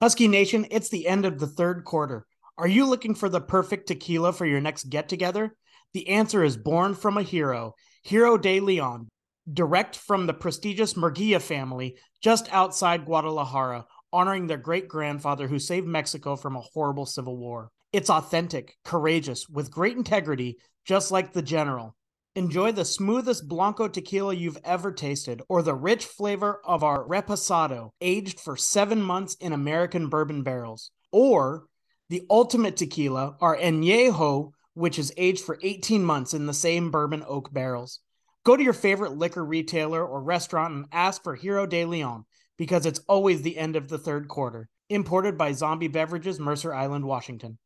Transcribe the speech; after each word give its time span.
Husky 0.00 0.28
Nation, 0.28 0.66
it's 0.70 0.88
the 0.88 1.06
end 1.06 1.26
of 1.26 1.38
the 1.38 1.46
third 1.46 1.84
quarter. 1.84 2.24
Are 2.56 2.66
you 2.66 2.86
looking 2.86 3.14
for 3.14 3.28
the 3.28 3.40
perfect 3.40 3.88
tequila 3.88 4.32
for 4.32 4.46
your 4.46 4.58
next 4.58 4.84
get 4.84 5.10
together? 5.10 5.54
The 5.92 6.08
answer 6.08 6.42
is 6.42 6.56
born 6.56 6.94
from 6.94 7.18
a 7.18 7.22
hero, 7.22 7.74
Hero 8.02 8.38
de 8.38 8.60
Leon, 8.60 9.08
direct 9.52 9.96
from 9.96 10.26
the 10.26 10.32
prestigious 10.32 10.94
Murguia 10.94 11.38
family 11.38 11.98
just 12.22 12.50
outside 12.50 13.04
Guadalajara, 13.04 13.84
honoring 14.10 14.46
their 14.46 14.56
great 14.56 14.88
grandfather 14.88 15.46
who 15.46 15.58
saved 15.58 15.86
Mexico 15.86 16.34
from 16.34 16.56
a 16.56 16.62
horrible 16.62 17.04
civil 17.04 17.36
war. 17.36 17.70
It's 17.92 18.08
authentic, 18.08 18.78
courageous, 18.86 19.50
with 19.50 19.70
great 19.70 19.98
integrity, 19.98 20.60
just 20.86 21.10
like 21.10 21.34
the 21.34 21.42
General. 21.42 21.94
Enjoy 22.36 22.70
the 22.70 22.84
smoothest 22.84 23.48
Blanco 23.48 23.88
tequila 23.88 24.32
you've 24.32 24.58
ever 24.62 24.92
tasted, 24.92 25.42
or 25.48 25.62
the 25.62 25.74
rich 25.74 26.04
flavor 26.04 26.60
of 26.64 26.84
our 26.84 27.04
Reposado, 27.04 27.90
aged 28.00 28.38
for 28.38 28.56
seven 28.56 29.02
months 29.02 29.34
in 29.40 29.52
American 29.52 30.08
bourbon 30.08 30.44
barrels. 30.44 30.92
Or 31.10 31.64
the 32.08 32.22
ultimate 32.30 32.76
tequila, 32.76 33.36
our 33.40 33.56
Añejo, 33.56 34.52
which 34.74 34.96
is 34.96 35.12
aged 35.16 35.44
for 35.44 35.58
18 35.60 36.04
months 36.04 36.32
in 36.32 36.46
the 36.46 36.54
same 36.54 36.92
bourbon 36.92 37.24
oak 37.26 37.52
barrels. 37.52 37.98
Go 38.44 38.56
to 38.56 38.62
your 38.62 38.74
favorite 38.74 39.16
liquor 39.16 39.44
retailer 39.44 40.06
or 40.06 40.22
restaurant 40.22 40.72
and 40.72 40.84
ask 40.92 41.24
for 41.24 41.34
Hero 41.34 41.66
de 41.66 41.84
Leon 41.84 42.24
because 42.56 42.86
it's 42.86 43.00
always 43.08 43.42
the 43.42 43.58
end 43.58 43.74
of 43.74 43.88
the 43.88 43.98
third 43.98 44.28
quarter. 44.28 44.68
Imported 44.88 45.36
by 45.36 45.50
Zombie 45.50 45.88
Beverages, 45.88 46.38
Mercer 46.38 46.72
Island, 46.72 47.04
Washington. 47.04 47.58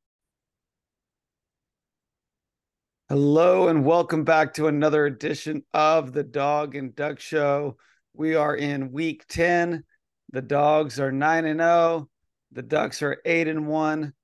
Hello 3.10 3.68
and 3.68 3.84
welcome 3.84 4.24
back 4.24 4.54
to 4.54 4.66
another 4.66 5.04
edition 5.04 5.62
of 5.74 6.14
the 6.14 6.24
Dawg 6.24 6.74
and 6.74 6.96
Duck 6.96 7.20
Show. 7.20 7.76
We 8.14 8.34
are 8.34 8.56
in 8.56 8.92
week 8.92 9.26
10. 9.28 9.84
The 10.32 10.40
dogs 10.40 10.98
are 10.98 11.12
9 11.12 11.45
and 11.45 11.60
0. 11.60 12.09
The 12.52 12.62
Ducks 12.62 13.02
are 13.02 13.20
8 13.26 13.46
and 13.46 13.66
1. 13.66 14.14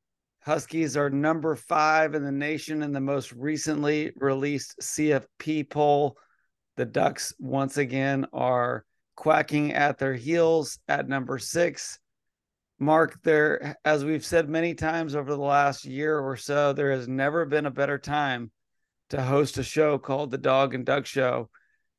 Huskies 0.47 0.97
are 0.97 1.11
number 1.11 1.57
5 1.57 2.15
in 2.15 2.25
the 2.25 2.33
nation 2.33 2.83
in 2.83 2.93
the 2.93 3.03
most 3.03 3.33
recently 3.33 4.13
released 4.17 4.79
CFP 4.81 5.69
poll. 5.69 6.17
The 6.79 6.87
Ducks 6.87 7.35
once 7.39 7.77
again 7.77 8.29
are 8.33 8.87
quacking 9.15 9.75
at 9.75 9.99
their 9.99 10.15
heels 10.15 10.79
at 10.89 11.07
number 11.07 11.39
6. 11.39 11.99
Mark, 12.79 13.23
there 13.25 13.77
as 13.85 14.07
we've 14.07 14.25
said 14.25 14.49
many 14.49 14.73
times 14.73 15.15
over 15.15 15.31
the 15.31 15.43
last 15.43 15.85
year 15.85 16.19
or 16.19 16.39
so, 16.39 16.73
there 16.73 16.93
has 16.93 17.07
never 17.07 17.45
been 17.45 17.67
a 17.67 17.71
better 17.71 17.99
time 17.99 18.51
to 19.11 19.23
host 19.23 19.59
a 19.59 19.63
show 19.63 19.99
called 19.99 20.31
the 20.31 20.39
Dawg 20.39 20.75
and 20.75 20.85
Duck 20.85 21.07
Show. 21.07 21.51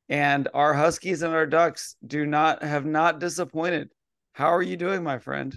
And 0.08 0.48
our 0.52 0.74
Huskies 0.74 1.22
and 1.22 1.32
our 1.32 1.46
Ducks 1.46 1.96
do 2.06 2.26
not 2.26 2.62
have 2.62 2.84
not 2.84 3.20
disappointed. 3.20 3.90
How 4.32 4.52
are 4.52 4.62
you 4.62 4.76
doing, 4.76 5.02
my 5.02 5.18
friend? 5.18 5.56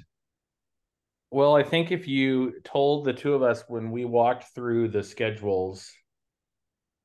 Well, 1.31 1.55
I 1.55 1.63
think 1.63 1.91
if 1.91 2.07
you 2.07 2.61
told 2.63 3.03
the 3.03 3.13
two 3.13 3.33
of 3.33 3.43
us 3.43 3.63
when 3.67 3.91
we 3.91 4.05
walked 4.05 4.53
through 4.53 4.89
the 4.89 5.03
schedules 5.03 5.91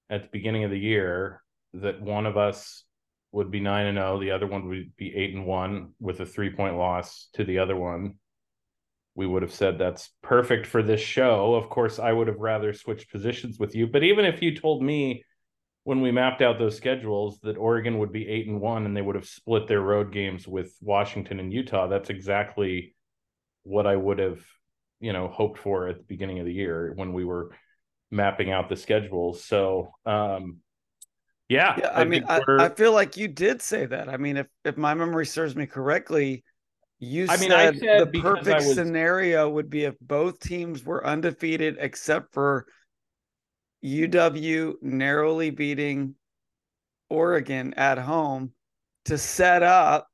at 0.09 0.23
the 0.23 0.29
beginning 0.31 0.64
of 0.64 0.70
the 0.70 0.79
year 0.79 1.42
that 1.75 2.01
one 2.01 2.27
of 2.27 2.37
us 2.37 2.85
would 3.33 3.51
be 3.51 3.61
9 3.61 3.87
and 3.87 3.98
0, 3.98 4.20
the 4.20 4.33
other 4.33 4.47
one 4.47 4.69
would 4.69 4.97
be 4.97 5.14
8 5.17 5.35
and 5.35 5.47
1 5.47 5.95
with 6.01 6.20
a 6.20 6.27
3-point 6.27 6.77
loss 6.77 7.29
to 7.35 7.45
the 7.45 7.59
other 7.59 7.77
one, 7.77 8.17
we 9.21 9.27
would 9.27 9.43
have 9.43 9.53
said 9.53 9.77
that's 9.77 10.15
perfect 10.23 10.67
for 10.67 10.83
this 10.83 11.03
show. 11.03 11.55
Of 11.55 11.69
course, 11.69 11.99
I 11.99 12.11
would 12.11 12.27
have 12.27 12.39
rather 12.39 12.73
switched 12.73 13.13
positions 13.13 13.59
with 13.59 13.75
you. 13.75 13.87
But 13.87 14.03
even 14.03 14.25
if 14.25 14.41
you 14.41 14.57
told 14.57 14.83
me 14.83 15.25
when 15.85 16.01
we 16.01 16.11
mapped 16.11 16.41
out 16.41 16.59
those 16.59 16.75
schedules 16.75 17.39
that 17.43 17.59
Oregon 17.59 17.98
would 17.98 18.13
be 18.13 18.27
eight 18.27 18.47
and 18.47 18.63
one 18.63 18.87
and 18.87 18.97
they 18.97 19.03
would 19.03 19.17
have 19.17 19.27
split 19.27 19.69
their 19.69 19.83
road 19.83 20.11
games 20.11 20.48
with 20.48 20.75
Washington 20.81 21.39
and 21.39 21.53
Utah, 21.53 21.87
that's 21.87 22.09
exactly 22.09 22.95
what 23.63 23.87
I 23.87 23.95
would 23.95 24.21
have, 24.21 24.41
you 25.01 25.13
know, 25.13 25.29
hoped 25.29 25.59
for 25.59 25.89
at 25.89 25.98
the 25.98 26.05
beginning 26.05 26.39
of 26.39 26.47
the 26.47 26.55
year 26.55 26.95
when 26.97 27.13
we 27.13 27.27
were 27.27 27.51
mapping 28.11 28.51
out 28.51 28.71
the 28.71 28.77
schedules. 28.77 29.45
So 29.45 29.93
um 30.07 30.61
yeah, 31.51 31.75
yeah 31.79 31.89
I, 31.89 32.01
I 32.01 32.05
mean 32.07 32.25
I, 32.27 32.41
I 32.59 32.69
feel 32.70 32.92
like 32.95 33.19
you 33.19 33.29
did 33.29 33.61
say 33.61 33.85
that. 33.85 34.09
I 34.09 34.17
mean, 34.17 34.39
if 34.39 34.47
if 34.64 34.79
my 34.79 34.95
memory 34.95 35.27
serves 35.27 35.55
me 35.55 35.67
correctly, 35.67 36.42
you 37.00 37.27
I 37.30 37.38
mean, 37.38 37.50
said, 37.50 37.74
I 37.74 37.78
said 37.78 38.12
the 38.12 38.20
perfect 38.20 38.66
was... 38.66 38.74
scenario 38.74 39.48
would 39.48 39.70
be 39.70 39.84
if 39.84 39.94
both 40.00 40.38
teams 40.38 40.84
were 40.84 41.05
undefeated 41.05 41.78
except 41.80 42.33
for 42.34 42.66
UW 43.83 44.74
narrowly 44.83 45.50
beating 45.50 46.14
Oregon 47.08 47.72
at 47.74 47.98
home 47.98 48.52
to 49.06 49.16
set 49.16 49.62
up 49.62 50.08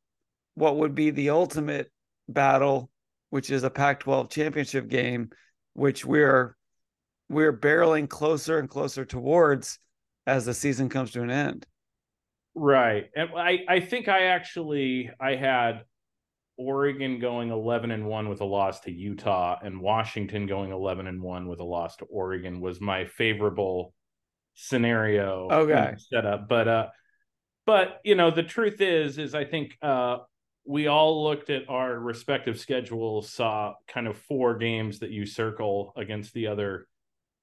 what 0.54 0.76
would 0.76 0.94
be 0.94 1.10
the 1.10 1.30
ultimate 1.30 1.90
battle, 2.28 2.88
which 3.30 3.50
is 3.50 3.64
a 3.64 3.70
Pac-12 3.70 4.30
championship 4.30 4.88
game, 4.88 5.30
which 5.74 6.04
we're 6.04 6.56
we're 7.28 7.52
barreling 7.52 8.08
closer 8.08 8.60
and 8.60 8.70
closer 8.70 9.04
towards 9.04 9.80
as 10.28 10.46
the 10.46 10.54
season 10.54 10.88
comes 10.88 11.10
to 11.10 11.22
an 11.22 11.30
end. 11.30 11.66
Right. 12.54 13.10
And 13.16 13.30
I, 13.36 13.64
I 13.68 13.80
think 13.80 14.06
I 14.06 14.26
actually 14.26 15.10
I 15.20 15.34
had 15.34 15.82
Oregon 16.58 17.18
going 17.18 17.50
11 17.50 17.90
and 17.90 18.06
1 18.06 18.28
with 18.28 18.40
a 18.40 18.44
loss 18.44 18.80
to 18.80 18.92
Utah 18.92 19.58
and 19.62 19.80
Washington 19.80 20.46
going 20.46 20.72
11 20.72 21.06
and 21.06 21.22
1 21.22 21.48
with 21.48 21.60
a 21.60 21.64
loss 21.64 21.96
to 21.96 22.04
Oregon 22.06 22.60
was 22.60 22.80
my 22.80 23.04
favorable 23.04 23.92
scenario 24.54 25.48
okay. 25.50 25.94
setup. 25.98 26.48
But 26.48 26.68
uh 26.68 26.86
but 27.66 28.00
you 28.04 28.14
know 28.14 28.30
the 28.30 28.42
truth 28.42 28.80
is 28.80 29.18
is 29.18 29.34
I 29.34 29.44
think 29.44 29.76
uh 29.82 30.18
we 30.66 30.88
all 30.88 31.22
looked 31.22 31.50
at 31.50 31.68
our 31.68 31.96
respective 31.98 32.58
schedules 32.58 33.30
saw 33.30 33.74
kind 33.86 34.08
of 34.08 34.18
four 34.18 34.56
games 34.56 34.98
that 35.00 35.10
you 35.10 35.26
circle 35.26 35.92
against 35.96 36.32
the 36.32 36.48
other 36.48 36.88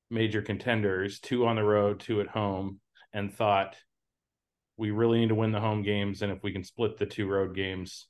major 0.09 0.41
contenders 0.41 1.19
two 1.19 1.45
on 1.45 1.55
the 1.55 1.63
road 1.63 1.99
two 1.99 2.19
at 2.19 2.27
home 2.27 2.79
and 3.13 3.33
thought 3.33 3.75
we 4.75 4.91
really 4.91 5.19
need 5.19 5.29
to 5.29 5.35
win 5.35 5.51
the 5.51 5.59
home 5.59 5.83
games 5.83 6.21
and 6.21 6.31
if 6.31 6.43
we 6.43 6.51
can 6.51 6.63
split 6.63 6.97
the 6.97 7.05
two 7.05 7.27
road 7.27 7.55
games 7.55 8.07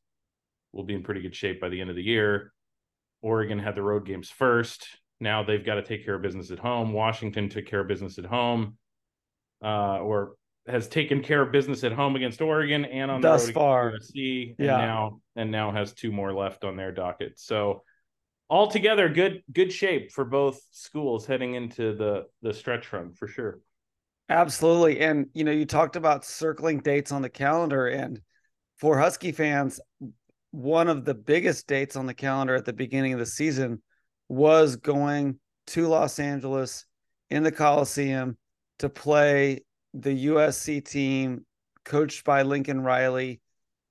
will 0.74 0.84
be 0.84 0.94
in 0.94 1.04
pretty 1.04 1.22
good 1.22 1.36
shape 1.36 1.62
by 1.62 1.70
the 1.70 1.80
end 1.80 1.90
of 1.90 1.96
the 1.96 2.04
year. 2.04 2.52
Oregon 3.22 3.60
had 3.60 3.76
the 3.76 3.82
road 3.82 4.06
games 4.06 4.30
first. 4.30 4.86
Now 5.20 5.44
they've 5.44 5.66
got 5.66 5.76
to 5.76 5.84
take 5.84 6.04
care 6.04 6.16
of 6.16 6.22
business 6.22 6.52
at 6.52 6.60
home. 6.60 6.92
Washington 6.92 7.48
took 7.48 7.66
care 7.66 7.80
of 7.80 7.88
business 7.88 8.18
at 8.18 8.26
home, 8.26 8.78
uh, 9.64 10.00
or 10.00 10.36
has 10.68 10.88
taken 10.88 11.22
care 11.22 11.42
of 11.42 11.52
business 11.52 11.84
at 11.84 11.94
home 11.94 12.16
against 12.16 12.42
Oregon 12.42 12.86
and 12.86 13.10
on 13.10 13.22
thus 13.22 13.44
the 13.44 13.48
road 13.48 13.54
far. 13.54 13.92
USC, 13.92 14.56
yeah. 14.58 14.74
and 14.74 14.82
now 14.82 15.22
and 15.36 15.52
now 15.52 15.72
has 15.72 15.94
two 15.94 16.12
more 16.12 16.34
left 16.34 16.64
on 16.66 16.76
their 16.76 16.92
docket. 16.92 17.40
So 17.40 17.84
altogether, 18.50 19.08
good 19.10 19.44
good 19.52 19.72
shape 19.72 20.12
for 20.12 20.26
both 20.26 20.60
schools 20.72 21.26
heading 21.26 21.54
into 21.56 21.96
the 21.96 22.26
the 22.42 22.54
stretch 22.54 22.92
run 22.92 23.14
for 23.14 23.28
sure. 23.28 23.60
Absolutely, 24.30 25.00
and 25.00 25.28
you 25.34 25.44
know 25.44 25.52
you 25.52 25.66
talked 25.66 25.96
about 25.96 26.26
circling 26.26 26.80
dates 26.80 27.12
on 27.12 27.22
the 27.22 27.30
calendar, 27.30 27.88
and 27.88 28.22
for 28.78 28.98
Husky 28.98 29.32
fans, 29.32 29.80
one 30.54 30.88
of 30.88 31.04
the 31.04 31.16
biggest 31.16 31.66
dates 31.66 31.96
on 31.96 32.06
the 32.06 32.14
calendar 32.14 32.54
at 32.54 32.64
the 32.64 32.74
beginning 32.74 33.12
of 33.12 33.18
the 33.18 33.26
season 33.26 33.82
was 34.30 34.76
going 34.76 35.40
to 35.66 35.88
Los 35.88 36.20
Angeles 36.20 36.86
in 37.32 37.42
the 37.42 37.52
Coliseum 37.52 38.38
to 38.78 38.88
play 38.88 39.62
the 39.96 40.28
USC 40.28 40.88
team 40.88 41.44
coached 41.84 42.24
by 42.24 42.44
Lincoln 42.44 42.82
Riley, 42.82 43.42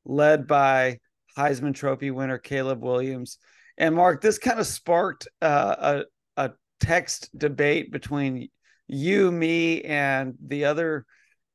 led 0.05 0.47
by 0.47 1.01
Heisman 1.37 1.75
Trophy 1.75 2.13
winner 2.13 2.39
Caleb 2.39 2.81
Williams. 2.81 3.39
And 3.77 3.97
Mark, 3.97 4.21
this 4.21 4.39
kind 4.39 4.61
of 4.61 4.67
sparked 4.69 5.27
uh, 5.41 6.05
a, 6.37 6.45
a 6.45 6.51
text 6.79 7.37
debate 7.37 7.91
between 7.91 8.51
you, 8.87 9.33
me, 9.33 9.83
and 9.83 10.35
the 10.47 10.67
other 10.67 11.07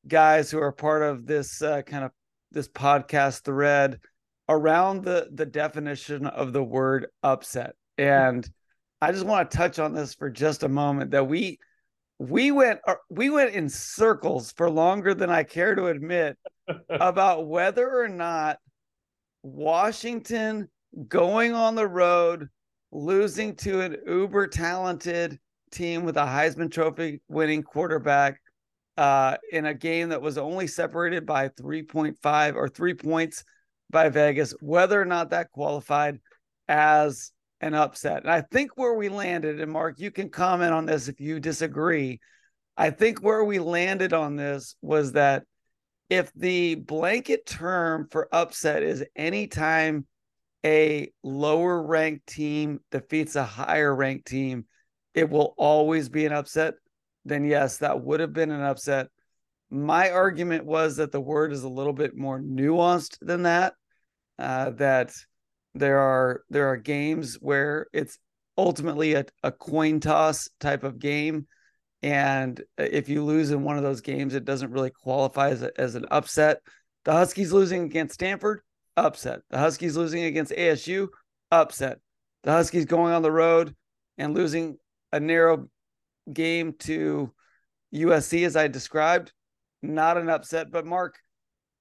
guys 0.06 0.52
who 0.52 0.60
are 0.60 0.74
part 0.74 1.02
of 1.02 1.26
this 1.26 1.62
uh, 1.62 1.82
kind 1.84 2.04
of 2.04 2.12
this 2.52 2.68
podcast 2.68 3.46
thread 3.46 4.02
around 4.50 5.04
the 5.04 5.30
the 5.34 5.46
definition 5.46 6.26
of 6.26 6.54
the 6.54 6.64
word 6.64 7.08
upset. 7.24 7.76
And 7.98 8.50
i 9.02 9.12
just 9.12 9.26
want 9.26 9.50
to 9.50 9.58
touch 9.58 9.80
on 9.80 9.94
this 9.94 10.14
for 10.14 10.30
just 10.30 10.64
a 10.64 10.70
moment 10.70 11.12
that 11.12 11.28
we 11.28 11.60
we 12.20 12.52
went 12.52 12.80
uh, 12.88 12.96
we 13.10 13.30
went 13.30 13.54
in 13.54 13.70
circles 13.70 14.52
for 14.54 14.70
longer 14.70 15.14
than 15.14 15.30
i 15.30 15.44
care 15.44 15.76
to 15.76 15.88
admit 15.88 16.38
about 16.90 17.48
whether 17.48 17.90
or 17.90 18.08
not 18.08 18.58
washington 19.44 20.68
going 21.08 21.54
on 21.54 21.76
the 21.76 21.88
road 21.88 22.48
losing 22.92 23.56
to 23.56 23.82
an 23.82 23.98
uber 24.08 24.48
talented 24.48 25.38
team 25.72 26.04
with 26.04 26.18
a 26.18 26.26
heisman 26.26 26.72
trophy 26.72 27.22
winning 27.28 27.62
quarterback 27.62 28.40
uh, 28.96 29.38
in 29.52 29.68
a 29.68 29.74
game 29.76 30.10
that 30.10 30.22
was 30.22 30.40
only 30.40 30.66
separated 30.66 31.24
by 31.24 31.50
3.5 31.50 32.56
or 32.56 32.68
3 32.68 32.94
points 32.96 33.44
by 33.90 34.10
Vegas, 34.10 34.54
whether 34.60 35.02
or 35.02 35.06
not 35.06 35.30
that 35.30 35.52
qualified 35.52 36.20
as 36.68 37.32
an 37.62 37.74
upset. 37.74 38.24
And 38.24 38.32
I 38.32 38.42
think 38.42 38.72
where 38.76 38.94
we 38.94 39.10
landed, 39.10 39.60
and 39.60 39.72
Mark, 39.72 40.00
you 40.00 40.12
can 40.12 40.30
comment 40.30 40.74
on 40.74 40.86
this 40.86 41.08
if 41.08 41.20
you 41.20 41.40
disagree. 41.40 42.20
I 42.76 42.92
think 42.92 43.20
where 43.20 43.44
we 43.44 43.60
landed 43.60 44.14
on 44.14 44.36
this 44.36 44.76
was 44.82 45.14
that 45.14 45.44
if 46.10 46.32
the 46.34 46.76
blanket 46.76 47.46
term 47.46 48.08
for 48.12 48.30
upset 48.32 48.84
is 48.84 49.04
anytime 49.16 50.06
a 50.66 51.12
lower 51.24 51.82
ranked 51.82 52.28
team 52.28 52.80
defeats 52.92 53.36
a 53.36 53.44
higher 53.44 53.94
ranked 53.96 54.28
team, 54.28 54.66
it 55.14 55.30
will 55.30 55.54
always 55.58 56.10
be 56.10 56.26
an 56.26 56.34
upset, 56.34 56.76
then 57.26 57.44
yes, 57.44 57.78
that 57.78 58.02
would 58.02 58.20
have 58.20 58.34
been 58.34 58.52
an 58.52 58.62
upset. 58.62 59.08
My 59.70 60.12
argument 60.12 60.66
was 60.66 60.98
that 60.98 61.12
the 61.12 61.22
word 61.22 61.52
is 61.52 61.64
a 61.64 61.70
little 61.70 61.94
bit 61.94 62.16
more 62.16 62.40
nuanced 62.40 63.18
than 63.22 63.44
that. 63.44 63.74
Uh, 64.40 64.70
that 64.72 65.14
there 65.74 66.00
are 66.00 66.44
there 66.50 66.68
are 66.70 66.78
games 66.78 67.36
where 67.42 67.88
it's 67.92 68.20
ultimately 68.58 69.14
a, 69.14 69.26
a 69.44 69.52
coin 69.52 70.00
toss 70.00 70.50
type 70.60 70.84
of 70.84 71.00
game, 71.00 71.48
and 72.02 72.62
if 72.78 73.10
you 73.10 73.24
lose 73.24 73.52
in 73.52 73.64
one 73.64 73.78
of 73.78 73.84
those 73.84 74.02
games, 74.02 74.34
it 74.34 74.46
doesn't 74.46 74.72
really 74.72 74.92
qualify 74.92 75.50
as, 75.50 75.64
a, 75.64 75.72
as 75.80 75.96
an 75.96 76.06
upset. 76.12 76.60
The 77.06 77.14
Huskies 77.14 77.52
losing 77.52 77.84
against 77.84 78.16
Stanford, 78.16 78.62
upset. 78.96 79.42
The 79.50 79.58
Huskies 79.58 79.98
losing 79.98 80.24
against 80.24 80.52
ASU, 80.52 81.08
upset. 81.52 82.00
The 82.44 82.52
Huskies 82.52 82.86
going 82.86 83.14
on 83.14 83.22
the 83.22 83.32
road 83.32 83.76
and 84.18 84.34
losing 84.34 84.78
a 85.12 85.20
narrow 85.20 85.70
game 86.32 86.74
to 86.80 87.34
USC, 87.94 88.46
as 88.46 88.56
I 88.56 88.68
described, 88.68 89.32
not 89.82 90.18
an 90.18 90.30
upset. 90.30 90.72
But 90.72 90.86
Mark, 90.86 91.16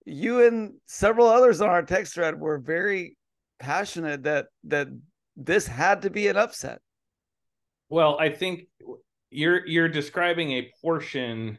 you 0.05 0.47
and 0.47 0.75
several 0.87 1.27
others 1.27 1.61
on 1.61 1.69
our 1.69 1.83
text 1.83 2.15
thread 2.15 2.39
were 2.39 2.59
very 2.59 3.17
passionate 3.59 4.25
that 4.25 4.47
that 4.65 4.89
this 5.37 5.67
had 5.67 6.03
to 6.03 6.11
be 6.11 6.29
an 6.29 6.37
upset. 6.37 6.81
Well, 7.89 8.17
I 8.19 8.31
think 8.31 8.67
you're 9.31 9.67
you're 9.67 9.89
describing 9.89 10.53
a 10.53 10.71
portion 10.83 11.59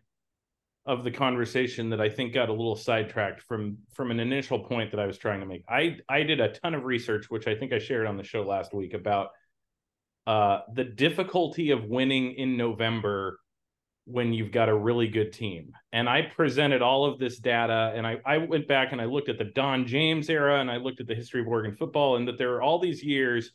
of 0.85 1.03
the 1.03 1.11
conversation 1.11 1.89
that 1.89 1.99
I 1.99 2.09
think 2.09 2.33
got 2.33 2.47
a 2.47 2.53
little 2.53 2.75
sidetracked 2.75 3.41
from 3.41 3.77
from 3.93 4.09
an 4.09 4.19
initial 4.19 4.59
point 4.59 4.91
that 4.91 4.99
I 4.99 5.05
was 5.05 5.17
trying 5.17 5.41
to 5.41 5.45
make. 5.45 5.63
I 5.69 5.97
I 6.07 6.23
did 6.23 6.39
a 6.39 6.53
ton 6.53 6.73
of 6.73 6.85
research, 6.85 7.29
which 7.29 7.47
I 7.47 7.55
think 7.55 7.73
I 7.73 7.79
shared 7.79 8.07
on 8.07 8.17
the 8.17 8.23
show 8.23 8.43
last 8.43 8.73
week 8.73 8.93
about 8.93 9.29
uh, 10.25 10.61
the 10.73 10.83
difficulty 10.83 11.71
of 11.71 11.85
winning 11.85 12.33
in 12.33 12.57
November 12.57 13.39
when 14.09 14.31
you've 14.31 14.53
got 14.53 14.69
a 14.69 14.75
really 14.75 15.09
good 15.09 15.33
team. 15.33 15.73
And 15.91 16.07
I 16.07 16.21
presented 16.21 16.81
all 16.81 17.05
of 17.05 17.19
this 17.19 17.39
data 17.39 17.91
and 17.93 18.07
I, 18.07 18.15
I 18.25 18.37
went 18.37 18.65
back 18.65 18.93
and 18.93 19.01
I 19.01 19.05
looked 19.05 19.27
at 19.27 19.37
the 19.37 19.43
Don 19.43 19.85
James 19.85 20.29
era 20.29 20.61
and 20.61 20.71
I 20.71 20.77
looked 20.77 21.01
at 21.01 21.07
the 21.07 21.13
history 21.13 21.41
of 21.41 21.47
Oregon 21.47 21.75
football 21.75 22.15
and 22.15 22.25
that 22.25 22.37
there 22.37 22.53
are 22.55 22.61
all 22.61 22.79
these 22.79 23.03
years 23.03 23.51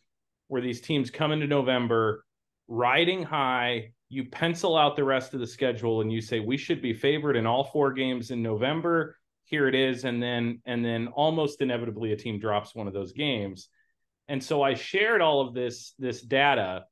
where 0.48 0.60
these 0.60 0.82
teams 0.82 1.10
come 1.10 1.32
into 1.32 1.46
November 1.46 2.26
riding 2.68 3.22
high. 3.22 3.92
You 4.10 4.26
pencil 4.26 4.76
out 4.76 4.94
the 4.94 5.04
rest 5.04 5.32
of 5.32 5.40
the 5.40 5.46
schedule 5.46 6.02
and 6.02 6.12
you 6.12 6.20
say 6.20 6.38
we 6.38 6.58
should 6.58 6.82
be 6.82 6.92
favored 6.92 7.34
in 7.34 7.46
all 7.46 7.64
four 7.64 7.90
games 7.94 8.30
in 8.30 8.42
November. 8.42 9.16
Here 9.44 9.68
it 9.68 9.74
is, 9.74 10.04
and 10.04 10.22
then 10.22 10.60
and 10.66 10.84
then 10.84 11.08
almost 11.08 11.62
inevitably 11.62 12.12
a 12.12 12.16
team 12.16 12.38
drops 12.38 12.74
one 12.74 12.86
of 12.86 12.92
those 12.92 13.12
games. 13.12 13.68
And 14.28 14.42
so 14.42 14.62
I 14.62 14.74
shared 14.74 15.22
all 15.22 15.40
of 15.40 15.54
this 15.54 15.94
this 15.98 16.20
data 16.20 16.84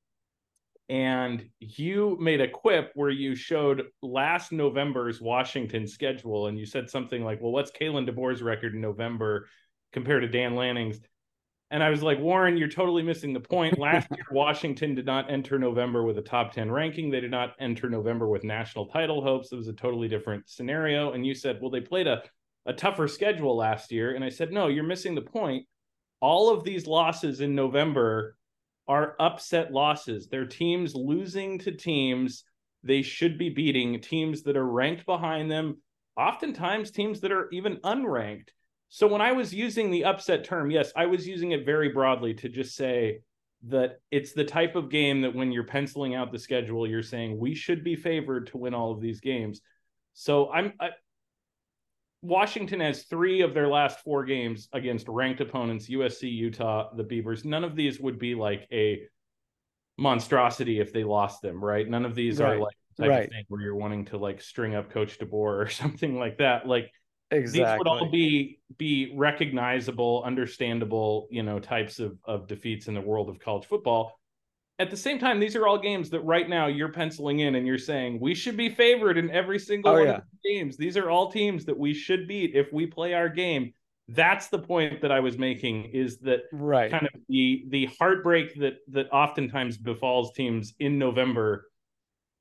and 0.91 1.49
you 1.61 2.19
made 2.21 2.41
a 2.41 2.49
quip 2.49 2.91
where 2.95 3.11
you 3.11 3.37
showed 3.37 3.85
last 4.03 4.51
November's 4.51 5.21
Washington 5.21 5.87
schedule, 5.87 6.49
and 6.49 6.59
you 6.59 6.67
said 6.67 6.91
something 6.91 7.25
like, 7.25 7.41
"Well, 7.41 7.53
what's 7.53 7.71
Kalen 7.71 8.11
DeBoer's 8.11 8.43
record 8.43 8.75
in 8.75 8.81
November 8.81 9.47
compared 9.93 10.23
to 10.23 10.29
Dan 10.29 10.57
Lanning's?" 10.57 10.99
And 11.71 11.85
I 11.85 11.91
was 11.91 12.03
like, 12.03 12.19
Warren, 12.19 12.57
you're 12.57 12.67
totally 12.67 13.05
missing 13.05 13.33
the 13.33 13.39
point. 13.39 13.79
Last 13.79 14.09
year, 14.11 14.27
Washington 14.33 14.97
did 14.97 15.07
not 15.07 15.31
enter 15.31 15.57
November 15.57 16.03
with 16.03 16.19
a 16.19 16.23
top 16.23 16.53
10 16.53 16.69
ranking. 16.69 17.11
They 17.11 17.21
did 17.21 17.31
not 17.31 17.55
enter 17.61 17.89
November 17.89 18.27
with 18.27 18.43
national 18.43 18.87
title 18.87 19.23
hopes. 19.23 19.53
It 19.53 19.57
was 19.57 19.69
a 19.69 19.73
totally 19.73 20.09
different 20.09 20.49
scenario. 20.49 21.13
And 21.13 21.25
you 21.25 21.33
said, 21.33 21.61
well, 21.61 21.71
they 21.71 21.81
played 21.81 22.09
a, 22.09 22.25
a 22.67 22.73
tougher 22.73 23.07
schedule 23.07 23.57
last 23.57 23.93
year. 23.93 24.17
And 24.17 24.25
I 24.25 24.31
said, 24.31 24.53
no, 24.53 24.67
you're 24.67 24.83
missing 24.83 25.15
the 25.15 25.21
point. 25.21 25.65
All 26.21 26.53
of 26.53 26.65
these 26.65 26.89
losses 26.89 27.41
in 27.41 27.55
November 27.55 28.35
are 28.91 29.15
upset 29.21 29.73
losses. 29.73 30.27
They're 30.27 30.45
teams 30.45 30.97
losing 30.97 31.61
to 31.61 31.71
teams 31.71 32.43
they 32.83 33.03
should 33.03 33.39
be 33.39 33.49
beating, 33.49 34.01
teams 34.01 34.43
that 34.43 34.57
are 34.57 34.67
ranked 34.67 35.07
behind 35.07 35.49
them, 35.49 35.77
oftentimes 36.17 36.91
teams 36.91 37.21
that 37.21 37.31
are 37.31 37.49
even 37.53 37.77
unranked. 37.85 38.49
So 38.89 39.07
when 39.07 39.21
I 39.21 39.31
was 39.31 39.55
using 39.55 39.93
the 39.93 40.07
upset 40.07 40.43
term, 40.43 40.73
yes, 40.73 40.91
I 40.97 41.07
was 41.07 41.25
using 41.25 41.53
it 41.53 41.65
very 41.65 41.91
broadly 41.91 42.35
to 42.35 42.49
just 42.49 42.75
say 42.75 43.21
that 43.69 44.01
it's 44.11 44.33
the 44.33 44.45
type 44.45 44.75
of 44.75 44.91
game 44.91 45.21
that 45.21 45.37
when 45.37 45.53
you're 45.53 45.63
penciling 45.63 46.17
out 46.17 46.33
the 46.33 46.39
schedule, 46.41 46.85
you're 46.85 47.05
saying 47.05 47.39
we 47.39 47.55
should 47.55 47.85
be 47.85 47.95
favored 47.95 48.49
to 48.49 48.59
win 48.59 48.75
all 48.75 48.91
of 48.91 49.01
these 49.01 49.21
games. 49.21 49.61
So 50.15 50.51
I'm 50.51 50.73
I, 50.81 50.89
Washington 52.22 52.81
has 52.81 53.05
three 53.05 53.40
of 53.40 53.55
their 53.55 53.69
last 53.69 54.00
four 54.00 54.25
games 54.25 54.69
against 54.72 55.08
ranked 55.08 55.40
opponents 55.40 55.88
USC, 55.88 56.31
Utah, 56.31 56.94
the 56.94 57.05
Beavers. 57.05 57.44
None 57.44 57.64
of 57.64 57.75
these 57.75 57.99
would 57.99 58.19
be 58.19 58.34
like 58.34 58.67
a 58.70 59.02
monstrosity 59.96 60.81
if 60.81 60.93
they 60.93 61.05
lost 61.05 61.40
them, 61.40 61.62
right? 61.62 61.88
None 61.88 62.05
of 62.05 62.14
these 62.14 62.38
right. 62.38 62.56
are 62.56 62.58
like 62.58 62.75
type 62.99 63.08
right. 63.08 63.25
of 63.25 63.31
thing 63.31 63.44
where 63.49 63.62
you're 63.62 63.76
wanting 63.76 64.05
to 64.06 64.19
like 64.19 64.43
string 64.43 64.75
up 64.75 64.90
Coach 64.90 65.19
DeBoer 65.19 65.32
or 65.32 65.69
something 65.70 66.19
like 66.19 66.38
that. 66.38 66.67
Like 66.67 66.90
exactly. 67.31 67.64
these 67.64 67.78
would 67.78 67.88
all 67.88 68.11
be 68.11 68.61
be 68.76 69.14
recognizable, 69.17 70.22
understandable, 70.25 71.26
you 71.31 71.43
know, 71.43 71.58
types 71.58 72.00
of 72.00 72.19
of 72.25 72.46
defeats 72.46 72.87
in 72.87 72.94
the 72.94 73.00
world 73.00 73.31
of 73.31 73.40
college 73.40 73.64
football 73.64 74.19
at 74.81 74.91
the 74.91 74.97
same 74.97 75.19
time, 75.19 75.38
these 75.38 75.55
are 75.56 75.67
all 75.67 75.79
games 75.79 76.09
that 76.09 76.21
right 76.21 76.49
now 76.49 76.67
you're 76.67 76.91
penciling 76.91 77.41
in 77.41 77.55
and 77.55 77.67
you're 77.67 77.77
saying 77.77 78.19
we 78.19 78.35
should 78.35 78.56
be 78.56 78.71
favored 78.71 79.19
in 79.19 79.31
every 79.31 79.59
single 79.59 79.93
oh, 79.93 79.99
one 79.99 80.06
yeah. 80.06 80.17
of 80.17 80.23
the 80.43 80.50
games. 80.50 80.79
These 80.79 80.97
are 80.97 81.11
all 81.11 81.31
teams 81.31 81.67
that 81.67 81.79
we 81.79 81.93
should 81.93 82.27
beat 82.27 82.55
if 82.55 82.73
we 82.73 82.87
play 82.87 83.12
our 83.12 83.29
game. 83.29 83.75
That's 84.09 84.49
the 84.49 84.59
point 84.59 85.03
that 85.03 85.12
I 85.12 85.21
was 85.21 85.37
making 85.37 85.85
is 85.93 86.19
that 86.21 86.44
right. 86.50 86.91
kind 86.91 87.05
of 87.05 87.21
the 87.29 87.67
the 87.69 87.91
heartbreak 87.99 88.59
that 88.59 88.79
that 88.88 89.12
oftentimes 89.12 89.77
befalls 89.77 90.32
teams 90.32 90.75
in 90.81 90.99
November 90.99 91.67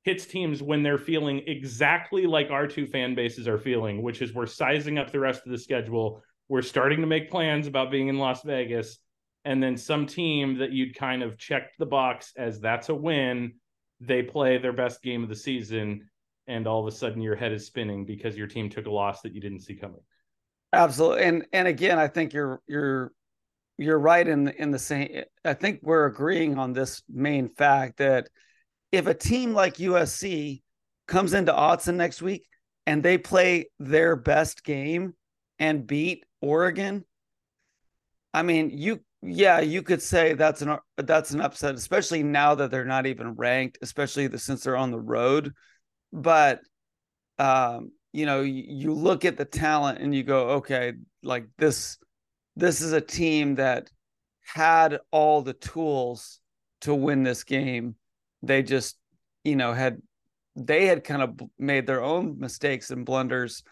hits 0.04 0.24
teams 0.24 0.62
when 0.62 0.82
they're 0.82 0.98
feeling 0.98 1.42
exactly 1.46 2.26
like 2.26 2.50
our 2.50 2.66
two 2.66 2.86
fan 2.86 3.14
bases 3.14 3.46
are 3.46 3.58
feeling, 3.58 4.02
which 4.02 4.22
is 4.22 4.32
we're 4.32 4.46
sizing 4.46 4.98
up 4.98 5.12
the 5.12 5.20
rest 5.20 5.42
of 5.44 5.52
the 5.52 5.58
schedule. 5.58 6.22
We're 6.48 6.62
starting 6.62 7.02
to 7.02 7.06
make 7.06 7.30
plans 7.30 7.66
about 7.66 7.90
being 7.90 8.08
in 8.08 8.18
Las 8.18 8.42
Vegas 8.42 8.98
and 9.44 9.62
then 9.62 9.76
some 9.76 10.06
team 10.06 10.58
that 10.58 10.72
you'd 10.72 10.94
kind 10.94 11.22
of 11.22 11.38
checked 11.38 11.78
the 11.78 11.86
box 11.86 12.32
as 12.36 12.60
that's 12.60 12.88
a 12.88 12.94
win, 12.94 13.54
they 14.00 14.22
play 14.22 14.58
their 14.58 14.72
best 14.72 15.02
game 15.02 15.22
of 15.22 15.28
the 15.28 15.36
season, 15.36 16.08
and 16.46 16.66
all 16.66 16.80
of 16.80 16.92
a 16.92 16.96
sudden 16.96 17.22
your 17.22 17.36
head 17.36 17.52
is 17.52 17.66
spinning 17.66 18.04
because 18.04 18.36
your 18.36 18.46
team 18.46 18.68
took 18.68 18.86
a 18.86 18.90
loss 18.90 19.22
that 19.22 19.34
you 19.34 19.40
didn't 19.40 19.60
see 19.60 19.74
coming. 19.74 20.00
Absolutely, 20.72 21.24
and 21.24 21.46
and 21.52 21.66
again, 21.66 21.98
I 21.98 22.08
think 22.08 22.32
you're 22.32 22.60
you're 22.66 23.12
you're 23.78 23.98
right 23.98 24.26
in 24.26 24.44
the, 24.44 24.60
in 24.60 24.70
the 24.70 24.78
same. 24.78 25.22
I 25.44 25.54
think 25.54 25.80
we're 25.82 26.06
agreeing 26.06 26.58
on 26.58 26.72
this 26.72 27.02
main 27.08 27.48
fact 27.48 27.96
that 27.98 28.28
if 28.92 29.06
a 29.06 29.14
team 29.14 29.54
like 29.54 29.76
USC 29.76 30.62
comes 31.08 31.32
into 31.32 31.52
Autzen 31.52 31.94
next 31.94 32.20
week 32.20 32.46
and 32.86 33.02
they 33.02 33.16
play 33.16 33.70
their 33.78 34.16
best 34.16 34.64
game 34.64 35.14
and 35.58 35.86
beat 35.86 36.26
Oregon, 36.42 37.04
I 38.34 38.42
mean, 38.42 38.70
you 38.70 39.00
yeah, 39.22 39.60
you 39.60 39.82
could 39.82 40.00
say 40.00 40.34
that's 40.34 40.62
an 40.62 40.78
that's 40.96 41.32
an 41.32 41.40
upset, 41.40 41.74
especially 41.74 42.22
now 42.22 42.54
that 42.54 42.70
they're 42.70 42.84
not 42.84 43.06
even 43.06 43.34
ranked, 43.34 43.78
especially 43.82 44.26
the, 44.26 44.38
since 44.38 44.62
they're 44.62 44.76
on 44.76 44.90
the 44.90 45.00
road. 45.00 45.52
But 46.12 46.60
um, 47.38 47.92
you 48.12 48.26
know, 48.26 48.40
you, 48.40 48.64
you 48.66 48.94
look 48.94 49.24
at 49.24 49.36
the 49.36 49.44
talent 49.44 49.98
and 50.00 50.14
you 50.14 50.22
go, 50.22 50.50
okay, 50.50 50.94
like 51.22 51.46
this 51.58 51.98
this 52.56 52.80
is 52.80 52.92
a 52.92 53.00
team 53.00 53.56
that 53.56 53.90
had 54.42 54.98
all 55.10 55.42
the 55.42 55.52
tools 55.52 56.40
to 56.82 56.94
win 56.94 57.22
this 57.22 57.44
game. 57.44 57.96
They 58.42 58.62
just, 58.62 58.96
you 59.44 59.56
know, 59.56 59.72
had 59.72 60.00
they 60.56 60.86
had 60.86 61.04
kind 61.04 61.22
of 61.22 61.40
made 61.58 61.86
their 61.86 62.02
own 62.02 62.38
mistakes 62.38 62.90
and 62.90 63.04
blunders 63.04 63.62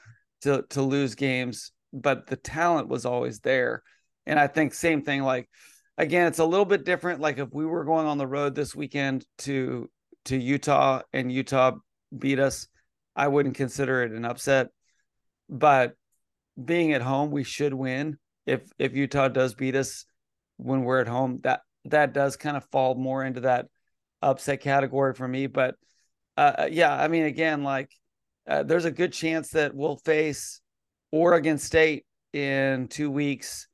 to 0.43 0.65
to 0.71 0.83
lose 0.83 1.15
games, 1.15 1.73
but 1.93 2.27
the 2.27 2.37
talent 2.37 2.89
was 2.89 3.07
always 3.07 3.41
there. 3.41 3.83
And 4.29 4.39
I 4.39 4.47
think 4.47 4.75
same 4.75 5.03
thing, 5.03 5.23
like 5.23 5.49
again, 5.97 6.27
it's 6.27 6.39
a 6.39 6.45
little 6.45 6.67
bit 6.67 6.85
different. 6.85 7.21
Like 7.21 7.39
if 7.39 7.49
we 7.53 7.65
were 7.65 7.85
going 7.85 8.07
on 8.07 8.19
the 8.19 8.27
road 8.27 8.55
this 8.55 8.75
weekend 8.75 9.25
to 9.39 9.91
to 10.27 10.37
Utah 10.37 11.01
and 11.15 11.33
Utah 11.33 11.73
beat 12.17 12.39
us, 12.39 12.69
I 13.17 13.29
wouldn't 13.29 13.57
consider 13.57 14.03
it 14.03 14.13
an 14.13 14.27
upset. 14.27 14.69
But 15.49 15.95
being 16.63 16.93
at 16.93 17.01
home, 17.01 17.31
we 17.31 17.43
should 17.43 17.73
win. 17.73 18.19
If 18.45 18.71
if 18.79 18.95
Utah 18.95 19.29
does 19.29 19.55
beat 19.55 19.75
us 19.75 20.05
when 20.59 20.83
we're 20.83 21.01
at 21.01 21.09
home, 21.09 21.41
that 21.45 21.61
that 21.87 22.13
does 22.13 22.37
kind 22.37 22.57
of 22.57 22.67
fall 22.71 22.95
more 22.97 23.25
into 23.25 23.41
that 23.41 23.67
upset 24.21 24.61
category 24.61 25.15
for 25.15 25.27
me. 25.27 25.47
But 25.47 25.75
uh, 26.37 26.53
uh 26.59 26.69
yeah, 26.71 26.95
I 26.95 27.09
mean, 27.09 27.25
again, 27.25 27.63
like 27.63 27.91
uh, 28.47 28.63
there's 28.63 28.85
a 28.85 28.91
good 28.91 29.15
chance 29.15 29.53
that 29.53 29.75
we'll 29.75 29.97
face 29.97 30.61
Oregon 31.13 31.57
State 31.57 32.05
in 32.35 32.89
two 32.89 33.11
weeks 33.11 33.68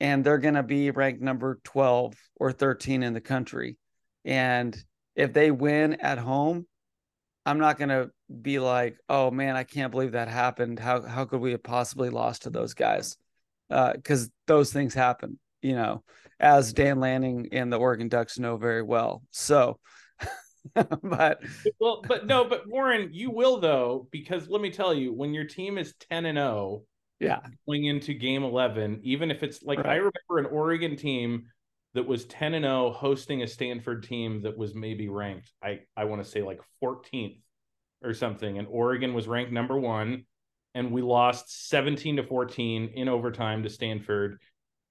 and 0.00 0.24
they're 0.24 0.38
going 0.38 0.54
to 0.54 0.62
be 0.62 0.90
ranked 0.90 1.20
number 1.20 1.60
12 1.64 2.14
or 2.36 2.52
13 2.52 3.02
in 3.02 3.12
the 3.12 3.20
country. 3.20 3.76
And 4.24 4.76
if 5.14 5.32
they 5.32 5.50
win 5.50 5.94
at 6.00 6.18
home, 6.18 6.66
I'm 7.46 7.58
not 7.58 7.78
going 7.78 7.88
to 7.88 8.10
be 8.42 8.58
like, 8.58 8.98
"Oh 9.08 9.30
man, 9.30 9.56
I 9.56 9.64
can't 9.64 9.90
believe 9.90 10.12
that 10.12 10.28
happened. 10.28 10.78
How 10.78 11.02
how 11.02 11.24
could 11.24 11.40
we 11.40 11.52
have 11.52 11.62
possibly 11.62 12.10
lost 12.10 12.42
to 12.42 12.50
those 12.50 12.74
guys?" 12.74 13.16
Because 13.68 14.26
uh, 14.26 14.30
those 14.46 14.72
things 14.72 14.94
happen. 14.94 15.38
you 15.62 15.74
know, 15.74 16.02
as 16.38 16.72
Dan 16.72 17.00
Lanning 17.00 17.48
and 17.52 17.72
the 17.72 17.78
Oregon 17.78 18.08
Ducks 18.08 18.38
know 18.38 18.56
very 18.56 18.82
well. 18.82 19.22
So, 19.30 19.78
but 20.74 21.42
well, 21.80 22.02
but 22.06 22.26
no, 22.26 22.44
but 22.44 22.68
Warren, 22.68 23.10
you 23.12 23.30
will 23.30 23.58
though, 23.58 24.06
because 24.10 24.48
let 24.48 24.60
me 24.60 24.70
tell 24.70 24.92
you, 24.92 25.12
when 25.12 25.32
your 25.32 25.44
team 25.44 25.78
is 25.78 25.94
10 26.10 26.26
and 26.26 26.38
0, 26.38 26.82
yeah, 27.20 27.40
going 27.66 27.84
into 27.84 28.14
game 28.14 28.42
11, 28.42 29.00
even 29.02 29.30
if 29.30 29.42
it's 29.42 29.62
like 29.62 29.78
right. 29.78 29.86
I 29.86 29.94
remember 29.96 30.38
an 30.38 30.46
Oregon 30.46 30.96
team 30.96 31.46
that 31.94 32.06
was 32.06 32.24
10 32.26 32.54
and 32.54 32.64
0 32.64 32.92
hosting 32.92 33.42
a 33.42 33.46
Stanford 33.46 34.02
team 34.02 34.42
that 34.42 34.56
was 34.56 34.74
maybe 34.74 35.08
ranked, 35.08 35.52
I, 35.62 35.80
I 35.96 36.04
want 36.04 36.24
to 36.24 36.28
say 36.28 36.42
like 36.42 36.60
14th 36.82 37.40
or 38.02 38.14
something, 38.14 38.58
and 38.58 38.66
Oregon 38.68 39.12
was 39.12 39.28
ranked 39.28 39.52
number 39.52 39.78
one, 39.78 40.24
and 40.74 40.90
we 40.92 41.02
lost 41.02 41.68
17 41.68 42.16
to 42.16 42.22
14 42.22 42.92
in 42.94 43.08
overtime 43.08 43.62
to 43.62 43.70
Stanford. 43.70 44.38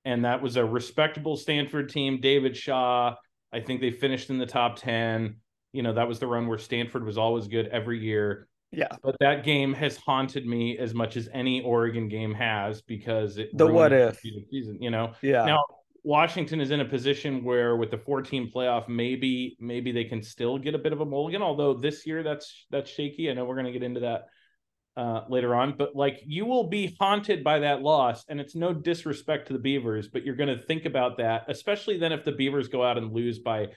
And 0.06 0.24
that 0.26 0.42
was 0.42 0.56
a 0.56 0.64
respectable 0.64 1.36
Stanford 1.36 1.90
team. 1.90 2.20
David 2.22 2.56
Shaw, 2.56 3.16
I 3.52 3.60
think 3.60 3.82
they 3.82 3.92
finished 3.92 4.30
in 4.30 4.38
the 4.38 4.46
top 4.46 4.78
10 4.78 5.36
you 5.72 5.84
know 5.84 5.94
that 5.94 6.08
was 6.08 6.20
the 6.20 6.28
run 6.28 6.48
where 6.48 6.58
Stanford 6.58 7.06
was 7.06 7.18
always 7.18 7.48
good 7.48 7.68
every 7.68 8.00
year. 8.00 8.48
Yeah, 8.72 8.90
but 9.02 9.16
that 9.20 9.44
game 9.44 9.74
has 9.74 9.98
haunted 9.98 10.46
me 10.46 10.78
as 10.78 10.94
much 10.94 11.18
as 11.18 11.28
any 11.34 11.62
Oregon 11.62 12.08
game 12.08 12.34
has 12.36 12.82
because 12.82 13.38
it 13.38 13.50
the 13.58 13.66
what 13.66 13.92
if 13.92 14.20
season, 14.20 14.82
you 14.82 14.92
know. 14.92 15.14
Yeah. 15.22 15.46
Now 15.46 15.64
Washington 16.04 16.62
is 16.62 16.72
in 16.72 16.80
a 16.80 16.86
position 16.86 17.44
where 17.44 17.76
with 17.76 17.92
the 17.92 17.98
14 17.98 18.52
playoff, 18.54 18.88
maybe 18.88 19.58
maybe 19.60 19.92
they 19.92 20.04
can 20.04 20.22
still 20.22 20.58
get 20.58 20.76
a 20.76 20.78
bit 20.78 20.94
of 20.94 21.02
a 21.02 21.06
mulligan. 21.06 21.42
Although 21.42 21.74
this 21.74 22.06
year 22.06 22.24
that's 22.24 22.66
that's 22.70 22.90
shaky. 22.90 23.30
I 23.30 23.34
know 23.34 23.46
we're 23.46 23.56
going 23.56 23.66
to 23.66 23.72
get 23.72 23.84
into 23.84 24.02
that 24.02 24.26
uh, 24.96 25.24
later 25.30 25.56
on, 25.56 25.76
but 25.78 25.96
like 25.96 26.22
you 26.26 26.46
will 26.46 26.68
be 26.68 26.96
haunted 27.00 27.44
by 27.44 27.60
that 27.60 27.82
loss, 27.82 28.24
and 28.28 28.40
it's 28.40 28.56
no 28.56 28.74
disrespect 28.74 29.48
to 29.48 29.54
the 29.54 29.60
Beavers, 29.60 30.08
but 30.08 30.26
you're 30.26 30.36
going 30.36 30.56
to 30.56 30.64
think 30.66 30.86
about 30.86 31.18
that, 31.18 31.46
especially 31.48 31.98
then 31.98 32.12
if 32.12 32.24
the 32.24 32.32
Beavers 32.32 32.68
go 32.68 32.84
out 32.84 32.98
and 32.98 33.14
lose 33.14 33.40
by 33.40 33.68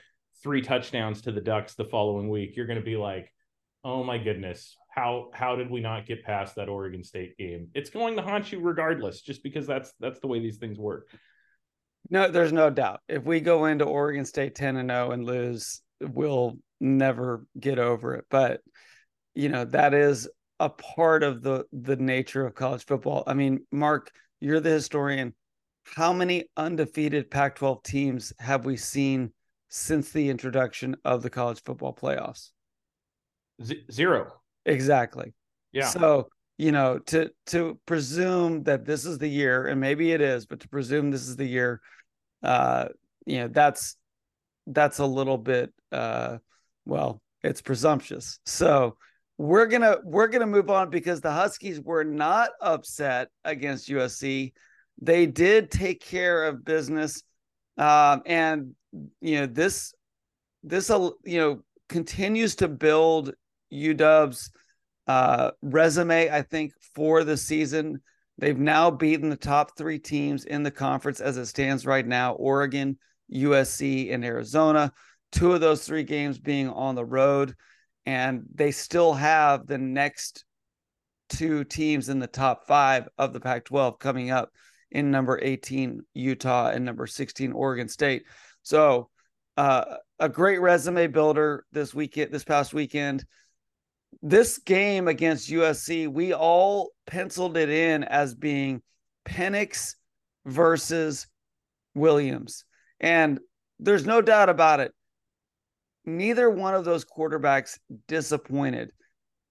three 0.42 0.62
touchdowns 0.62 1.22
to 1.22 1.32
the 1.32 1.40
Ducks 1.40 1.74
the 1.74 1.84
following 1.84 2.28
week, 2.28 2.56
you're 2.56 2.66
going 2.66 2.78
to 2.78 2.84
be 2.84 2.96
like, 2.96 3.32
"Oh 3.84 4.02
my 4.04 4.18
goodness, 4.18 4.76
how 4.94 5.30
how 5.32 5.56
did 5.56 5.70
we 5.70 5.80
not 5.80 6.06
get 6.06 6.22
past 6.22 6.54
that 6.56 6.68
Oregon 6.68 7.02
State 7.02 7.36
game?" 7.36 7.68
It's 7.74 7.90
going 7.90 8.16
to 8.16 8.22
haunt 8.22 8.52
you 8.52 8.60
regardless, 8.60 9.22
just 9.22 9.42
because 9.42 9.66
that's 9.66 9.92
that's 10.00 10.20
the 10.20 10.26
way 10.26 10.38
these 10.38 10.58
things 10.58 10.78
work. 10.78 11.08
No, 12.10 12.28
there's 12.28 12.52
no 12.52 12.68
doubt. 12.70 13.00
If 13.08 13.24
we 13.24 13.40
go 13.40 13.66
into 13.66 13.84
Oregon 13.84 14.24
State 14.24 14.54
10 14.54 14.76
and 14.76 14.90
0 14.90 15.12
and 15.12 15.24
lose, 15.24 15.80
we'll 16.00 16.58
never 16.80 17.46
get 17.58 17.78
over 17.78 18.14
it. 18.16 18.26
But 18.30 18.60
you 19.34 19.48
know, 19.48 19.64
that 19.66 19.94
is 19.94 20.28
a 20.60 20.68
part 20.68 21.22
of 21.22 21.42
the 21.42 21.64
the 21.72 21.96
nature 21.96 22.46
of 22.46 22.54
college 22.54 22.84
football. 22.84 23.24
I 23.26 23.34
mean, 23.34 23.66
Mark, 23.72 24.10
you're 24.40 24.60
the 24.60 24.70
historian. 24.70 25.34
How 25.84 26.12
many 26.12 26.44
undefeated 26.56 27.30
Pac-12 27.30 27.82
teams 27.82 28.32
have 28.38 28.64
we 28.64 28.76
seen 28.76 29.32
since 29.68 30.10
the 30.10 30.28
introduction 30.28 30.94
of 31.04 31.22
the 31.22 31.30
college 31.30 31.62
football 31.64 31.92
playoffs? 31.92 32.50
Z- 33.64 33.84
zero. 33.90 34.41
Exactly. 34.66 35.32
Yeah. 35.72 35.86
So, 35.86 36.28
you 36.58 36.72
know, 36.72 36.98
to 37.06 37.30
to 37.46 37.78
presume 37.86 38.64
that 38.64 38.84
this 38.84 39.04
is 39.04 39.18
the 39.18 39.28
year, 39.28 39.66
and 39.66 39.80
maybe 39.80 40.12
it 40.12 40.20
is, 40.20 40.46
but 40.46 40.60
to 40.60 40.68
presume 40.68 41.10
this 41.10 41.26
is 41.26 41.36
the 41.36 41.46
year, 41.46 41.80
uh, 42.42 42.88
you 43.26 43.38
know, 43.38 43.48
that's 43.48 43.96
that's 44.66 44.98
a 44.98 45.06
little 45.06 45.38
bit 45.38 45.72
uh 45.90 46.38
well, 46.84 47.20
it's 47.42 47.62
presumptuous. 47.62 48.38
So 48.46 48.96
we're 49.38 49.66
gonna 49.66 49.96
we're 50.04 50.28
gonna 50.28 50.46
move 50.46 50.70
on 50.70 50.90
because 50.90 51.20
the 51.20 51.32
Huskies 51.32 51.80
were 51.80 52.04
not 52.04 52.50
upset 52.60 53.28
against 53.44 53.88
USC. 53.88 54.52
They 55.00 55.26
did 55.26 55.70
take 55.70 56.00
care 56.00 56.44
of 56.44 56.64
business. 56.64 57.22
Um, 57.78 58.22
and 58.26 58.74
you 59.20 59.40
know 59.40 59.46
this 59.46 59.94
this 60.62 60.88
you 60.90 61.38
know 61.38 61.62
continues 61.88 62.56
to 62.56 62.68
build 62.68 63.32
UW's 63.72 64.50
uh, 65.06 65.50
resume. 65.62 66.30
I 66.30 66.42
think 66.42 66.72
for 66.94 67.24
the 67.24 67.36
season, 67.36 68.00
they've 68.38 68.58
now 68.58 68.90
beaten 68.90 69.30
the 69.30 69.36
top 69.36 69.76
three 69.76 69.98
teams 69.98 70.44
in 70.44 70.62
the 70.62 70.70
conference 70.70 71.20
as 71.20 71.36
it 71.36 71.46
stands 71.46 71.86
right 71.86 72.06
now: 72.06 72.32
Oregon, 72.34 72.98
USC, 73.32 74.12
and 74.12 74.24
Arizona. 74.24 74.92
Two 75.32 75.52
of 75.52 75.60
those 75.60 75.84
three 75.84 76.04
games 76.04 76.38
being 76.38 76.68
on 76.68 76.94
the 76.94 77.04
road, 77.04 77.54
and 78.04 78.44
they 78.54 78.70
still 78.70 79.14
have 79.14 79.66
the 79.66 79.78
next 79.78 80.44
two 81.30 81.64
teams 81.64 82.10
in 82.10 82.18
the 82.18 82.26
top 82.26 82.66
five 82.66 83.08
of 83.16 83.32
the 83.32 83.40
Pac-12 83.40 83.98
coming 83.98 84.30
up 84.30 84.50
in 84.90 85.10
number 85.10 85.38
18 85.42 86.02
Utah 86.12 86.68
and 86.68 86.84
number 86.84 87.06
16 87.06 87.52
Oregon 87.52 87.88
State. 87.88 88.24
So 88.62 89.08
uh, 89.56 89.96
a 90.18 90.28
great 90.28 90.60
resume 90.60 91.06
builder 91.08 91.64
this 91.72 91.94
weekend, 91.94 92.30
this 92.30 92.44
past 92.44 92.74
weekend. 92.74 93.24
This 94.20 94.58
game 94.58 95.08
against 95.08 95.50
USC, 95.50 96.08
we 96.08 96.32
all 96.32 96.90
penciled 97.06 97.56
it 97.56 97.70
in 97.70 98.04
as 98.04 98.34
being 98.34 98.82
Penix 99.26 99.94
versus 100.44 101.26
Williams. 101.94 102.64
And 103.00 103.40
there's 103.78 104.06
no 104.06 104.20
doubt 104.20 104.48
about 104.48 104.80
it. 104.80 104.92
Neither 106.04 106.50
one 106.50 106.74
of 106.74 106.84
those 106.84 107.04
quarterbacks 107.04 107.78
disappointed. 108.08 108.90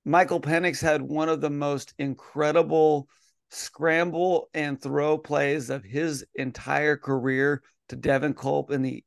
Michael 0.04 0.42
Penix 0.42 0.82
had 0.82 1.02
one 1.02 1.30
of 1.30 1.42
the 1.42 1.50
most 1.50 1.94
incredible 1.98 3.08
scramble 3.50 4.50
and 4.54 4.82
throw 4.82 5.18
plays 5.18 5.70
of 5.70 5.84
his 5.84 6.26
entire 6.36 6.98
career 6.98 7.62
to 7.90 7.96
Devin 7.96 8.34
Culp 8.34 8.72
in 8.72 8.82
the 8.82 9.04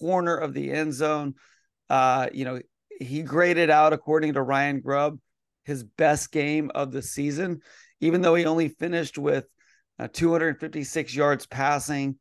corner 0.00 0.36
of 0.36 0.54
the 0.54 0.70
end 0.72 0.94
zone. 0.94 1.34
Uh, 1.88 2.28
you 2.32 2.44
know, 2.44 2.60
he 3.00 3.22
graded 3.22 3.70
out, 3.70 3.92
according 3.92 4.34
to 4.34 4.42
Ryan 4.42 4.80
Grubb, 4.80 5.18
his 5.64 5.82
best 5.82 6.30
game 6.30 6.70
of 6.74 6.92
the 6.92 7.02
season, 7.02 7.60
even 8.00 8.20
though 8.20 8.34
he 8.34 8.44
only 8.44 8.68
finished 8.68 9.18
with 9.18 9.46
uh, 9.98 10.08
256 10.12 11.14
yards 11.14 11.46
passing, 11.46 12.18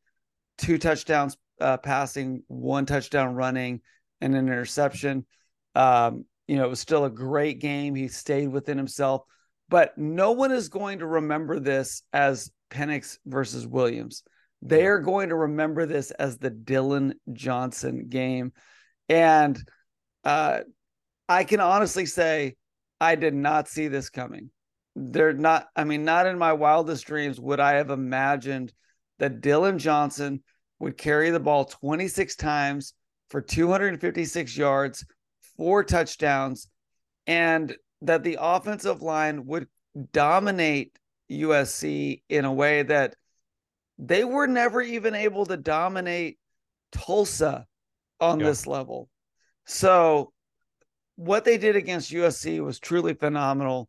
two 0.57 0.77
touchdowns 0.77 1.37
uh, 1.61 1.77
passing, 1.77 2.43
one 2.47 2.85
touchdown 2.85 3.35
running, 3.35 3.81
and 4.21 4.35
an 4.35 4.47
interception. 4.47 5.25
Um, 5.75 6.25
you 6.47 6.55
know, 6.55 6.65
it 6.65 6.69
was 6.69 6.79
still 6.79 7.05
a 7.05 7.09
great 7.09 7.59
game. 7.59 7.95
He 7.95 8.07
stayed 8.07 8.47
within 8.47 8.77
himself, 8.77 9.21
but 9.69 9.97
no 9.97 10.31
one 10.31 10.51
is 10.51 10.69
going 10.69 10.99
to 10.99 11.05
remember 11.05 11.59
this 11.59 12.01
as 12.11 12.51
Penix 12.71 13.17
versus 13.25 13.67
Williams. 13.67 14.23
They 14.61 14.85
are 14.87 14.99
going 14.99 15.29
to 15.29 15.35
remember 15.35 15.85
this 15.85 16.11
as 16.11 16.37
the 16.37 16.49
Dillon 16.49 17.15
Johnson 17.31 18.07
game. 18.09 18.51
And 19.07 19.57
uh, 20.23 20.59
I 21.27 21.43
can 21.43 21.59
honestly 21.59 22.05
say 22.05 22.55
I 22.99 23.15
did 23.15 23.33
not 23.33 23.67
see 23.67 23.87
this 23.87 24.09
coming. 24.09 24.49
They're 24.95 25.33
not, 25.33 25.67
I 25.75 25.83
mean, 25.83 26.03
not 26.03 26.25
in 26.25 26.37
my 26.37 26.53
wildest 26.53 27.05
dreams 27.05 27.39
would 27.39 27.59
I 27.59 27.73
have 27.73 27.89
imagined 27.89 28.73
that 29.19 29.41
Dillon 29.41 29.79
Johnson 29.79 30.43
would 30.79 30.97
carry 30.97 31.29
the 31.29 31.39
ball 31.39 31.65
26 31.65 32.35
times 32.35 32.93
for 33.29 33.41
256 33.41 34.57
yards, 34.57 35.05
four 35.57 35.83
touchdowns, 35.83 36.67
and 37.27 37.75
that 38.01 38.23
the 38.23 38.37
offensive 38.39 39.01
line 39.01 39.45
would 39.45 39.67
dominate 40.11 40.97
USC 41.31 42.23
in 42.29 42.45
a 42.45 42.53
way 42.53 42.83
that 42.83 43.15
they 43.97 44.23
were 44.23 44.47
never 44.47 44.81
even 44.81 45.13
able 45.13 45.45
to 45.45 45.57
dominate 45.57 46.39
Tulsa 46.91 47.65
on 48.19 48.39
yeah. 48.39 48.47
this 48.47 48.65
level. 48.65 49.09
So 49.69 50.33
what 51.15 51.45
they 51.45 51.59
did 51.59 51.75
against 51.75 52.11
USC 52.11 52.59
was 52.59 52.79
truly 52.79 53.13
phenomenal. 53.13 53.87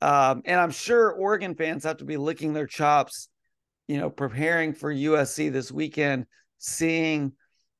Um, 0.00 0.42
and 0.44 0.60
I'm 0.60 0.72
sure 0.72 1.12
Oregon 1.12 1.54
fans 1.54 1.84
have 1.84 1.98
to 1.98 2.04
be 2.04 2.16
licking 2.16 2.52
their 2.52 2.66
chops, 2.66 3.28
you 3.86 3.98
know, 3.98 4.10
preparing 4.10 4.72
for 4.72 4.92
USC 4.92 5.52
this 5.52 5.70
weekend, 5.70 6.26
seeing 6.58 7.32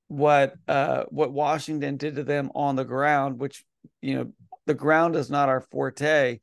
what 0.06 0.54
uh, 0.68 1.04
what 1.08 1.32
Washington 1.32 1.96
did 1.96 2.14
to 2.16 2.22
them 2.22 2.52
on 2.54 2.76
the 2.76 2.84
ground, 2.84 3.40
which 3.40 3.64
you 4.00 4.14
know 4.14 4.32
the 4.66 4.74
ground 4.74 5.16
is 5.16 5.28
not 5.28 5.48
our 5.48 5.60
forte. 5.60 6.38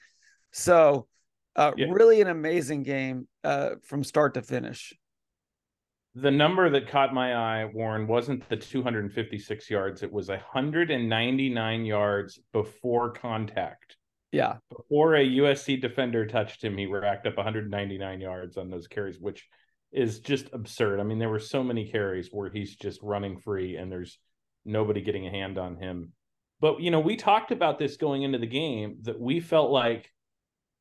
So, 0.52 1.08
uh, 1.56 1.72
yeah. 1.78 1.86
really 1.90 2.20
an 2.20 2.28
amazing 2.28 2.84
game 2.84 3.30
uh, 3.46 3.76
from 3.82 4.04
start 4.04 4.34
to 4.34 4.42
finish 4.42 4.94
the 6.20 6.32
number 6.32 6.68
that 6.72 6.90
caught 6.90 7.14
my 7.14 7.36
eye, 7.36 7.66
Warren, 7.66 8.08
wasn't 8.08 8.50
the 8.50 8.58
256 8.58 9.70
yards. 9.70 10.02
It 10.02 10.12
was 10.12 10.30
199 10.30 11.86
yards 11.86 12.40
before 12.54 13.12
contact. 13.12 13.98
Yeah. 14.32 14.56
Before 14.76 15.16
a 15.16 15.24
USC 15.24 15.80
defender 15.80 16.26
touched 16.26 16.64
him, 16.64 16.76
he 16.76 16.88
racked 16.88 17.28
up 17.28 17.38
199 17.38 18.20
yards 18.20 18.58
on 18.58 18.72
those 18.72 18.88
carries, 18.88 19.20
which 19.20 19.48
is 19.92 20.20
just 20.20 20.48
absurd. 20.54 21.00
I 21.00 21.04
mean, 21.04 21.20
there 21.20 21.30
were 21.30 21.40
so 21.40 21.64
many 21.64 21.88
carries 21.88 22.30
where 22.32 22.50
he's 22.50 22.76
just 22.76 23.00
running 23.04 23.38
free 23.38 23.76
and 23.76 23.92
there's 23.92 24.18
nobody 24.66 25.02
getting 25.02 25.28
a 25.28 25.32
hand 25.32 25.60
on 25.60 25.76
him. 25.76 26.14
But, 26.60 26.82
you 26.82 26.90
know, 26.90 27.00
we 27.00 27.16
talked 27.16 27.52
about 27.52 27.78
this 27.78 27.96
going 27.96 28.24
into 28.24 28.40
the 28.40 28.48
game 28.48 28.98
that 29.04 29.20
we 29.20 29.40
felt 29.40 29.70
like 29.70 30.12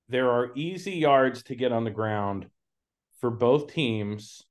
there 0.09 0.31
are 0.31 0.55
easy 0.57 0.93
yards 0.93 1.43
to 1.45 1.55
get 1.55 1.73
on 1.73 1.85
the 1.85 1.91
ground 1.91 2.47
for 3.21 3.31
both 3.31 3.71
teams 3.71 4.43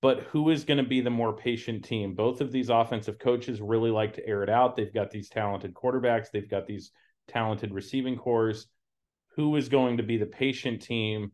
but 0.00 0.20
who 0.20 0.50
is 0.50 0.64
going 0.64 0.78
to 0.78 0.88
be 0.88 1.00
the 1.00 1.10
more 1.10 1.36
patient 1.36 1.84
team? 1.84 2.14
Both 2.14 2.40
of 2.40 2.52
these 2.52 2.68
offensive 2.68 3.18
coaches 3.18 3.60
really 3.60 3.90
like 3.90 4.14
to 4.14 4.26
air 4.26 4.42
it 4.42 4.50
out. 4.50 4.76
They've 4.76 4.92
got 4.92 5.10
these 5.10 5.28
talented 5.28 5.74
quarterbacks, 5.74 6.30
they've 6.32 6.48
got 6.48 6.66
these 6.66 6.92
talented 7.26 7.72
receiving 7.72 8.16
corps. 8.16 8.66
Who 9.36 9.56
is 9.56 9.68
going 9.68 9.98
to 9.98 10.02
be 10.02 10.16
the 10.16 10.26
patient 10.26 10.82
team 10.82 11.32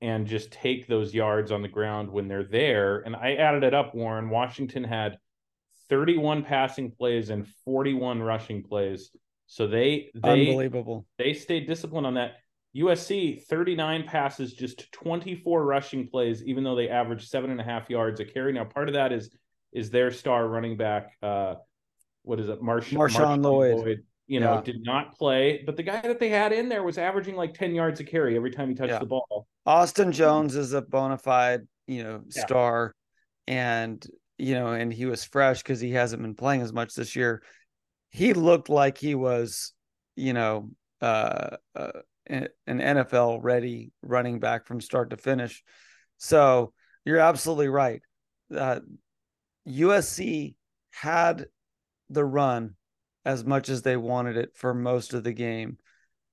and 0.00 0.26
just 0.26 0.50
take 0.50 0.86
those 0.86 1.14
yards 1.14 1.52
on 1.52 1.62
the 1.62 1.68
ground 1.68 2.10
when 2.10 2.28
they're 2.28 2.44
there? 2.44 2.98
And 2.98 3.14
I 3.14 3.34
added 3.34 3.62
it 3.62 3.74
up, 3.74 3.94
Warren. 3.94 4.30
Washington 4.30 4.84
had 4.84 5.18
31 5.88 6.44
passing 6.44 6.90
plays 6.90 7.30
and 7.30 7.46
41 7.64 8.20
rushing 8.20 8.62
plays. 8.62 9.10
So 9.46 9.66
they 9.66 10.10
they 10.14 10.48
unbelievable. 10.48 11.06
They 11.16 11.32
stayed 11.32 11.66
disciplined 11.66 12.06
on 12.06 12.14
that. 12.14 12.32
USC 12.78 13.42
39 13.44 14.04
passes, 14.04 14.52
just 14.52 14.90
24 14.92 15.64
rushing 15.64 16.08
plays, 16.08 16.42
even 16.44 16.62
though 16.62 16.76
they 16.76 16.88
averaged 16.88 17.28
seven 17.28 17.50
and 17.50 17.60
a 17.60 17.64
half 17.64 17.90
yards 17.90 18.20
a 18.20 18.24
carry. 18.24 18.52
Now, 18.52 18.64
part 18.64 18.88
of 18.88 18.94
that 18.94 19.12
is 19.12 19.30
is 19.72 19.90
their 19.90 20.10
star 20.10 20.48
running 20.48 20.76
back, 20.76 21.10
uh, 21.22 21.56
what 22.22 22.40
is 22.40 22.48
it, 22.48 22.62
Marsh- 22.62 22.92
Marshawn, 22.92 23.10
Marshawn 23.10 23.44
Lloyd. 23.44 23.76
Lloyd. 23.76 24.04
You 24.26 24.40
know, 24.40 24.56
yeah. 24.56 24.60
did 24.60 24.84
not 24.84 25.16
play, 25.16 25.62
but 25.64 25.78
the 25.78 25.82
guy 25.82 26.02
that 26.02 26.20
they 26.20 26.28
had 26.28 26.52
in 26.52 26.68
there 26.68 26.82
was 26.82 26.98
averaging 26.98 27.34
like 27.34 27.54
10 27.54 27.74
yards 27.74 27.98
a 28.00 28.04
carry 28.04 28.36
every 28.36 28.50
time 28.50 28.68
he 28.68 28.74
touched 28.74 28.92
yeah. 28.92 28.98
the 28.98 29.06
ball. 29.06 29.46
Austin 29.64 30.12
Jones 30.12 30.54
is 30.54 30.74
a 30.74 30.82
bona 30.82 31.16
fide, 31.16 31.66
you 31.86 32.02
know, 32.02 32.20
yeah. 32.28 32.44
star, 32.44 32.94
and 33.46 34.06
you 34.36 34.54
know, 34.54 34.68
and 34.68 34.92
he 34.92 35.06
was 35.06 35.24
fresh 35.24 35.62
because 35.62 35.80
he 35.80 35.92
hasn't 35.92 36.20
been 36.20 36.34
playing 36.34 36.60
as 36.60 36.74
much 36.74 36.94
this 36.94 37.16
year. 37.16 37.42
He 38.10 38.34
looked 38.34 38.68
like 38.68 38.98
he 38.98 39.14
was, 39.14 39.72
you 40.14 40.34
know, 40.34 40.70
uh, 41.00 41.56
uh 41.74 41.92
an 42.28 42.48
NFL 42.66 43.40
ready 43.42 43.92
running 44.02 44.38
back 44.38 44.66
from 44.66 44.80
start 44.80 45.10
to 45.10 45.16
finish. 45.16 45.62
So 46.18 46.72
you're 47.04 47.18
absolutely 47.18 47.68
right. 47.68 48.02
Uh, 48.54 48.80
USC 49.68 50.54
had 50.90 51.46
the 52.10 52.24
run 52.24 52.74
as 53.24 53.44
much 53.44 53.68
as 53.68 53.82
they 53.82 53.96
wanted 53.96 54.36
it 54.36 54.50
for 54.54 54.74
most 54.74 55.14
of 55.14 55.24
the 55.24 55.32
game. 55.32 55.78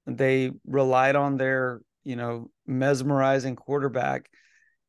They 0.07 0.51
relied 0.65 1.15
on 1.15 1.37
their, 1.37 1.81
you 2.03 2.15
know, 2.15 2.51
mesmerizing 2.65 3.55
quarterback. 3.55 4.29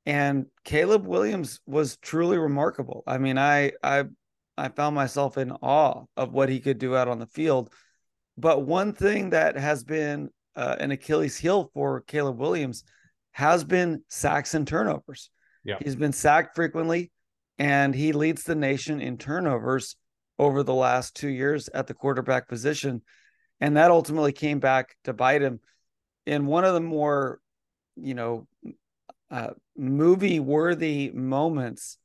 And 0.04 0.46
Caleb 0.64 1.06
Williams 1.06 1.60
was 1.66 1.96
truly 1.96 2.38
remarkable. 2.38 3.02
I 3.06 3.18
mean, 3.18 3.38
I 3.38 3.72
I 3.82 4.04
I 4.56 4.68
found 4.68 4.94
myself 4.94 5.36
in 5.36 5.50
awe 5.50 6.04
of 6.16 6.32
what 6.32 6.48
he 6.48 6.60
could 6.60 6.78
do 6.78 6.94
out 6.94 7.08
on 7.08 7.18
the 7.18 7.26
field. 7.26 7.72
But 8.38 8.64
one 8.64 8.92
thing 8.92 9.30
that 9.30 9.56
has 9.56 9.82
been 9.82 10.30
uh, 10.56 10.76
an 10.80 10.90
Achilles 10.90 11.36
heel 11.36 11.70
for 11.74 12.00
Caleb 12.02 12.38
Williams 12.38 12.84
has 13.32 13.62
been 13.62 14.02
sacks 14.08 14.54
and 14.54 14.66
turnovers. 14.66 15.30
Yeah. 15.64 15.76
He's 15.82 15.96
been 15.96 16.12
sacked 16.12 16.56
frequently 16.56 17.12
and 17.58 17.94
he 17.94 18.12
leads 18.12 18.44
the 18.44 18.54
nation 18.54 19.00
in 19.00 19.18
turnovers 19.18 19.96
over 20.38 20.62
the 20.62 20.74
last 20.74 21.14
two 21.14 21.28
years 21.28 21.68
at 21.68 21.86
the 21.86 21.94
quarterback 21.94 22.48
position. 22.48 23.02
And 23.60 23.76
that 23.76 23.90
ultimately 23.90 24.32
came 24.32 24.58
back 24.58 24.96
to 25.04 25.12
bite 25.12 25.42
him 25.42 25.60
in 26.24 26.46
one 26.46 26.64
of 26.64 26.74
the 26.74 26.80
more, 26.80 27.40
you 27.96 28.14
know, 28.14 28.46
uh, 29.30 29.50
movie 29.76 30.40
worthy 30.40 31.10
moments. 31.10 31.98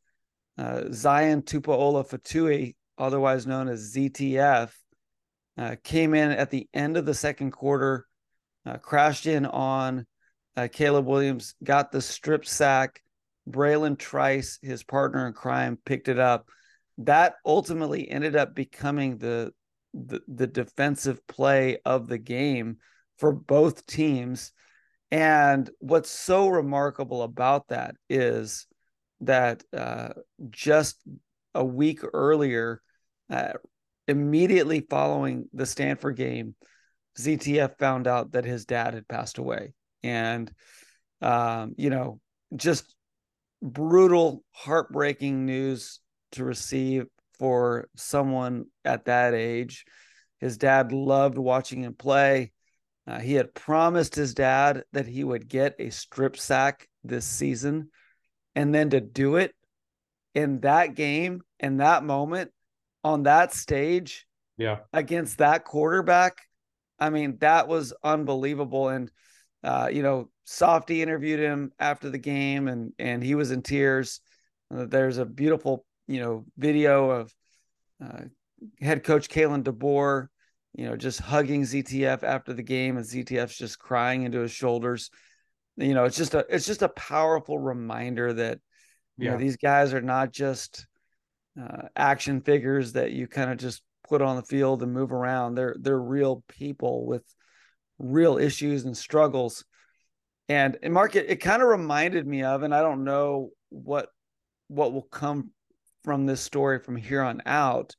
Uh, 0.57 0.83
Zion 0.91 1.41
Tupuola 1.41 2.07
Fetui, 2.07 2.75
otherwise 2.97 3.47
known 3.47 3.67
as 3.67 3.93
ZTF, 3.93 4.71
uh, 5.57 5.75
came 5.83 6.13
in 6.13 6.31
at 6.31 6.51
the 6.51 6.67
end 6.73 6.97
of 6.97 7.05
the 7.05 7.13
second 7.13 7.51
quarter 7.51 8.05
uh, 8.65 8.77
crashed 8.77 9.25
in 9.25 9.45
on 9.45 10.05
uh, 10.55 10.67
Caleb 10.71 11.05
Williams, 11.05 11.55
got 11.63 11.91
the 11.91 12.01
strip 12.01 12.45
sack. 12.45 13.01
Bralen 13.49 13.97
Trice, 13.97 14.59
his 14.61 14.83
partner 14.83 15.27
in 15.27 15.33
crime, 15.33 15.77
picked 15.85 16.07
it 16.07 16.19
up. 16.19 16.47
That 16.99 17.35
ultimately 17.45 18.09
ended 18.09 18.35
up 18.35 18.53
becoming 18.53 19.17
the, 19.17 19.51
the 19.93 20.21
the 20.27 20.47
defensive 20.47 21.25
play 21.27 21.79
of 21.83 22.07
the 22.07 22.19
game 22.19 22.77
for 23.17 23.31
both 23.31 23.85
teams. 23.85 24.51
And 25.09 25.69
what's 25.79 26.09
so 26.09 26.47
remarkable 26.47 27.23
about 27.23 27.67
that 27.69 27.95
is 28.09 28.67
that 29.21 29.63
uh, 29.75 30.09
just 30.49 31.01
a 31.53 31.65
week 31.65 32.01
earlier, 32.13 32.81
uh, 33.29 33.53
immediately 34.07 34.85
following 34.89 35.49
the 35.53 35.65
Stanford 35.65 36.15
game, 36.15 36.55
ZTF 37.25 37.77
found 37.77 38.07
out 38.07 38.31
that 38.31 38.45
his 38.45 38.65
dad 38.65 38.93
had 38.93 39.07
passed 39.07 39.37
away. 39.37 39.73
And, 40.03 40.51
um, 41.21 41.75
you 41.77 41.89
know, 41.89 42.19
just 42.55 42.95
brutal, 43.61 44.43
heartbreaking 44.51 45.45
news 45.45 45.99
to 46.33 46.43
receive 46.43 47.05
for 47.37 47.87
someone 47.95 48.65
at 48.85 49.05
that 49.05 49.33
age. 49.33 49.85
His 50.39 50.57
dad 50.57 50.91
loved 50.91 51.37
watching 51.37 51.83
him 51.83 51.93
play. 51.93 52.51
Uh, 53.07 53.19
he 53.19 53.33
had 53.33 53.53
promised 53.53 54.15
his 54.15 54.33
dad 54.33 54.83
that 54.93 55.07
he 55.07 55.23
would 55.23 55.47
get 55.47 55.75
a 55.79 55.89
strip 55.89 56.37
sack 56.37 56.87
this 57.03 57.25
season. 57.25 57.89
And 58.55 58.73
then 58.73 58.91
to 58.91 59.01
do 59.01 59.37
it 59.37 59.53
in 60.33 60.61
that 60.61 60.95
game, 60.95 61.41
in 61.59 61.77
that 61.77 62.03
moment, 62.03 62.51
on 63.03 63.23
that 63.23 63.53
stage, 63.53 64.27
yeah, 64.57 64.79
against 64.93 65.39
that 65.39 65.65
quarterback, 65.65 66.37
I 67.01 67.09
mean, 67.09 67.37
that 67.39 67.67
was 67.67 67.93
unbelievable. 68.03 68.89
And 68.89 69.11
uh, 69.63 69.89
you 69.91 70.03
know, 70.03 70.29
Softy 70.45 71.01
interviewed 71.01 71.39
him 71.39 71.71
after 71.79 72.09
the 72.09 72.17
game, 72.17 72.67
and 72.67 72.93
and 72.97 73.23
he 73.23 73.35
was 73.35 73.51
in 73.51 73.61
tears. 73.63 74.21
Uh, 74.73 74.85
there's 74.85 75.17
a 75.17 75.25
beautiful, 75.25 75.85
you 76.07 76.19
know, 76.19 76.45
video 76.57 77.09
of 77.09 77.35
uh, 78.03 78.21
head 78.79 79.03
coach 79.03 79.29
Kalen 79.29 79.63
DeBoer, 79.63 80.27
you 80.73 80.85
know, 80.85 80.95
just 80.95 81.19
hugging 81.19 81.63
ZTF 81.63 82.23
after 82.23 82.53
the 82.53 82.63
game, 82.63 82.97
and 82.97 83.05
ZTF's 83.05 83.57
just 83.57 83.79
crying 83.79 84.23
into 84.23 84.39
his 84.39 84.51
shoulders. 84.51 85.09
You 85.77 85.93
know, 85.93 86.05
it's 86.05 86.17
just 86.17 86.33
a 86.33 86.45
it's 86.49 86.65
just 86.65 86.81
a 86.81 86.89
powerful 86.89 87.57
reminder 87.57 88.33
that 88.33 88.59
you 89.17 89.25
yeah. 89.25 89.31
know 89.31 89.37
these 89.37 89.57
guys 89.57 89.93
are 89.93 90.01
not 90.01 90.31
just 90.31 90.87
uh, 91.59 91.87
action 91.95 92.41
figures 92.41 92.93
that 92.93 93.11
you 93.11 93.27
kind 93.27 93.51
of 93.51 93.57
just 93.57 93.81
put 94.11 94.21
on 94.21 94.35
the 94.35 94.43
field 94.43 94.83
and 94.83 94.93
move 94.93 95.13
around. 95.13 95.55
They're 95.55 95.75
they're 95.79 95.97
real 95.97 96.43
people 96.49 97.05
with 97.05 97.23
real 97.97 98.37
issues 98.37 98.83
and 98.83 98.95
struggles. 98.95 99.63
And 100.49 100.77
in 100.83 100.91
market, 100.91 101.27
it, 101.27 101.31
it 101.31 101.35
kind 101.37 101.61
of 101.61 101.69
reminded 101.69 102.27
me 102.27 102.43
of, 102.43 102.63
and 102.63 102.75
I 102.75 102.81
don't 102.81 103.05
know 103.05 103.51
what 103.69 104.09
what 104.67 104.91
will 104.91 105.03
come 105.03 105.51
from 106.03 106.25
this 106.25 106.41
story 106.41 106.79
from 106.79 106.97
here 106.97 107.21
on 107.21 107.41
out, 107.45 107.95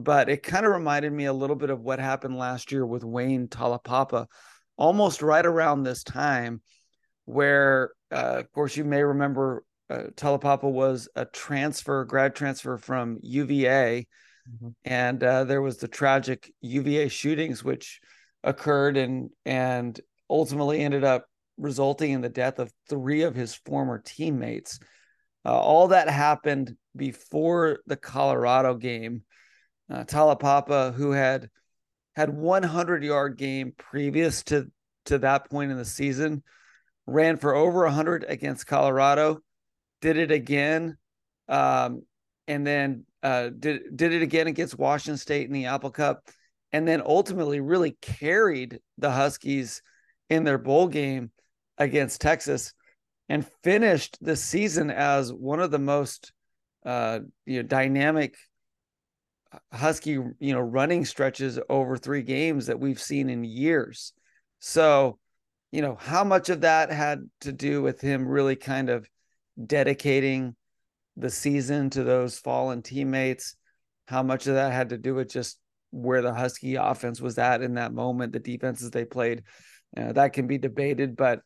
but 0.00 0.28
it 0.28 0.42
kind 0.42 0.66
of 0.66 0.72
reminded 0.72 1.12
me 1.12 1.26
a 1.26 1.32
little 1.32 1.54
bit 1.54 1.70
of 1.70 1.80
what 1.80 2.00
happened 2.00 2.36
last 2.36 2.72
year 2.72 2.84
with 2.84 3.04
Wayne 3.04 3.46
Taulapapa, 3.46 4.26
almost 4.76 5.22
right 5.22 5.46
around 5.46 5.84
this 5.84 6.02
time, 6.02 6.60
where 7.24 7.92
uh, 8.10 8.40
of 8.40 8.50
course 8.50 8.76
you 8.76 8.84
may 8.84 9.04
remember 9.04 9.62
uh, 9.88 10.08
Taulapapa 10.16 10.68
was 10.68 11.08
a 11.14 11.24
transfer, 11.24 12.04
grad 12.04 12.34
transfer 12.34 12.78
from 12.78 13.18
UVA 13.22 14.08
Mm-hmm. 14.50 14.68
And 14.84 15.22
uh, 15.22 15.44
there 15.44 15.62
was 15.62 15.78
the 15.78 15.88
tragic 15.88 16.52
UVA 16.60 17.08
shootings, 17.08 17.62
which 17.62 18.00
occurred 18.44 18.96
and 18.96 19.30
and 19.44 19.98
ultimately 20.28 20.80
ended 20.80 21.04
up 21.04 21.26
resulting 21.58 22.12
in 22.12 22.20
the 22.20 22.28
death 22.28 22.58
of 22.58 22.72
three 22.88 23.22
of 23.22 23.34
his 23.34 23.54
former 23.54 24.02
teammates. 24.04 24.80
Uh, 25.44 25.58
all 25.58 25.88
that 25.88 26.08
happened 26.08 26.76
before 26.96 27.80
the 27.86 27.96
Colorado 27.96 28.74
game. 28.74 29.22
Uh, 29.90 30.04
Taulapapa, 30.04 30.94
who 30.94 31.12
had 31.12 31.50
had 32.14 32.30
100 32.30 33.04
yard 33.04 33.36
game 33.36 33.72
previous 33.76 34.42
to 34.44 34.70
to 35.06 35.18
that 35.18 35.50
point 35.50 35.70
in 35.70 35.76
the 35.76 35.84
season, 35.84 36.42
ran 37.06 37.36
for 37.36 37.54
over 37.54 37.82
100 37.84 38.24
against 38.28 38.66
Colorado, 38.66 39.40
did 40.00 40.16
it 40.16 40.30
again, 40.30 40.96
um, 41.48 42.02
and 42.48 42.66
then 42.66 43.04
uh, 43.22 43.50
did 43.50 43.96
did 43.96 44.12
it 44.12 44.22
again 44.22 44.46
against 44.46 44.78
Washington 44.78 45.18
State 45.18 45.46
in 45.46 45.52
the 45.52 45.66
Apple 45.66 45.90
Cup, 45.90 46.28
and 46.72 46.86
then 46.86 47.02
ultimately 47.04 47.60
really 47.60 47.92
carried 48.00 48.80
the 48.98 49.10
Huskies 49.10 49.82
in 50.28 50.44
their 50.44 50.58
bowl 50.58 50.88
game 50.88 51.30
against 51.78 52.20
Texas, 52.20 52.74
and 53.28 53.46
finished 53.62 54.18
the 54.20 54.36
season 54.36 54.90
as 54.90 55.32
one 55.32 55.60
of 55.60 55.70
the 55.70 55.78
most 55.78 56.32
uh, 56.84 57.20
you 57.46 57.62
know 57.62 57.68
dynamic 57.68 58.36
Husky 59.72 60.10
you 60.12 60.34
know 60.40 60.60
running 60.60 61.04
stretches 61.04 61.58
over 61.68 61.96
three 61.96 62.22
games 62.22 62.66
that 62.66 62.80
we've 62.80 63.00
seen 63.00 63.30
in 63.30 63.44
years. 63.44 64.12
So, 64.58 65.18
you 65.72 65.82
know, 65.82 65.96
how 65.96 66.22
much 66.24 66.48
of 66.48 66.60
that 66.60 66.92
had 66.92 67.28
to 67.40 67.52
do 67.52 67.82
with 67.82 68.00
him 68.00 68.26
really 68.26 68.56
kind 68.56 68.88
of 68.88 69.08
dedicating 69.66 70.54
the 71.16 71.30
season 71.30 71.90
to 71.90 72.04
those 72.04 72.38
fallen 72.38 72.82
teammates. 72.82 73.56
How 74.08 74.22
much 74.22 74.46
of 74.46 74.54
that 74.54 74.72
had 74.72 74.90
to 74.90 74.98
do 74.98 75.14
with 75.14 75.30
just 75.30 75.58
where 75.90 76.22
the 76.22 76.34
Husky 76.34 76.76
offense 76.76 77.20
was 77.20 77.38
at 77.38 77.62
in 77.62 77.74
that 77.74 77.92
moment, 77.92 78.32
the 78.32 78.40
defenses 78.40 78.90
they 78.90 79.04
played, 79.04 79.42
uh, 79.96 80.12
that 80.12 80.32
can 80.32 80.46
be 80.46 80.58
debated. 80.58 81.16
But 81.16 81.40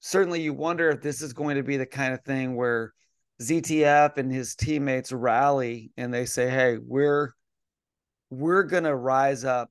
certainly, 0.00 0.40
you 0.40 0.54
wonder 0.54 0.90
if 0.90 1.02
this 1.02 1.22
is 1.22 1.32
going 1.32 1.56
to 1.56 1.62
be 1.62 1.76
the 1.76 1.86
kind 1.86 2.14
of 2.14 2.22
thing 2.22 2.54
where 2.54 2.92
ZTF 3.42 4.16
and 4.16 4.32
his 4.32 4.54
teammates 4.54 5.12
rally 5.12 5.90
and 5.96 6.14
they 6.14 6.24
say, 6.24 6.48
"Hey, 6.48 6.78
we're 6.78 7.32
we're 8.30 8.62
going 8.62 8.84
to 8.84 8.94
rise 8.94 9.44
up 9.44 9.70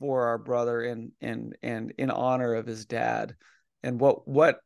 for 0.00 0.26
our 0.26 0.38
brother 0.38 0.82
and 0.82 1.12
and 1.20 1.56
and 1.62 1.92
in 1.96 2.10
honor 2.10 2.54
of 2.54 2.66
his 2.66 2.86
dad." 2.86 3.36
And 3.84 4.00
what 4.00 4.26
what 4.26 4.58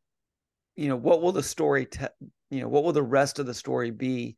you 0.77 0.89
know, 0.89 0.97
what 0.97 1.23
will 1.23 1.33
the 1.33 1.43
story 1.43 1.87
te- 1.87 2.07
you 2.51 2.61
know, 2.61 2.69
what 2.69 2.85
will 2.85 2.93
the 2.93 3.03
rest 3.03 3.39
of 3.39 3.47
the 3.47 3.55
story 3.55 3.91
be 3.91 4.37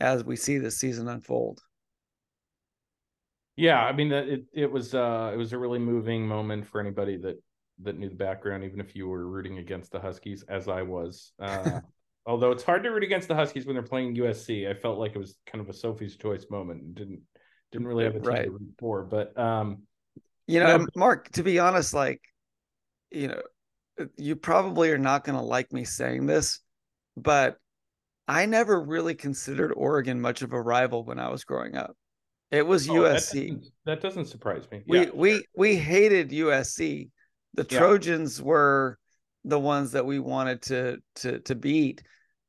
as 0.00 0.24
we 0.24 0.36
see 0.36 0.58
this 0.58 0.78
season 0.78 1.08
unfold? 1.08 1.60
Yeah, 3.56 3.82
I 3.82 3.92
mean 3.92 4.12
it 4.12 4.44
it 4.52 4.70
was 4.70 4.94
uh 4.94 5.32
it 5.34 5.36
was 5.36 5.52
a 5.52 5.58
really 5.58 5.80
moving 5.80 6.26
moment 6.26 6.66
for 6.66 6.80
anybody 6.80 7.16
that 7.18 7.42
that 7.82 7.98
knew 7.98 8.08
the 8.08 8.14
background, 8.14 8.64
even 8.64 8.80
if 8.80 8.94
you 8.94 9.08
were 9.08 9.26
rooting 9.26 9.58
against 9.58 9.92
the 9.92 10.00
Huskies, 10.00 10.44
as 10.48 10.68
I 10.68 10.82
was. 10.82 11.32
Uh, 11.40 11.80
although 12.26 12.52
it's 12.52 12.62
hard 12.62 12.82
to 12.84 12.90
root 12.90 13.02
against 13.02 13.26
the 13.26 13.34
Huskies 13.34 13.66
when 13.66 13.74
they're 13.74 13.82
playing 13.82 14.14
USC. 14.16 14.68
I 14.68 14.74
felt 14.74 14.98
like 14.98 15.14
it 15.14 15.18
was 15.18 15.34
kind 15.46 15.60
of 15.60 15.68
a 15.68 15.72
Sophie's 15.72 16.16
choice 16.16 16.46
moment. 16.50 16.94
Didn't 16.94 17.22
didn't 17.72 17.86
really 17.86 18.04
have 18.04 18.14
a 18.14 18.20
team 18.20 18.28
right. 18.28 18.44
to 18.44 18.50
root 18.50 18.74
for, 18.78 19.02
but 19.02 19.36
um, 19.38 19.82
you 20.46 20.60
know, 20.60 20.86
Mark. 20.94 21.30
To 21.32 21.42
be 21.42 21.58
honest, 21.58 21.94
like 21.94 22.20
you 23.10 23.28
know, 23.28 23.42
you 24.16 24.36
probably 24.36 24.90
are 24.90 24.98
not 24.98 25.24
going 25.24 25.38
to 25.38 25.44
like 25.44 25.72
me 25.72 25.84
saying 25.84 26.26
this, 26.26 26.60
but 27.22 27.56
I 28.26 28.46
never 28.46 28.80
really 28.80 29.14
considered 29.14 29.72
Oregon 29.72 30.20
much 30.20 30.42
of 30.42 30.52
a 30.52 30.60
rival 30.60 31.04
when 31.04 31.18
I 31.18 31.30
was 31.30 31.44
growing 31.44 31.76
up. 31.76 31.96
It 32.50 32.66
was 32.66 32.88
oh, 32.88 32.94
USC. 32.94 33.32
That 33.32 33.32
doesn't, 33.32 33.64
that 33.86 34.00
doesn't, 34.00 34.26
surprise 34.26 34.66
me. 34.70 34.82
We 34.86 35.00
yeah. 35.00 35.10
we 35.14 35.44
we 35.56 35.76
hated 35.76 36.30
USC. 36.30 37.10
The 37.54 37.66
yeah. 37.68 37.78
Trojans 37.78 38.40
were 38.40 38.98
the 39.44 39.58
ones 39.58 39.92
that 39.92 40.06
we 40.06 40.18
wanted 40.18 40.62
to 40.62 40.98
to 41.16 41.40
to 41.40 41.54
beat. 41.54 42.02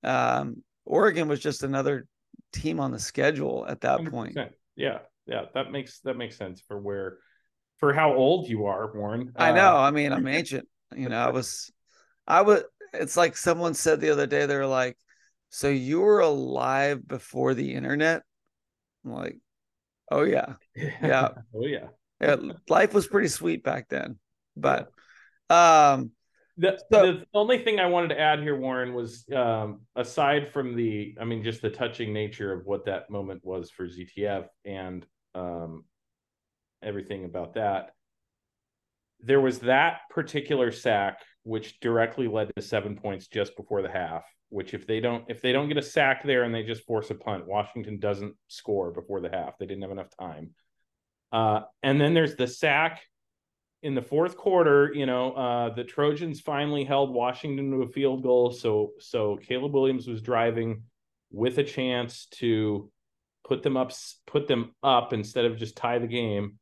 Um, 0.04 0.64
Oregon 0.86 1.28
was 1.28 1.40
just 1.40 1.64
another 1.64 2.08
team 2.54 2.80
on 2.80 2.92
the 2.92 3.00
schedule 3.00 3.66
at 3.68 3.82
that 3.82 4.00
100%. 4.00 4.12
point. 4.12 4.38
Yeah, 4.76 5.00
yeah, 5.26 5.46
that 5.54 5.72
makes 5.72 6.00
that 6.02 6.16
makes 6.18 6.38
sense 6.38 6.62
for 6.62 6.80
where 6.80 7.18
for 7.78 7.94
how 7.94 8.14
old 8.14 8.48
you 8.48 8.66
are, 8.66 8.92
Warren. 8.94 9.32
I 9.36 9.52
know. 9.52 9.76
Uh, 9.76 9.82
I 9.82 9.92
mean, 9.92 10.12
I'm 10.12 10.28
ancient. 10.28 10.68
You 10.96 11.10
know, 11.10 11.18
I 11.18 11.30
was, 11.30 11.72
I 12.28 12.42
was. 12.42 12.64
It's 12.94 13.18
like 13.18 13.38
someone 13.38 13.74
said 13.74 14.02
the 14.02 14.10
other 14.12 14.28
day. 14.28 14.46
They're 14.46 14.68
like, 14.68 14.98
"So 15.50 15.70
you 15.70 16.02
were 16.02 16.20
alive 16.20 17.08
before 17.08 17.54
the 17.54 17.74
internet?" 17.74 18.24
I'm 19.06 19.12
like, 19.12 19.38
"Oh 20.12 20.24
yeah, 20.24 20.54
yeah, 20.76 21.30
oh 21.54 21.66
yeah. 21.66 21.88
yeah." 22.22 22.36
Life 22.68 22.94
was 22.94 23.08
pretty 23.08 23.30
sweet 23.30 23.64
back 23.64 23.90
then, 23.90 24.20
but 24.56 24.92
um, 25.50 26.12
the, 26.60 26.78
so, 26.92 27.14
the 27.14 27.26
only 27.34 27.64
thing 27.64 27.80
I 27.80 27.86
wanted 27.86 28.10
to 28.10 28.20
add 28.20 28.42
here, 28.42 28.58
Warren, 28.58 28.94
was 28.94 29.24
um, 29.34 29.82
aside 29.96 30.50
from 30.50 30.76
the, 30.76 31.16
I 31.20 31.24
mean, 31.24 31.42
just 31.42 31.62
the 31.62 31.70
touching 31.70 32.12
nature 32.12 32.52
of 32.52 32.66
what 32.66 32.86
that 32.86 33.10
moment 33.10 33.46
was 33.46 33.72
for 33.72 33.88
ZTF 33.88 34.46
and 34.66 35.06
um, 35.34 35.86
everything 36.84 37.24
about 37.24 37.54
that. 37.54 37.92
There 39.22 39.40
was 39.40 39.60
that 39.60 40.02
particular 40.10 40.74
sack, 40.74 41.20
which 41.44 41.80
directly 41.80 42.28
led 42.28 42.52
to 42.56 42.62
seven 42.62 42.96
points 42.96 43.28
just 43.28 43.56
before 43.56 43.82
the 43.82 43.92
half. 43.92 44.24
Which, 44.50 44.74
if 44.74 44.88
they 44.88 45.00
don't, 45.00 45.26
if 45.28 45.42
they 45.42 45.52
don't 45.52 45.68
get 45.68 45.78
a 45.78 45.82
sack 45.82 46.24
there 46.24 46.44
and 46.44 46.54
they 46.54 46.64
just 46.64 46.86
force 46.86 47.12
a 47.12 47.16
punt, 47.16 47.48
Washington 47.48 48.00
doesn't 48.00 48.36
score 48.48 48.92
before 48.92 49.22
the 49.22 49.30
half. 49.30 49.58
They 49.60 49.68
didn't 49.68 49.84
have 49.84 49.92
enough 49.92 50.10
time. 50.20 50.52
Uh, 51.32 51.62
and 51.84 52.02
then 52.02 52.16
there's 52.16 52.36
the 52.36 52.48
sack 52.48 53.02
in 53.82 53.96
the 53.96 54.02
fourth 54.02 54.36
quarter, 54.36 54.92
you 54.94 55.06
know, 55.06 55.32
uh, 55.34 55.74
the 55.74 55.84
Trojans 55.84 56.42
finally 56.42 56.84
held 56.84 57.14
Washington 57.14 57.72
to 57.72 57.84
a 57.84 57.88
field 57.88 58.24
goal. 58.24 58.52
So 58.52 58.92
so 59.00 59.38
Caleb 59.38 59.74
Williams 59.74 60.08
was 60.08 60.22
driving 60.22 60.84
with 61.32 61.58
a 61.60 61.64
chance 61.64 62.28
to 62.32 62.92
put 63.46 63.64
them 63.64 63.78
up 63.78 63.92
put 64.28 64.48
them 64.48 64.76
up 64.84 65.14
instead 65.14 65.46
of 65.46 65.58
just 65.58 65.78
tie 65.78 66.00
the 66.00 66.08
game. 66.08 66.60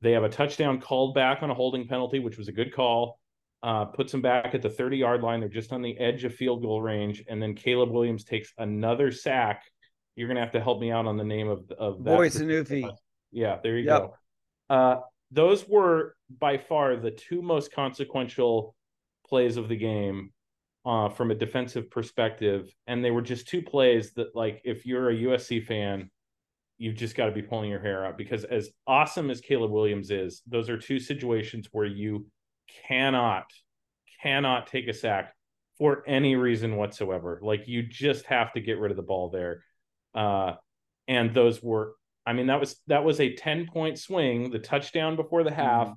They 0.00 0.12
have 0.12 0.24
a 0.24 0.28
touchdown 0.28 0.80
called 0.80 1.14
back 1.14 1.42
on 1.42 1.50
a 1.50 1.54
holding 1.54 1.88
penalty, 1.88 2.20
which 2.20 2.38
was 2.38 2.48
a 2.48 2.52
good 2.52 2.72
call. 2.72 3.18
Uh, 3.66 3.84
puts 3.84 4.12
them 4.12 4.22
back 4.22 4.54
at 4.54 4.62
the 4.62 4.70
30 4.70 4.96
yard 4.96 5.22
line. 5.22 5.40
They're 5.40 5.48
just 5.48 5.72
on 5.72 5.82
the 5.82 5.98
edge 5.98 6.22
of 6.22 6.32
field 6.32 6.62
goal 6.62 6.80
range. 6.80 7.24
And 7.28 7.42
then 7.42 7.52
Caleb 7.52 7.90
Williams 7.90 8.22
takes 8.22 8.52
another 8.58 9.10
sack. 9.10 9.64
You're 10.14 10.28
going 10.28 10.36
to 10.36 10.40
have 10.40 10.52
to 10.52 10.60
help 10.60 10.80
me 10.80 10.92
out 10.92 11.06
on 11.06 11.16
the 11.16 11.24
name 11.24 11.48
of, 11.48 11.68
of 11.76 12.04
that. 12.04 12.16
Voi 12.16 12.28
Tunuufi. 12.28 12.88
Yeah, 13.32 13.58
there 13.64 13.76
you 13.76 13.86
yep. 13.86 14.02
go. 14.02 14.14
Uh, 14.70 15.00
those 15.32 15.66
were 15.66 16.14
by 16.38 16.58
far 16.58 16.94
the 16.94 17.10
two 17.10 17.42
most 17.42 17.72
consequential 17.72 18.76
plays 19.26 19.56
of 19.56 19.68
the 19.68 19.74
game 19.74 20.30
uh, 20.84 21.08
from 21.08 21.32
a 21.32 21.34
defensive 21.34 21.90
perspective. 21.90 22.72
And 22.86 23.04
they 23.04 23.10
were 23.10 23.20
just 23.20 23.48
two 23.48 23.62
plays 23.62 24.12
that, 24.12 24.36
like, 24.36 24.60
if 24.62 24.86
you're 24.86 25.10
a 25.10 25.16
USC 25.16 25.66
fan, 25.66 26.08
you've 26.78 26.94
just 26.94 27.16
got 27.16 27.26
to 27.26 27.32
be 27.32 27.42
pulling 27.42 27.70
your 27.70 27.80
hair 27.80 28.06
out 28.06 28.16
because, 28.16 28.44
as 28.44 28.70
awesome 28.86 29.28
as 29.28 29.40
Caleb 29.40 29.72
Williams 29.72 30.12
is, 30.12 30.42
those 30.46 30.70
are 30.70 30.78
two 30.78 31.00
situations 31.00 31.66
where 31.72 31.86
you 31.86 32.26
cannot, 32.86 33.50
cannot 34.22 34.66
take 34.66 34.88
a 34.88 34.94
sack 34.94 35.34
for 35.78 36.02
any 36.06 36.36
reason 36.36 36.76
whatsoever. 36.76 37.40
Like, 37.42 37.68
you 37.68 37.82
just 37.82 38.26
have 38.26 38.52
to 38.54 38.60
get 38.60 38.78
rid 38.78 38.90
of 38.90 38.96
the 38.96 39.02
ball 39.02 39.30
there. 39.30 39.62
Uh, 40.14 40.54
and 41.08 41.34
those 41.34 41.62
were 41.62 41.94
I 42.26 42.32
mean, 42.32 42.48
that 42.48 42.58
was 42.58 42.76
that 42.88 43.04
was 43.04 43.20
a 43.20 43.34
10 43.34 43.66
point 43.66 43.98
swing, 43.98 44.50
the 44.50 44.58
touchdown 44.58 45.14
before 45.14 45.44
the 45.44 45.52
half, 45.52 45.86
mm-hmm. 45.86 45.94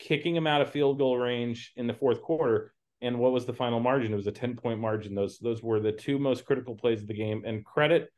kicking 0.00 0.34
him 0.34 0.46
out 0.46 0.60
of 0.60 0.70
field 0.70 0.98
goal 0.98 1.16
range 1.16 1.72
in 1.76 1.86
the 1.86 1.94
fourth 1.94 2.20
quarter. 2.20 2.74
And 3.00 3.18
what 3.18 3.32
was 3.32 3.46
the 3.46 3.54
final 3.54 3.80
margin? 3.80 4.12
It 4.12 4.16
was 4.16 4.26
a 4.26 4.32
10 4.32 4.56
point 4.56 4.80
margin. 4.80 5.14
Those 5.14 5.38
those 5.38 5.62
were 5.62 5.78
the 5.78 5.92
two 5.92 6.18
most 6.18 6.44
critical 6.44 6.74
plays 6.74 7.00
of 7.00 7.06
the 7.06 7.14
game. 7.14 7.44
And 7.46 7.64
credit 7.64 8.08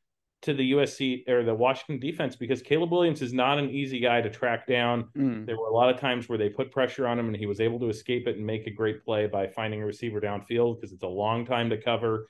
to 0.43 0.55
the 0.55 0.73
USC 0.73 1.29
or 1.29 1.45
the 1.45 1.55
Washington 1.55 1.99
defense 1.99 2.35
because 2.37 2.63
Caleb 2.63 2.91
Williams 2.91 3.23
is 3.23 3.33
not 3.33 3.59
an 3.59 3.71
easy 3.71 4.01
guy 4.01 4.21
to 4.21 4.29
track 4.29 4.67
down. 4.67 5.09
Mm. 5.17 5.47
There 5.47 5.57
were 5.57 5.69
a 5.69 5.73
lot 5.73 5.89
of 5.89 6.01
times 6.01 6.29
where 6.29 6.39
they 6.39 6.49
put 6.49 6.73
pressure 6.73 7.07
on 7.07 7.19
him 7.19 7.29
and 7.29 7.37
he 7.37 7.47
was 7.47 7.61
able 7.61 7.79
to 7.81 7.89
escape 7.89 8.27
it 8.27 8.37
and 8.37 8.45
make 8.45 8.67
a 8.67 8.71
great 8.71 9.05
play 9.05 9.27
by 9.27 9.47
finding 9.47 9.83
a 9.83 9.87
receiver 9.87 10.21
downfield 10.21 10.81
because 10.81 10.93
it's 10.93 11.05
a 11.05 11.09
long 11.09 11.47
time 11.47 11.71
to 11.71 11.81
cover 11.81 12.29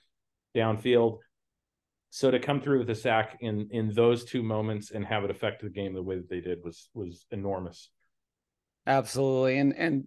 downfield. 0.55 1.19
So 2.11 2.31
to 2.31 2.39
come 2.39 2.61
through 2.61 2.81
with 2.81 2.91
a 2.91 2.95
sack 2.95 3.39
in 3.41 3.69
in 3.71 3.91
those 3.95 4.25
two 4.25 4.43
moments 4.43 4.91
and 4.91 5.05
have 5.07 5.25
it 5.25 5.31
affect 5.31 5.63
the 5.63 5.71
game 5.71 5.95
the 5.95 6.03
way 6.03 6.17
that 6.17 6.29
they 6.29 6.41
did 6.41 6.63
was 6.63 6.91
was 6.93 7.25
enormous. 7.31 7.89
Absolutely, 8.87 9.59
and 9.59 9.75
and 9.75 10.05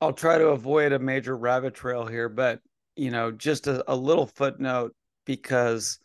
I'll 0.00 0.12
try 0.12 0.38
to 0.38 0.48
avoid 0.48 0.92
a 0.92 1.00
major 1.00 1.36
rabbit 1.36 1.74
trail 1.74 2.06
here, 2.06 2.28
but 2.28 2.60
you 2.94 3.10
know, 3.10 3.32
just 3.32 3.66
a, 3.66 3.82
a 3.90 3.96
little 3.96 4.26
footnote 4.26 4.94
because 5.24 5.98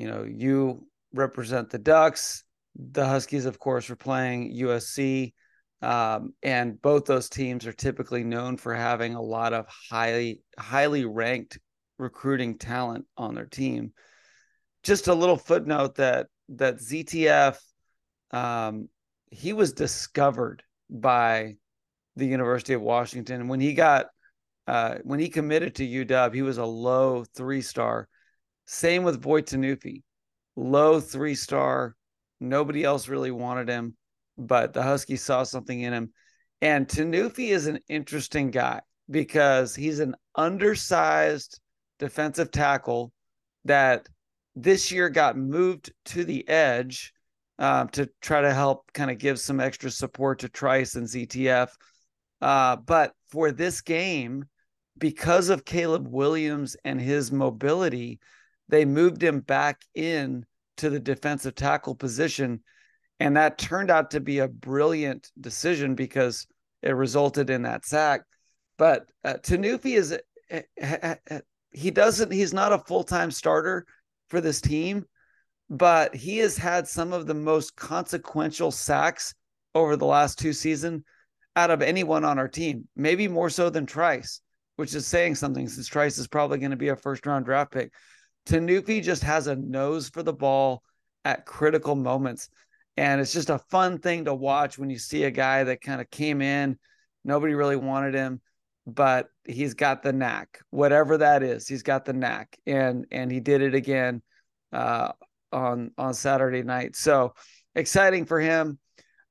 you 0.00 0.08
know 0.08 0.24
you 0.24 0.86
represent 1.12 1.70
the 1.70 1.78
Ducks. 1.78 2.44
The 2.76 3.04
Huskies, 3.04 3.46
of 3.46 3.58
course, 3.58 3.90
are 3.90 3.96
playing 3.96 4.54
USC. 4.54 5.32
Um, 5.82 6.34
and 6.42 6.80
both 6.80 7.06
those 7.06 7.28
teams 7.30 7.66
are 7.66 7.72
typically 7.72 8.22
known 8.22 8.58
for 8.58 8.74
having 8.74 9.14
a 9.14 9.22
lot 9.22 9.52
of 9.52 9.66
highly 9.90 10.42
highly 10.58 11.04
ranked 11.04 11.58
recruiting 11.98 12.58
talent 12.58 13.06
on 13.16 13.34
their 13.34 13.46
team 13.46 13.92
just 14.82 15.08
a 15.08 15.14
little 15.14 15.36
footnote 15.36 15.96
that 15.96 16.26
that 16.50 16.76
ZTF 16.76 17.58
um, 18.32 18.88
he 19.30 19.52
was 19.52 19.72
discovered 19.72 20.62
by 20.88 21.56
the 22.16 22.26
University 22.26 22.72
of 22.72 22.82
Washington 22.82 23.48
when 23.48 23.60
he 23.60 23.74
got 23.74 24.06
uh, 24.66 24.96
when 25.02 25.20
he 25.20 25.28
committed 25.28 25.74
to 25.76 25.86
UW. 25.86 26.34
He 26.34 26.42
was 26.42 26.58
a 26.58 26.64
low 26.64 27.24
three 27.34 27.62
star. 27.62 28.08
Same 28.72 29.02
with 29.02 29.20
Voi 29.20 29.42
Tunuufi, 29.42 30.00
low 30.54 31.00
three 31.00 31.34
star. 31.34 31.96
Nobody 32.38 32.84
else 32.84 33.08
really 33.08 33.32
wanted 33.32 33.68
him, 33.68 33.96
but 34.38 34.72
the 34.72 34.82
Huskies 34.84 35.24
saw 35.24 35.42
something 35.42 35.80
in 35.80 35.92
him. 35.92 36.12
And 36.62 36.86
Tunuufi 36.86 37.48
is 37.48 37.66
an 37.66 37.80
interesting 37.88 38.52
guy 38.52 38.80
because 39.10 39.74
he's 39.74 39.98
an 39.98 40.14
undersized 40.36 41.58
defensive 41.98 42.52
tackle 42.52 43.10
that 43.64 44.08
this 44.54 44.92
year 44.92 45.08
got 45.08 45.36
moved 45.36 45.92
to 46.04 46.22
the 46.22 46.48
edge 46.48 47.12
uh, 47.58 47.86
to 47.86 48.08
try 48.22 48.40
to 48.40 48.54
help 48.54 48.92
kind 48.92 49.10
of 49.10 49.18
give 49.18 49.40
some 49.40 49.58
extra 49.58 49.90
support 49.90 50.38
to 50.38 50.48
Trice 50.48 50.94
and 50.94 51.08
ZTF. 51.08 51.70
Uh, 52.40 52.76
but 52.76 53.14
for 53.32 53.50
this 53.50 53.80
game, 53.80 54.44
because 54.96 55.48
of 55.48 55.64
Caleb 55.64 56.06
Williams 56.06 56.76
and 56.84 57.00
his 57.00 57.32
mobility, 57.32 58.20
they 58.70 58.84
moved 58.84 59.22
him 59.22 59.40
back 59.40 59.80
in 59.94 60.44
to 60.78 60.90
the 60.90 61.00
defensive 61.00 61.54
tackle 61.54 61.94
position. 61.94 62.60
And 63.18 63.36
that 63.36 63.58
turned 63.58 63.90
out 63.90 64.12
to 64.12 64.20
be 64.20 64.38
a 64.38 64.48
brilliant 64.48 65.30
decision 65.40 65.94
because 65.94 66.46
it 66.82 66.92
resulted 66.92 67.50
in 67.50 67.62
that 67.62 67.84
sack. 67.84 68.22
But 68.78 69.10
uh, 69.24 69.34
Tunuufi 69.34 69.96
is, 69.96 70.18
eh, 70.50 70.62
eh, 70.80 71.16
eh, 71.28 71.40
he 71.72 71.90
doesn't, 71.90 72.32
he's 72.32 72.54
not 72.54 72.72
a 72.72 72.78
full 72.78 73.04
time 73.04 73.30
starter 73.30 73.84
for 74.28 74.40
this 74.40 74.60
team, 74.60 75.04
but 75.68 76.14
he 76.14 76.38
has 76.38 76.56
had 76.56 76.88
some 76.88 77.12
of 77.12 77.26
the 77.26 77.34
most 77.34 77.76
consequential 77.76 78.70
sacks 78.70 79.34
over 79.74 79.96
the 79.96 80.06
last 80.06 80.38
two 80.38 80.52
seasons 80.52 81.02
out 81.56 81.70
of 81.70 81.82
anyone 81.82 82.24
on 82.24 82.38
our 82.38 82.48
team, 82.48 82.88
maybe 82.96 83.28
more 83.28 83.50
so 83.50 83.70
than 83.70 83.86
Trice, 83.86 84.40
which 84.76 84.94
is 84.94 85.06
saying 85.06 85.34
something 85.34 85.68
since 85.68 85.88
Trice 85.88 86.16
is 86.18 86.28
probably 86.28 86.58
going 86.58 86.70
to 86.70 86.76
be 86.76 86.88
a 86.88 86.96
first 86.96 87.26
round 87.26 87.44
draft 87.44 87.72
pick. 87.72 87.92
Tunuufi 88.46 89.02
just 89.02 89.22
has 89.22 89.46
a 89.46 89.56
nose 89.56 90.08
for 90.08 90.22
the 90.22 90.32
ball 90.32 90.82
at 91.24 91.46
critical 91.46 91.94
moments. 91.94 92.48
And 92.96 93.20
it's 93.20 93.32
just 93.32 93.50
a 93.50 93.58
fun 93.70 93.98
thing 93.98 94.24
to 94.24 94.34
watch 94.34 94.78
when 94.78 94.90
you 94.90 94.98
see 94.98 95.24
a 95.24 95.30
guy 95.30 95.64
that 95.64 95.80
kind 95.80 96.00
of 96.00 96.10
came 96.10 96.42
in, 96.42 96.78
nobody 97.24 97.54
really 97.54 97.76
wanted 97.76 98.14
him, 98.14 98.40
but 98.86 99.28
he's 99.44 99.74
got 99.74 100.02
the 100.02 100.12
knack, 100.12 100.60
whatever 100.70 101.18
that 101.18 101.42
is. 101.42 101.66
He's 101.68 101.82
got 101.82 102.04
the 102.04 102.12
knack, 102.12 102.58
and 102.66 103.06
and 103.10 103.30
he 103.30 103.40
did 103.40 103.62
it 103.62 103.74
again 103.74 104.22
uh, 104.72 105.12
on 105.52 105.92
on 105.96 106.14
Saturday 106.14 106.62
night. 106.62 106.96
So 106.96 107.34
exciting 107.74 108.26
for 108.26 108.40
him, 108.40 108.78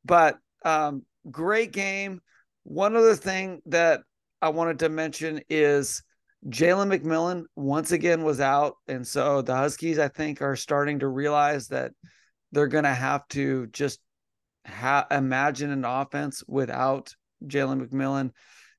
but 0.06 0.38
um, 0.64 1.04
great 1.30 1.72
game. 1.72 2.22
One 2.64 2.96
other 2.96 3.16
thing 3.16 3.62
that 3.68 4.02
I 4.42 4.50
wanted 4.50 4.80
to 4.80 4.90
mention 4.90 5.42
is 5.50 6.02
Jalen 6.48 6.96
McMillan 6.96 7.44
once 7.56 7.92
again 7.92 8.24
was 8.24 8.40
out, 8.40 8.76
and 8.88 9.06
so 9.06 9.42
the 9.42 9.56
Huskies 9.56 10.00
I 10.00 10.08
think 10.08 10.42
are 10.42 10.56
starting 10.56 11.00
to 11.00 11.08
realize 11.08 11.68
that 11.68 11.92
they're 12.52 12.68
going 12.68 12.86
to 12.86 12.94
have 12.94 13.28
to 13.30 13.68
just 13.68 14.00
ha- 14.66 15.08
imagine 15.12 15.70
an 15.72 15.84
offense 15.86 16.44
without 16.48 17.14
Jalen 17.46 17.86
McMillan. 17.86 18.32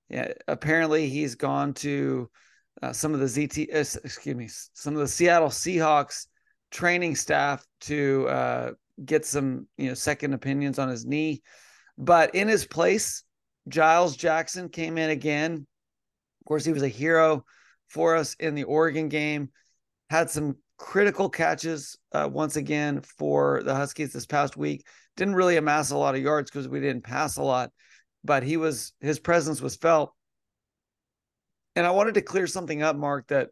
Yeah, 0.08 0.32
apparently, 0.48 1.08
he's 1.08 1.34
gone 1.34 1.74
to 1.74 2.30
uh, 2.82 2.92
some 2.92 3.12
of 3.14 3.20
the 3.20 3.26
ZT, 3.26 3.68
uh, 3.74 4.00
excuse 4.04 4.36
me, 4.36 4.48
some 4.72 4.94
of 4.94 5.00
the 5.00 5.08
Seattle 5.08 5.48
Seahawks 5.48 6.26
training 6.70 7.14
staff 7.14 7.64
to 7.82 8.26
uh, 8.28 8.70
get 9.04 9.26
some, 9.26 9.68
you 9.76 9.88
know, 9.88 9.94
second 9.94 10.32
opinions 10.32 10.78
on 10.78 10.88
his 10.88 11.04
knee. 11.04 11.42
But 11.98 12.34
in 12.34 12.48
his 12.48 12.66
place, 12.66 13.22
Giles 13.68 14.16
Jackson 14.16 14.68
came 14.68 14.96
in 14.96 15.10
again. 15.10 15.66
Course, 16.50 16.64
he 16.64 16.72
was 16.72 16.82
a 16.82 16.88
hero 16.88 17.44
for 17.90 18.16
us 18.16 18.34
in 18.40 18.56
the 18.56 18.64
Oregon 18.64 19.08
game. 19.08 19.50
Had 20.10 20.30
some 20.30 20.56
critical 20.78 21.30
catches 21.30 21.96
uh, 22.10 22.28
once 22.28 22.56
again 22.56 23.02
for 23.02 23.62
the 23.62 23.72
Huskies 23.72 24.12
this 24.12 24.26
past 24.26 24.56
week. 24.56 24.84
Didn't 25.16 25.36
really 25.36 25.58
amass 25.58 25.92
a 25.92 25.96
lot 25.96 26.16
of 26.16 26.22
yards 26.22 26.50
because 26.50 26.66
we 26.66 26.80
didn't 26.80 27.04
pass 27.04 27.36
a 27.36 27.42
lot, 27.44 27.70
but 28.24 28.42
he 28.42 28.56
was 28.56 28.94
his 29.00 29.20
presence 29.20 29.60
was 29.60 29.76
felt. 29.76 30.12
And 31.76 31.86
I 31.86 31.92
wanted 31.92 32.14
to 32.14 32.20
clear 32.20 32.48
something 32.48 32.82
up, 32.82 32.96
Mark, 32.96 33.28
that 33.28 33.50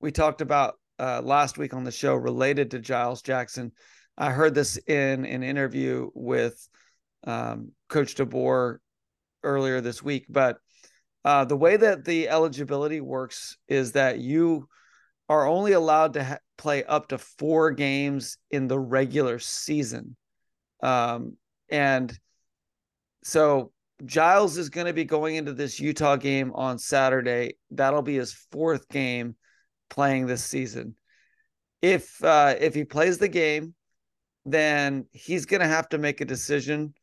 we 0.00 0.12
talked 0.12 0.40
about 0.40 0.74
uh, 1.00 1.22
last 1.22 1.58
week 1.58 1.74
on 1.74 1.82
the 1.82 1.90
show 1.90 2.14
related 2.14 2.70
to 2.70 2.78
Giles 2.78 3.22
Jackson. 3.22 3.72
I 4.16 4.30
heard 4.30 4.54
this 4.54 4.76
in 4.76 5.24
an 5.24 5.42
interview 5.42 6.10
with 6.14 6.68
um, 7.26 7.72
Coach 7.88 8.14
DeBoer 8.14 8.78
earlier 9.42 9.80
this 9.80 10.00
week, 10.00 10.26
but 10.28 10.58
uh, 11.26 11.44
the 11.44 11.56
way 11.56 11.76
that 11.76 12.04
the 12.04 12.28
eligibility 12.28 13.00
works 13.00 13.58
is 13.66 13.92
that 13.92 14.20
you 14.20 14.68
are 15.28 15.44
only 15.44 15.72
allowed 15.72 16.12
to 16.12 16.22
ha- 16.22 16.38
play 16.56 16.84
up 16.84 17.08
to 17.08 17.18
four 17.18 17.72
games 17.72 18.38
in 18.52 18.68
the 18.68 18.78
regular 18.78 19.40
season. 19.40 20.16
Um, 20.84 21.36
and 21.68 22.16
so 23.24 23.72
Giles 24.04 24.56
is 24.56 24.68
going 24.68 24.86
to 24.86 24.92
be 24.92 25.02
going 25.02 25.34
into 25.34 25.52
this 25.52 25.80
Utah 25.80 26.14
game 26.14 26.52
on 26.54 26.78
Saturday. 26.78 27.56
That'll 27.72 28.02
be 28.02 28.14
his 28.14 28.32
fourth 28.52 28.88
game 28.88 29.34
playing 29.90 30.26
this 30.26 30.44
season. 30.44 30.94
If 31.82 32.22
uh, 32.22 32.54
if 32.60 32.72
he 32.72 32.84
plays 32.84 33.18
the 33.18 33.26
game, 33.26 33.74
then 34.44 35.06
he's 35.10 35.46
going 35.46 35.60
to 35.60 35.66
have 35.66 35.88
to 35.88 35.98
make 35.98 36.20
a 36.20 36.24
decision 36.24 36.94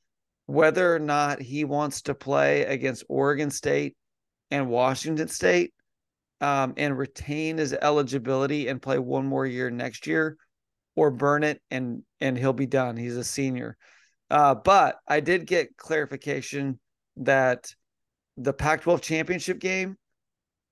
whether 0.45 0.95
or 0.95 0.99
not 0.99 1.41
he 1.41 1.65
wants 1.65 2.03
to 2.03 2.15
play 2.15 2.61
against 2.61 3.03
Oregon 3.09 3.51
State 3.51 3.97
and 4.53 4.69
Washington 4.69 5.27
State 5.27 5.73
um, 6.39 6.75
and 6.77 6.95
retain 6.95 7.57
his 7.57 7.73
eligibility 7.73 8.67
and 8.67 8.79
play 8.79 8.99
one 8.99 9.25
more 9.25 9.47
year 9.47 9.71
next 9.71 10.05
year, 10.05 10.37
or 10.95 11.09
burn 11.09 11.43
it 11.43 11.59
and 11.71 12.03
and 12.21 12.37
he'll 12.37 12.53
be 12.53 12.67
done. 12.67 12.95
He's 12.95 13.17
a 13.17 13.23
senior. 13.23 13.75
Uh, 14.29 14.53
but 14.53 14.97
I 15.07 15.21
did 15.21 15.47
get 15.47 15.75
clarification 15.75 16.79
that 17.17 17.73
the 18.37 18.53
Pac-12 18.53 19.01
championship 19.01 19.59
game 19.59 19.97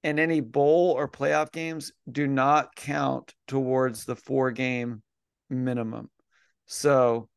and 0.04 0.20
any 0.20 0.42
bowl 0.42 0.92
or 0.92 1.08
playoff 1.08 1.52
games 1.52 1.92
do 2.12 2.28
not 2.28 2.76
count 2.76 3.34
towards 3.48 4.06
the 4.06 4.16
four 4.16 4.52
game 4.52 5.02
minimum. 5.50 6.10
So, 6.68 7.30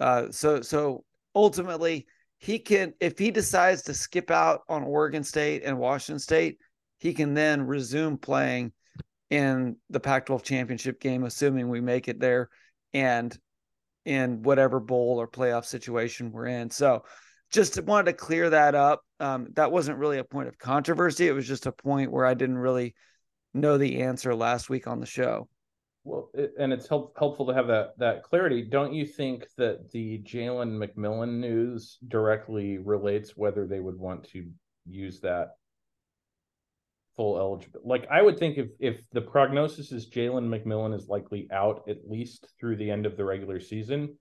uh, 0.00 0.32
so 0.32 0.60
so 0.60 1.04
ultimately, 1.34 2.06
he 2.38 2.58
can 2.58 2.94
if 3.00 3.18
he 3.18 3.30
decides 3.30 3.82
to 3.82 3.94
skip 3.94 4.30
out 4.30 4.62
on 4.68 4.82
Oregon 4.82 5.24
State 5.24 5.62
and 5.64 5.78
Washington 5.78 6.20
State, 6.20 6.58
he 6.98 7.12
can 7.12 7.34
then 7.34 7.62
resume 7.62 8.16
playing 8.16 8.72
in 9.30 9.76
the 9.90 10.00
Pac-12 10.00 10.42
championship 10.42 11.00
game, 11.00 11.24
assuming 11.24 11.68
we 11.68 11.80
make 11.80 12.08
it 12.08 12.20
there, 12.20 12.48
and 12.94 13.36
in 14.04 14.42
whatever 14.42 14.80
bowl 14.80 15.20
or 15.20 15.28
playoff 15.28 15.66
situation 15.66 16.32
we're 16.32 16.46
in. 16.46 16.70
So, 16.70 17.04
just 17.50 17.82
wanted 17.82 18.06
to 18.06 18.12
clear 18.12 18.50
that 18.50 18.74
up. 18.74 19.02
Um, 19.20 19.48
that 19.54 19.72
wasn't 19.72 19.98
really 19.98 20.18
a 20.18 20.24
point 20.24 20.48
of 20.48 20.58
controversy. 20.58 21.28
It 21.28 21.32
was 21.32 21.48
just 21.48 21.66
a 21.66 21.72
point 21.72 22.12
where 22.12 22.26
I 22.26 22.34
didn't 22.34 22.58
really 22.58 22.94
know 23.54 23.78
the 23.78 24.02
answer 24.02 24.34
last 24.34 24.68
week 24.68 24.86
on 24.86 25.00
the 25.00 25.06
show. 25.06 25.48
Well, 26.08 26.30
it, 26.32 26.54
and 26.58 26.72
it's 26.72 26.88
help, 26.88 27.14
helpful 27.18 27.46
to 27.46 27.54
have 27.54 27.66
that 27.66 27.98
that 27.98 28.22
clarity. 28.22 28.62
Don't 28.62 28.94
you 28.94 29.04
think 29.04 29.46
that 29.58 29.90
the 29.90 30.22
Jalen 30.22 30.78
McMillan 30.78 31.38
news 31.38 31.98
directly 32.08 32.78
relates 32.78 33.36
whether 33.36 33.66
they 33.66 33.80
would 33.80 33.98
want 33.98 34.24
to 34.30 34.48
use 34.86 35.20
that 35.20 35.56
full 37.14 37.38
eligible? 37.38 37.82
Like, 37.84 38.08
I 38.10 38.22
would 38.22 38.38
think 38.38 38.56
if 38.56 38.68
if 38.80 39.02
the 39.10 39.20
prognosis 39.20 39.92
is 39.92 40.08
Jalen 40.08 40.48
McMillan 40.48 40.94
is 40.94 41.08
likely 41.08 41.46
out 41.52 41.86
at 41.90 42.08
least 42.08 42.46
through 42.58 42.76
the 42.76 42.90
end 42.90 43.04
of 43.04 43.18
the 43.18 43.24
regular 43.26 43.60
season, 43.60 44.16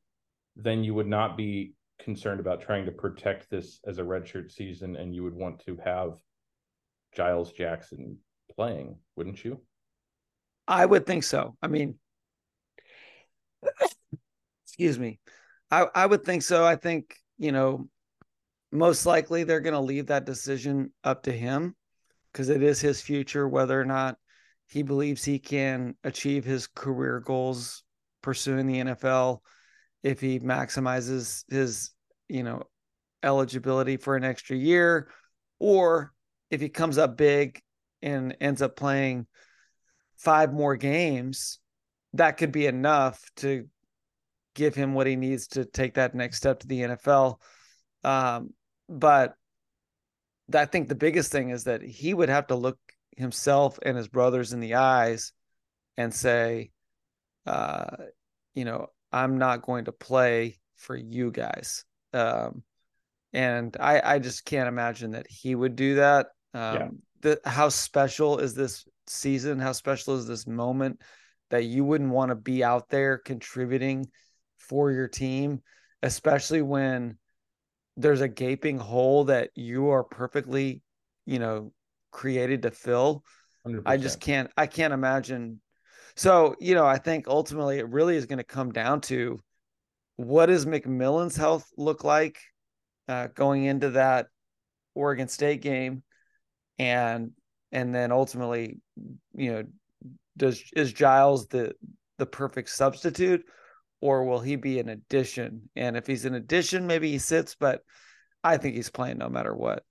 then 0.57 0.83
you 0.83 0.93
would 0.93 1.07
not 1.07 1.37
be 1.37 1.73
concerned 1.99 2.41
about 2.41 2.59
trying 2.61 2.83
to 2.85 2.91
protect 2.91 3.49
this 3.49 3.79
as 3.87 3.97
a 3.97 4.03
redshirt 4.03 4.51
season, 4.51 4.97
and 4.97 5.15
you 5.15 5.23
would 5.23 5.33
want 5.33 5.61
to 5.61 5.77
have 5.85 6.17
Giles 7.15 7.53
Jackson 7.53 8.17
playing, 8.53 8.97
wouldn't 9.15 9.45
you? 9.45 9.61
I 10.67 10.85
would 10.85 11.05
think 11.05 11.23
so. 11.23 11.55
I 11.61 11.67
mean, 11.67 11.95
excuse 14.65 14.99
me. 14.99 15.19
I, 15.71 15.87
I 15.93 16.05
would 16.05 16.23
think 16.23 16.43
so. 16.43 16.65
I 16.65 16.75
think, 16.75 17.15
you 17.37 17.51
know, 17.51 17.87
most 18.71 19.05
likely 19.05 19.43
they're 19.43 19.61
going 19.61 19.73
to 19.73 19.79
leave 19.79 20.07
that 20.07 20.25
decision 20.25 20.91
up 21.03 21.23
to 21.23 21.31
him 21.31 21.75
because 22.31 22.49
it 22.49 22.61
is 22.61 22.79
his 22.79 23.01
future, 23.01 23.47
whether 23.47 23.79
or 23.79 23.85
not 23.85 24.17
he 24.67 24.83
believes 24.83 25.23
he 25.23 25.39
can 25.39 25.95
achieve 26.03 26.43
his 26.43 26.67
career 26.67 27.19
goals 27.21 27.83
pursuing 28.21 28.67
the 28.67 28.79
NFL 28.79 29.39
if 30.03 30.19
he 30.19 30.39
maximizes 30.39 31.43
his, 31.49 31.91
you 32.27 32.43
know, 32.43 32.63
eligibility 33.23 33.97
for 33.97 34.15
an 34.15 34.23
extra 34.23 34.55
year 34.55 35.09
or 35.59 36.13
if 36.51 36.61
he 36.61 36.69
comes 36.69 36.97
up 36.97 37.17
big 37.17 37.59
and 38.01 38.35
ends 38.39 38.61
up 38.61 38.75
playing 38.75 39.25
five 40.17 40.53
more 40.53 40.75
games, 40.75 41.59
that 42.13 42.37
could 42.37 42.51
be 42.51 42.65
enough 42.65 43.23
to 43.37 43.67
give 44.55 44.75
him 44.75 44.93
what 44.93 45.07
he 45.07 45.15
needs 45.15 45.47
to 45.47 45.65
take 45.65 45.95
that 45.95 46.15
next 46.15 46.37
step 46.37 46.59
to 46.59 46.67
the 46.67 46.81
NFL. 46.81 47.39
Um, 48.03 48.53
but 48.89 49.35
I 50.53 50.65
think 50.65 50.87
the 50.87 50.95
biggest 50.95 51.31
thing 51.31 51.49
is 51.49 51.65
that 51.65 51.81
he 51.81 52.13
would 52.13 52.29
have 52.29 52.47
to 52.47 52.55
look 52.55 52.79
himself 53.15 53.79
and 53.83 53.97
his 53.97 54.07
brothers 54.07 54.53
in 54.53 54.59
the 54.59 54.75
eyes 54.75 55.33
and 55.97 56.13
say, 56.13 56.71
uh, 57.45 57.97
you 58.55 58.65
know, 58.65 58.87
I'm 59.11 59.37
not 59.37 59.61
going 59.61 59.85
to 59.85 59.91
play 59.91 60.59
for 60.75 60.95
you 60.95 61.31
guys. 61.31 61.85
Um, 62.13 62.63
and 63.33 63.75
I, 63.79 64.01
I 64.03 64.19
just 64.19 64.45
can't 64.45 64.67
imagine 64.67 65.11
that 65.11 65.27
he 65.29 65.53
would 65.53 65.75
do 65.75 65.95
that. 65.95 66.27
Um, 66.53 66.75
yeah. 66.75 66.87
the, 67.21 67.39
how 67.45 67.69
special 67.69 68.39
is 68.39 68.53
this 68.53 68.85
season? 69.09 69.59
How 69.59 69.71
special 69.71 70.15
is 70.15 70.27
this 70.27 70.47
moment 70.47 71.01
that 71.49 71.65
you 71.65 71.83
wouldn't 71.83 72.11
want 72.11 72.29
to 72.29 72.35
be 72.35 72.63
out 72.63 72.89
there 72.89 73.17
contributing 73.17 74.07
for 74.57 74.91
your 74.91 75.07
team, 75.07 75.61
especially 76.03 76.61
when 76.61 77.17
there's 77.95 78.21
a 78.21 78.27
gaping 78.27 78.77
hole 78.77 79.25
that 79.25 79.49
you 79.55 79.89
are 79.89 80.03
perfectly, 80.03 80.81
you 81.25 81.39
know, 81.39 81.71
created 82.11 82.63
to 82.63 82.71
fill. 82.71 83.23
100%. 83.65 83.83
I 83.85 83.97
just 83.97 84.19
can't 84.19 84.51
I 84.57 84.67
can't 84.67 84.93
imagine. 84.93 85.61
So, 86.15 86.55
you 86.59 86.75
know, 86.75 86.85
I 86.85 86.97
think 86.97 87.27
ultimately 87.27 87.79
it 87.79 87.89
really 87.89 88.15
is 88.15 88.25
going 88.25 88.37
to 88.37 88.43
come 88.43 88.71
down 88.71 89.01
to 89.01 89.41
what 90.15 90.47
does 90.47 90.65
McMillan's 90.65 91.35
health 91.37 91.69
look 91.77 92.03
like 92.03 92.39
uh, 93.07 93.27
going 93.35 93.65
into 93.65 93.91
that 93.91 94.27
Oregon 94.95 95.27
State 95.27 95.61
game 95.61 96.03
and 96.79 97.31
and 97.71 97.93
then 97.93 98.11
ultimately, 98.11 98.79
you 99.35 99.51
know, 99.51 99.63
does 100.37 100.63
is 100.75 100.93
Giles 100.93 101.47
the 101.47 101.73
the 102.17 102.25
perfect 102.25 102.69
substitute, 102.69 103.45
or 104.01 104.23
will 104.25 104.39
he 104.39 104.55
be 104.55 104.79
an 104.79 104.89
addition? 104.89 105.69
And 105.75 105.97
if 105.97 106.07
he's 106.07 106.25
an 106.25 106.35
addition, 106.35 106.87
maybe 106.87 107.11
he 107.11 107.19
sits, 107.19 107.55
but 107.55 107.81
I 108.43 108.57
think 108.57 108.75
he's 108.75 108.89
playing 108.89 109.17
no 109.17 109.29
matter 109.29 109.55
what. 109.55 109.83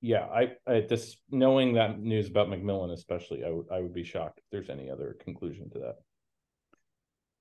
yeah, 0.00 0.24
I, 0.24 0.52
I 0.66 0.80
this 0.80 1.16
knowing 1.30 1.74
that 1.74 2.00
news 2.00 2.28
about 2.28 2.48
McMillan 2.48 2.92
especially, 2.92 3.44
I 3.44 3.50
would 3.50 3.66
I 3.70 3.80
would 3.80 3.92
be 3.92 4.04
shocked 4.04 4.38
if 4.38 4.44
there's 4.50 4.70
any 4.70 4.90
other 4.90 5.16
conclusion 5.20 5.68
to 5.70 5.78
that. 5.80 5.96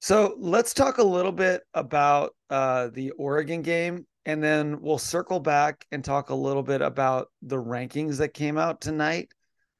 So 0.01 0.35
let's 0.37 0.73
talk 0.73 0.97
a 0.97 1.03
little 1.03 1.31
bit 1.31 1.61
about 1.73 2.33
uh, 2.49 2.89
the 2.93 3.11
Oregon 3.11 3.61
game, 3.61 4.05
and 4.29 4.43
then 4.43 4.79
we'll 4.79 4.99
circle 4.99 5.39
back 5.39 5.87
and 5.91 6.05
talk 6.05 6.29
a 6.29 6.35
little 6.35 6.61
bit 6.61 6.83
about 6.83 7.31
the 7.41 7.57
rankings 7.57 8.17
that 8.17 8.31
came 8.31 8.59
out 8.59 8.79
tonight. 8.79 9.33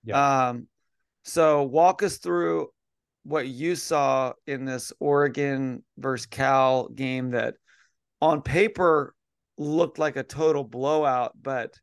Yeah. 0.03 0.47
Um, 0.47 0.67
so 1.23 1.62
walk 1.62 2.01
us 2.01 2.17
through 2.17 2.69
what 3.21 3.47
you 3.47 3.75
saw 3.75 4.33
in 4.47 4.65
this 4.65 4.91
Oregon 4.99 5.83
versus 5.99 6.25
Cal 6.25 6.88
game 6.88 7.29
that 7.29 7.57
on 8.21 8.41
paper 8.41 9.13
looked 9.59 9.99
like 9.99 10.15
a 10.15 10.23
total 10.23 10.63
blowout, 10.63 11.33
but 11.39 11.75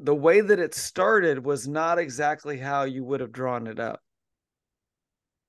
the 0.00 0.14
way 0.14 0.40
that 0.40 0.58
it 0.58 0.74
started 0.74 1.44
was 1.44 1.68
not 1.68 2.00
exactly 2.00 2.58
how 2.58 2.82
you 2.82 3.04
would 3.04 3.20
have 3.20 3.30
drawn 3.30 3.68
it 3.68 3.78
up. 3.78 4.01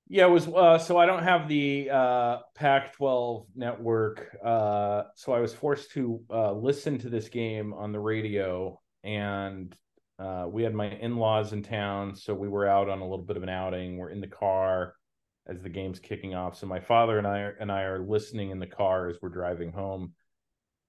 Yeah, 0.08 0.26
it 0.26 0.32
was. 0.32 0.48
Uh, 0.48 0.78
so 0.78 0.98
I 0.98 1.06
don't 1.06 1.24
have 1.24 1.48
the 1.48 1.90
uh, 1.90 2.38
Pac-12 2.56 3.46
network, 3.56 4.36
uh, 4.44 5.04
so 5.16 5.32
I 5.32 5.40
was 5.40 5.54
forced 5.54 5.92
to 5.92 6.22
uh, 6.30 6.52
listen 6.52 6.98
to 7.00 7.10
this 7.10 7.30
game 7.30 7.74
on 7.74 7.92
the 7.94 8.00
radio, 8.00 8.80
and 9.04 9.74
uh, 10.20 10.46
we 10.50 10.64
had 10.64 10.74
my 10.74 10.90
in-laws 10.90 11.54
in 11.54 11.64
town, 11.64 12.16
so 12.16 12.34
we 12.34 12.50
were 12.50 12.68
out 12.68 12.90
on 12.90 13.00
a 13.00 13.04
little 13.04 13.26
bit 13.26 13.38
of 13.38 13.44
an 13.44 13.50
outing. 13.50 13.98
We're 13.98 14.10
in 14.10 14.20
the 14.20 14.28
car 14.28 14.94
as 15.48 15.62
the 15.62 15.70
game's 15.70 16.00
kicking 16.00 16.36
off. 16.36 16.58
So 16.58 16.68
my 16.68 16.80
father 16.80 17.18
and 17.18 17.26
I 17.28 17.52
and 17.60 17.72
I 17.72 17.84
are 17.84 18.06
listening 18.06 18.52
in 18.52 18.60
the 18.60 18.68
car 18.68 19.08
as 19.10 19.18
we're 19.22 19.30
driving 19.30 19.72
home, 19.72 20.14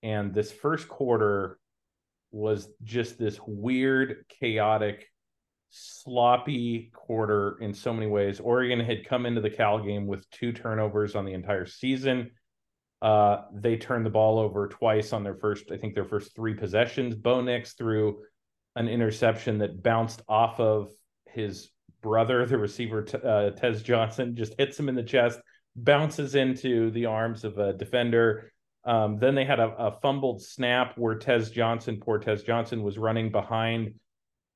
and 0.02 0.34
this 0.34 0.50
first 0.50 0.88
quarter 0.88 1.58
was 2.32 2.68
just 2.82 3.16
this 3.16 3.38
weird, 3.46 4.24
chaotic, 4.40 5.06
sloppy 5.76 6.92
quarter 6.94 7.56
in 7.60 7.74
so 7.74 7.92
many 7.92 8.06
ways. 8.06 8.38
Oregon 8.38 8.78
had 8.78 9.08
come 9.08 9.26
into 9.26 9.40
the 9.40 9.50
Cal 9.50 9.80
game 9.80 10.06
with 10.06 10.28
two 10.30 10.52
turnovers 10.52 11.16
on 11.16 11.24
the 11.24 11.32
entire 11.32 11.66
season. 11.66 12.30
Uh, 13.02 13.42
they 13.52 13.76
turned 13.76 14.06
the 14.06 14.10
ball 14.10 14.38
over 14.38 14.68
twice 14.68 15.12
on 15.12 15.24
their 15.24 15.34
first, 15.34 15.72
I 15.72 15.76
think 15.76 15.94
their 15.94 16.04
first 16.04 16.34
three 16.36 16.54
possessions. 16.54 17.16
Bo 17.16 17.40
Nix 17.40 17.72
threw 17.72 18.20
an 18.76 18.88
interception 18.88 19.58
that 19.58 19.82
bounced 19.82 20.22
off 20.28 20.60
of 20.60 20.90
his 21.26 21.70
brother, 22.02 22.46
the 22.46 22.56
receiver, 22.56 23.04
uh, 23.24 23.50
Tez 23.50 23.82
Johnson, 23.82 24.36
just 24.36 24.54
hits 24.56 24.78
him 24.78 24.88
in 24.88 24.94
the 24.94 25.02
chest, 25.02 25.40
bounces 25.74 26.36
into 26.36 26.92
the 26.92 27.06
arms 27.06 27.42
of 27.42 27.58
a 27.58 27.72
defender. 27.72 28.52
Um, 28.84 29.18
then 29.18 29.34
they 29.34 29.44
had 29.44 29.58
a, 29.58 29.74
a, 29.76 29.98
fumbled 30.00 30.42
snap 30.42 30.96
where 30.96 31.16
Tez 31.16 31.50
Johnson, 31.50 32.00
poor 32.00 32.18
Tez 32.18 32.42
Johnson, 32.42 32.82
was 32.82 32.98
running 32.98 33.32
behind 33.32 33.94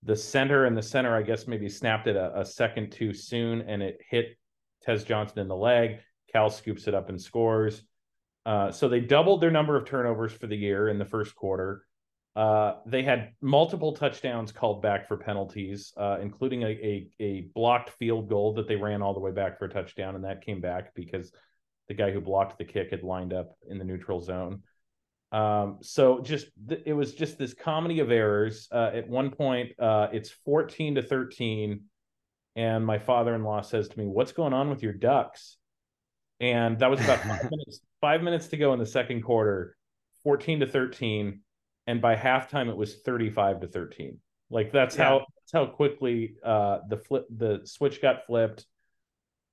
the 0.02 0.16
center, 0.16 0.64
and 0.64 0.76
the 0.76 0.82
center, 0.82 1.16
I 1.16 1.22
guess, 1.22 1.46
maybe 1.46 1.68
snapped 1.68 2.06
it 2.06 2.16
a, 2.16 2.40
a 2.40 2.44
second 2.44 2.92
too 2.92 3.12
soon, 3.12 3.62
and 3.62 3.82
it 3.82 3.98
hit 4.08 4.38
Tez 4.82 5.04
Johnson 5.04 5.40
in 5.40 5.48
the 5.48 5.56
leg. 5.56 5.98
Cal 6.32 6.50
scoops 6.50 6.86
it 6.86 6.94
up 6.94 7.08
and 7.08 7.20
scores. 7.20 7.82
Uh, 8.46 8.70
so 8.70 8.88
they 8.88 9.00
doubled 9.00 9.40
their 9.40 9.50
number 9.50 9.76
of 9.76 9.86
turnovers 9.86 10.32
for 10.32 10.46
the 10.46 10.56
year 10.56 10.88
in 10.88 10.98
the 10.98 11.04
first 11.04 11.34
quarter. 11.34 11.84
Uh, 12.36 12.76
they 12.86 13.02
had 13.02 13.32
multiple 13.40 13.92
touchdowns 13.92 14.52
called 14.52 14.80
back 14.80 15.08
for 15.08 15.16
penalties, 15.16 15.92
uh, 15.96 16.18
including 16.22 16.62
a, 16.62 16.66
a, 16.66 17.10
a 17.20 17.40
blocked 17.54 17.90
field 17.98 18.28
goal 18.28 18.54
that 18.54 18.68
they 18.68 18.76
ran 18.76 19.02
all 19.02 19.12
the 19.12 19.20
way 19.20 19.32
back 19.32 19.58
for 19.58 19.64
a 19.64 19.68
touchdown, 19.68 20.14
and 20.14 20.24
that 20.24 20.44
came 20.44 20.60
back 20.60 20.94
because 20.94 21.32
the 21.88 21.94
guy 21.94 22.12
who 22.12 22.20
blocked 22.20 22.56
the 22.56 22.64
kick 22.64 22.90
had 22.90 23.02
lined 23.02 23.32
up 23.32 23.56
in 23.68 23.76
the 23.76 23.84
neutral 23.84 24.20
zone. 24.20 24.62
Um, 25.30 25.78
so 25.82 26.20
just 26.20 26.46
th- 26.68 26.82
it 26.86 26.92
was 26.92 27.14
just 27.14 27.38
this 27.38 27.54
comedy 27.54 28.00
of 28.00 28.10
errors. 28.10 28.68
Uh, 28.72 28.90
at 28.94 29.08
one 29.08 29.30
point, 29.30 29.78
uh, 29.78 30.08
it's 30.12 30.30
fourteen 30.30 30.94
to 30.94 31.02
thirteen, 31.02 31.84
and 32.56 32.84
my 32.84 32.98
father-in-law 32.98 33.62
says 33.62 33.88
to 33.88 33.98
me, 33.98 34.06
"What's 34.06 34.32
going 34.32 34.52
on 34.52 34.70
with 34.70 34.82
your 34.82 34.94
ducks?" 34.94 35.56
And 36.40 36.78
that 36.78 36.90
was 36.90 37.00
about 37.00 37.20
five 37.20 37.42
minutes. 37.50 37.80
Five 38.00 38.22
minutes 38.22 38.48
to 38.48 38.56
go 38.56 38.72
in 38.72 38.78
the 38.78 38.86
second 38.86 39.22
quarter, 39.22 39.76
fourteen 40.22 40.60
to 40.60 40.66
thirteen, 40.66 41.40
and 41.86 42.00
by 42.00 42.16
halftime 42.16 42.70
it 42.70 42.76
was 42.76 42.96
thirty-five 42.96 43.60
to 43.60 43.66
thirteen. 43.66 44.20
Like 44.50 44.72
that's 44.72 44.96
yeah. 44.96 45.04
how 45.04 45.18
that's 45.18 45.52
how 45.52 45.66
quickly 45.66 46.36
uh, 46.42 46.78
the 46.88 46.96
flip 46.96 47.26
the 47.28 47.60
switch 47.64 48.00
got 48.00 48.24
flipped 48.26 48.64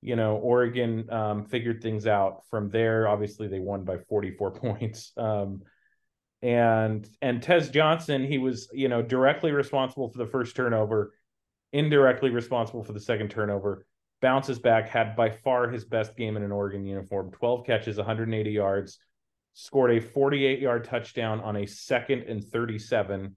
you 0.05 0.15
know, 0.15 0.35
Oregon 0.35 1.11
um, 1.11 1.45
figured 1.45 1.81
things 1.81 2.05
out 2.05 2.43
from 2.51 2.69
there. 2.69 3.07
Obviously, 3.07 3.47
they 3.47 3.59
won 3.59 3.83
by 3.83 3.97
44 3.97 4.51
points. 4.59 5.11
Um, 5.17 5.63
and 6.43 7.09
and 7.23 7.41
Tez 7.41 7.71
Johnson, 7.71 8.23
he 8.23 8.37
was 8.37 8.69
you 8.71 8.87
know 8.87 9.01
directly 9.01 9.51
responsible 9.51 10.09
for 10.09 10.19
the 10.19 10.27
first 10.27 10.55
turnover, 10.55 11.13
indirectly 11.73 12.29
responsible 12.29 12.83
for 12.83 12.93
the 12.93 12.99
second 12.99 13.31
turnover. 13.31 13.87
Bounces 14.21 14.59
back, 14.59 14.89
had 14.89 15.15
by 15.15 15.31
far 15.31 15.69
his 15.69 15.85
best 15.85 16.15
game 16.15 16.37
in 16.37 16.43
an 16.43 16.51
Oregon 16.51 16.85
uniform. 16.85 17.31
12 17.31 17.65
catches, 17.65 17.97
180 17.97 18.51
yards, 18.51 18.99
scored 19.53 19.91
a 19.91 19.99
48 19.99 20.59
yard 20.59 20.83
touchdown 20.83 21.41
on 21.41 21.55
a 21.55 21.65
second 21.65 22.23
and 22.23 22.43
37, 22.43 23.35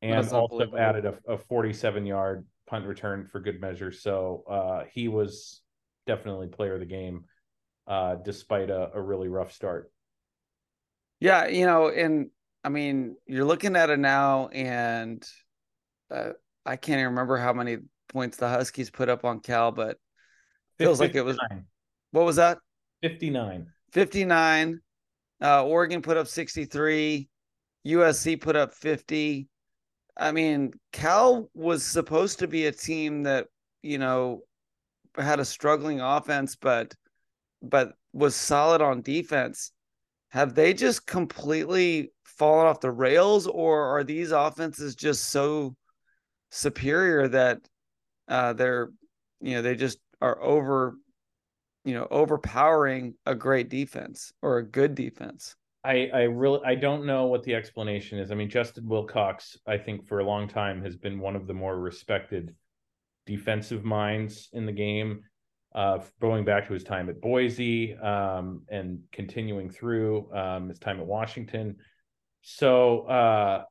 and 0.00 0.28
also 0.28 0.74
added 0.76 1.04
a, 1.04 1.18
a 1.28 1.36
47 1.36 2.06
yard 2.06 2.46
punt 2.66 2.86
return 2.86 3.28
for 3.30 3.40
good 3.40 3.60
measure. 3.60 3.92
So 3.92 4.44
uh, 4.48 4.84
he 4.90 5.08
was 5.08 5.60
definitely 6.06 6.48
player 6.48 6.74
of 6.74 6.80
the 6.80 6.86
game, 6.86 7.24
uh, 7.86 8.16
despite 8.16 8.70
a, 8.70 8.90
a 8.94 9.00
really 9.00 9.28
rough 9.28 9.52
start. 9.52 9.90
Yeah, 11.20 11.46
you 11.46 11.66
know, 11.66 11.88
and 11.88 12.30
I 12.62 12.68
mean, 12.68 13.16
you're 13.26 13.44
looking 13.44 13.76
at 13.76 13.90
it 13.90 13.98
now, 13.98 14.48
and 14.48 15.26
uh, 16.10 16.30
I 16.66 16.76
can't 16.76 16.98
even 16.98 17.10
remember 17.10 17.36
how 17.36 17.52
many 17.52 17.78
points 18.08 18.36
the 18.36 18.48
Huskies 18.48 18.90
put 18.90 19.08
up 19.08 19.24
on 19.24 19.40
Cal, 19.40 19.72
but 19.72 19.98
feels 20.78 20.98
59. 20.98 21.08
like 21.08 21.16
it 21.16 21.24
was. 21.24 21.38
What 22.10 22.24
was 22.24 22.36
that? 22.36 22.58
59. 23.02 23.66
59. 23.92 24.80
Uh, 25.42 25.64
Oregon 25.64 26.02
put 26.02 26.16
up 26.16 26.26
63. 26.26 27.28
USC 27.86 28.40
put 28.40 28.56
up 28.56 28.72
50. 28.74 29.48
I 30.16 30.32
mean, 30.32 30.72
Cal 30.92 31.50
was 31.54 31.84
supposed 31.84 32.38
to 32.38 32.46
be 32.48 32.66
a 32.66 32.72
team 32.72 33.24
that, 33.24 33.48
you 33.82 33.98
know, 33.98 34.42
had 35.16 35.40
a 35.40 35.44
struggling 35.44 36.00
offense, 36.00 36.56
but 36.56 36.94
but 37.62 37.92
was 38.12 38.34
solid 38.34 38.82
on 38.82 39.02
defense. 39.02 39.72
Have 40.28 40.54
they 40.54 40.74
just 40.74 41.06
completely 41.06 42.12
fallen 42.24 42.66
off 42.66 42.80
the 42.80 42.90
rails, 42.90 43.46
or 43.46 43.96
are 43.96 44.04
these 44.04 44.32
offenses 44.32 44.94
just 44.94 45.30
so 45.30 45.76
superior 46.50 47.28
that 47.28 47.60
uh, 48.28 48.52
they're 48.52 48.90
you 49.40 49.54
know 49.54 49.62
they 49.62 49.74
just 49.74 49.98
are 50.20 50.42
over 50.42 50.96
you 51.84 51.94
know 51.94 52.06
overpowering 52.10 53.14
a 53.26 53.34
great 53.34 53.68
defense 53.68 54.32
or 54.42 54.58
a 54.58 54.66
good 54.66 54.94
defense? 54.94 55.56
I, 55.84 56.08
I 56.14 56.22
really 56.22 56.60
I 56.64 56.74
don't 56.74 57.04
know 57.04 57.26
what 57.26 57.42
the 57.42 57.54
explanation 57.54 58.18
is. 58.18 58.30
I 58.30 58.34
mean, 58.34 58.48
Justin 58.48 58.88
Wilcox, 58.88 59.58
I 59.66 59.76
think 59.76 60.08
for 60.08 60.20
a 60.20 60.24
long 60.24 60.48
time 60.48 60.82
has 60.82 60.96
been 60.96 61.20
one 61.20 61.36
of 61.36 61.46
the 61.46 61.54
more 61.54 61.78
respected 61.78 62.54
defensive 63.26 63.84
minds 63.84 64.48
in 64.52 64.66
the 64.66 64.72
game, 64.72 65.24
uh, 65.74 65.98
going 66.20 66.44
back 66.44 66.66
to 66.66 66.72
his 66.72 66.84
time 66.84 67.08
at 67.08 67.20
Boise 67.20 67.94
um, 67.96 68.62
and 68.68 69.00
continuing 69.12 69.70
through 69.70 70.32
um, 70.32 70.68
his 70.68 70.78
time 70.78 71.00
at 71.00 71.06
Washington. 71.06 71.76
So 72.42 73.00
uh, 73.08 73.64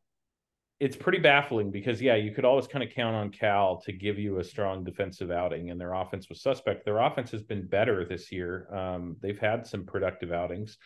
it's 0.79 0.97
pretty 0.97 1.19
baffling 1.19 1.71
because, 1.71 2.01
yeah, 2.01 2.15
you 2.15 2.31
could 2.31 2.43
always 2.43 2.67
kind 2.67 2.83
of 2.83 2.89
count 2.89 3.15
on 3.15 3.29
Cal 3.29 3.79
to 3.81 3.93
give 3.93 4.19
you 4.19 4.39
a 4.39 4.43
strong 4.43 4.83
defensive 4.83 5.31
outing, 5.31 5.69
and 5.69 5.79
their 5.79 5.93
offense 5.93 6.27
was 6.27 6.41
suspect. 6.41 6.83
Their 6.83 6.99
offense 6.99 7.31
has 7.31 7.43
been 7.43 7.67
better 7.67 8.03
this 8.03 8.31
year. 8.31 8.67
Um, 8.75 9.15
they've 9.21 9.39
had 9.39 9.65
some 9.65 9.85
productive 9.85 10.31
outings. 10.31 10.77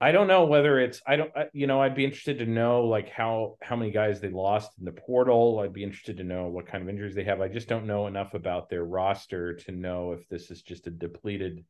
I 0.00 0.12
don't 0.12 0.26
know 0.26 0.44
whether 0.46 0.80
it's 0.80 1.00
I 1.06 1.16
don't 1.16 1.30
you 1.52 1.66
know 1.66 1.80
I'd 1.80 1.94
be 1.94 2.04
interested 2.04 2.38
to 2.38 2.46
know 2.46 2.84
like 2.84 3.08
how 3.08 3.56
how 3.62 3.76
many 3.76 3.90
guys 3.90 4.20
they 4.20 4.28
lost 4.28 4.72
in 4.78 4.84
the 4.84 4.92
portal. 4.92 5.60
I'd 5.60 5.72
be 5.72 5.84
interested 5.84 6.16
to 6.18 6.24
know 6.24 6.48
what 6.48 6.66
kind 6.66 6.82
of 6.82 6.88
injuries 6.88 7.14
they 7.14 7.24
have. 7.24 7.40
I 7.40 7.48
just 7.48 7.68
don't 7.68 7.86
know 7.86 8.06
enough 8.06 8.34
about 8.34 8.68
their 8.68 8.84
roster 8.84 9.54
to 9.54 9.72
know 9.72 10.12
if 10.12 10.28
this 10.28 10.50
is 10.50 10.62
just 10.62 10.86
a 10.86 10.90
depleted 10.90 11.64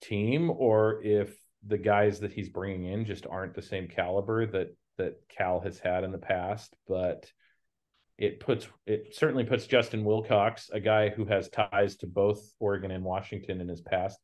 team 0.00 0.50
or 0.50 1.02
if 1.04 1.36
the 1.66 1.78
guys 1.78 2.20
that 2.20 2.32
he's 2.32 2.48
bringing 2.48 2.84
in 2.92 3.04
just 3.04 3.26
aren't 3.26 3.54
the 3.54 3.62
same 3.62 3.88
caliber 3.88 4.46
that 4.46 4.74
that 4.96 5.20
Cal 5.28 5.60
has 5.60 5.78
had 5.78 6.04
in 6.04 6.12
the 6.12 6.18
past, 6.18 6.74
but 6.88 7.30
it 8.16 8.40
puts 8.40 8.66
it 8.86 9.14
certainly 9.14 9.44
puts 9.44 9.66
Justin 9.66 10.04
Wilcox, 10.04 10.70
a 10.72 10.80
guy 10.80 11.08
who 11.08 11.24
has 11.26 11.48
ties 11.48 11.96
to 11.96 12.06
both 12.06 12.40
Oregon 12.58 12.90
and 12.90 13.04
Washington 13.04 13.60
in 13.60 13.68
his 13.68 13.80
past, 13.80 14.18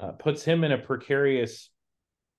uh, 0.00 0.12
puts 0.12 0.44
him 0.44 0.64
in 0.64 0.72
a 0.72 0.78
precarious 0.78 1.70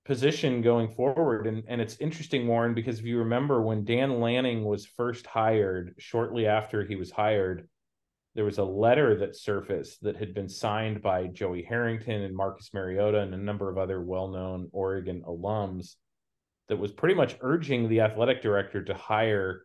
position 0.04 0.60
going 0.62 0.88
forward. 0.88 1.46
And 1.46 1.62
and 1.68 1.80
it's 1.80 1.96
interesting, 2.00 2.46
Warren, 2.46 2.74
because 2.74 2.98
if 2.98 3.04
you 3.04 3.18
remember 3.18 3.62
when 3.62 3.84
Dan 3.84 4.20
Lanning 4.20 4.64
was 4.64 4.86
first 4.86 5.26
hired, 5.26 5.94
shortly 5.98 6.46
after 6.46 6.84
he 6.84 6.96
was 6.96 7.10
hired, 7.10 7.68
there 8.34 8.44
was 8.44 8.58
a 8.58 8.64
letter 8.64 9.16
that 9.20 9.36
surfaced 9.36 10.02
that 10.02 10.16
had 10.16 10.34
been 10.34 10.48
signed 10.48 11.00
by 11.02 11.26
Joey 11.28 11.62
Harrington 11.62 12.22
and 12.22 12.34
Marcus 12.36 12.70
Mariota 12.74 13.20
and 13.20 13.32
a 13.34 13.38
number 13.38 13.70
of 13.70 13.78
other 13.78 14.02
well-known 14.02 14.68
Oregon 14.72 15.22
alums 15.26 15.94
that 16.68 16.76
was 16.78 16.90
pretty 16.92 17.14
much 17.14 17.36
urging 17.40 17.88
the 17.88 18.00
athletic 18.00 18.42
director 18.42 18.82
to 18.84 18.94
hire 18.94 19.64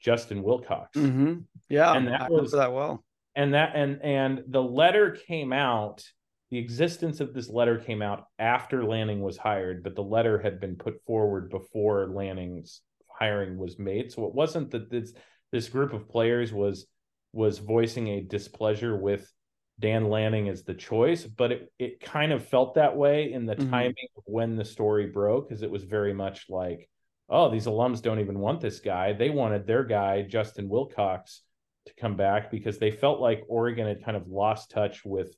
Justin 0.00 0.42
Wilcox. 0.42 0.96
Mm-hmm. 0.96 1.40
Yeah, 1.68 1.94
And 1.94 2.06
that 2.08 2.22
I 2.22 2.28
was- 2.28 2.52
that 2.52 2.72
well. 2.72 3.04
and 3.34 3.54
that 3.54 3.72
and 3.74 4.00
and 4.02 4.44
the 4.48 4.62
letter 4.62 5.10
came 5.10 5.52
out 5.52 6.04
the 6.50 6.58
existence 6.58 7.20
of 7.20 7.34
this 7.34 7.48
letter 7.48 7.78
came 7.78 8.02
out 8.02 8.26
after 8.38 8.84
lanning 8.84 9.20
was 9.20 9.36
hired 9.36 9.82
but 9.82 9.94
the 9.94 10.02
letter 10.02 10.38
had 10.38 10.60
been 10.60 10.76
put 10.76 11.02
forward 11.04 11.50
before 11.50 12.08
lanning's 12.08 12.82
hiring 13.18 13.58
was 13.58 13.78
made 13.78 14.12
so 14.12 14.26
it 14.26 14.34
wasn't 14.34 14.70
that 14.70 14.90
this 14.90 15.12
this 15.52 15.68
group 15.68 15.92
of 15.92 16.08
players 16.08 16.52
was 16.52 16.86
was 17.32 17.58
voicing 17.58 18.08
a 18.08 18.20
displeasure 18.20 18.96
with 18.96 19.30
dan 19.78 20.08
lanning 20.08 20.48
as 20.48 20.62
the 20.64 20.74
choice 20.74 21.24
but 21.24 21.52
it, 21.52 21.72
it 21.78 22.00
kind 22.00 22.32
of 22.32 22.46
felt 22.46 22.74
that 22.74 22.96
way 22.96 23.32
in 23.32 23.44
the 23.46 23.56
Mhm. 23.56 23.70
timing 23.70 24.08
of 24.16 24.22
when 24.26 24.56
the 24.56 24.64
story 24.64 25.06
broke 25.06 25.48
because 25.48 25.62
it 25.62 25.70
was 25.70 25.84
very 25.84 26.14
much 26.14 26.46
like 26.48 26.88
oh 27.28 27.50
these 27.50 27.66
alums 27.66 28.00
don't 28.00 28.20
even 28.20 28.38
want 28.38 28.60
this 28.60 28.80
guy 28.80 29.12
they 29.12 29.30
wanted 29.30 29.66
their 29.66 29.84
guy 29.84 30.22
justin 30.22 30.68
wilcox 30.68 31.42
to 31.86 31.94
come 31.94 32.16
back 32.16 32.50
because 32.50 32.78
they 32.78 32.90
felt 32.90 33.20
like 33.20 33.44
Oregon 33.48 33.86
had 33.86 34.04
kind 34.04 34.16
of 34.16 34.26
lost 34.28 34.70
touch 34.70 35.04
with 35.04 35.36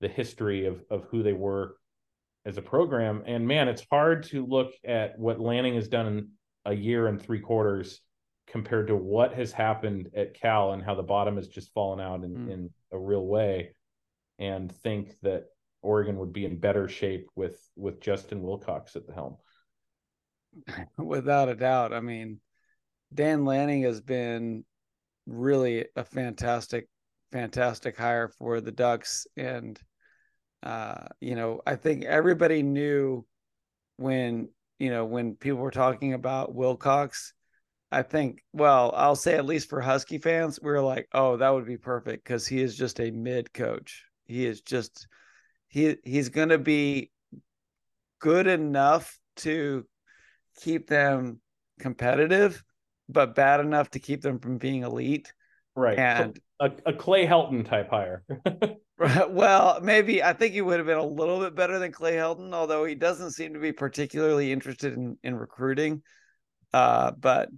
the 0.00 0.08
history 0.08 0.66
of 0.66 0.82
of 0.90 1.04
who 1.10 1.22
they 1.22 1.32
were 1.32 1.76
as 2.44 2.56
a 2.58 2.62
program. 2.62 3.22
And 3.26 3.46
man, 3.46 3.68
it's 3.68 3.86
hard 3.90 4.24
to 4.24 4.44
look 4.44 4.72
at 4.84 5.18
what 5.18 5.40
Lanning 5.40 5.74
has 5.76 5.88
done 5.88 6.06
in 6.06 6.28
a 6.66 6.74
year 6.74 7.06
and 7.06 7.20
three 7.20 7.40
quarters 7.40 8.00
compared 8.46 8.88
to 8.88 8.96
what 8.96 9.32
has 9.34 9.52
happened 9.52 10.10
at 10.14 10.34
Cal 10.34 10.72
and 10.72 10.82
how 10.82 10.94
the 10.94 11.02
bottom 11.02 11.36
has 11.36 11.48
just 11.48 11.72
fallen 11.72 12.00
out 12.00 12.22
in, 12.24 12.34
Mm. 12.34 12.50
in 12.52 12.70
a 12.92 12.98
real 12.98 13.26
way 13.26 13.74
and 14.38 14.70
think 14.70 15.18
that 15.22 15.46
Oregon 15.82 16.18
would 16.18 16.32
be 16.32 16.44
in 16.44 16.58
better 16.58 16.88
shape 16.88 17.28
with 17.34 17.58
with 17.76 18.00
Justin 18.00 18.42
Wilcox 18.42 18.96
at 18.96 19.06
the 19.06 19.14
helm. 19.14 19.36
Without 20.98 21.48
a 21.48 21.54
doubt. 21.54 21.92
I 21.92 22.00
mean, 22.00 22.40
Dan 23.12 23.44
Lanning 23.44 23.82
has 23.82 24.00
been 24.00 24.64
really 25.26 25.86
a 25.96 26.04
fantastic, 26.04 26.88
fantastic 27.34 27.98
hire 27.98 28.28
for 28.28 28.60
the 28.60 28.70
Ducks. 28.70 29.26
And, 29.36 29.78
uh, 30.62 31.06
you 31.20 31.34
know, 31.34 31.60
I 31.66 31.74
think 31.74 32.04
everybody 32.04 32.62
knew 32.62 33.26
when, 33.96 34.50
you 34.78 34.90
know, 34.90 35.04
when 35.04 35.34
people 35.34 35.58
were 35.58 35.72
talking 35.72 36.12
about 36.12 36.54
Wilcox, 36.54 37.34
I 37.90 38.02
think, 38.02 38.44
well, 38.52 38.92
I'll 38.94 39.16
say 39.16 39.34
at 39.34 39.46
least 39.46 39.68
for 39.68 39.80
Husky 39.80 40.18
fans, 40.18 40.60
we 40.62 40.70
were 40.70 40.80
like, 40.80 41.08
oh, 41.12 41.36
that 41.36 41.50
would 41.50 41.66
be 41.66 41.76
perfect 41.76 42.24
because 42.24 42.46
he 42.46 42.62
is 42.62 42.76
just 42.76 43.00
a 43.00 43.10
mid 43.10 43.52
coach. 43.52 44.04
He 44.26 44.46
is 44.46 44.60
just, 44.60 45.08
he 45.66 45.96
he's 46.04 46.28
going 46.28 46.50
to 46.50 46.58
be 46.58 47.10
good 48.20 48.46
enough 48.46 49.18
to 49.38 49.84
keep 50.62 50.86
them 50.86 51.40
competitive, 51.80 52.62
but 53.08 53.34
bad 53.34 53.58
enough 53.58 53.90
to 53.90 53.98
keep 53.98 54.22
them 54.22 54.38
from 54.38 54.58
being 54.58 54.84
elite. 54.84 55.32
Right. 55.74 55.98
And 55.98 56.38
a, 56.60 56.70
a 56.86 56.92
Clay 56.92 57.26
Helton 57.26 57.66
type 57.68 57.90
hire. 57.90 58.24
well, 59.28 59.80
maybe 59.82 60.22
I 60.22 60.32
think 60.32 60.54
he 60.54 60.60
would 60.60 60.78
have 60.78 60.86
been 60.86 60.98
a 60.98 61.04
little 61.06 61.40
bit 61.40 61.54
better 61.54 61.78
than 61.78 61.92
Clay 61.92 62.14
Helton, 62.14 62.54
although 62.54 62.84
he 62.84 62.94
doesn't 62.94 63.32
seem 63.32 63.54
to 63.54 63.58
be 63.60 63.72
particularly 63.72 64.52
interested 64.52 64.94
in 64.94 65.18
in 65.22 65.34
recruiting. 65.34 66.02
Uh, 66.72 67.10
but 67.12 67.48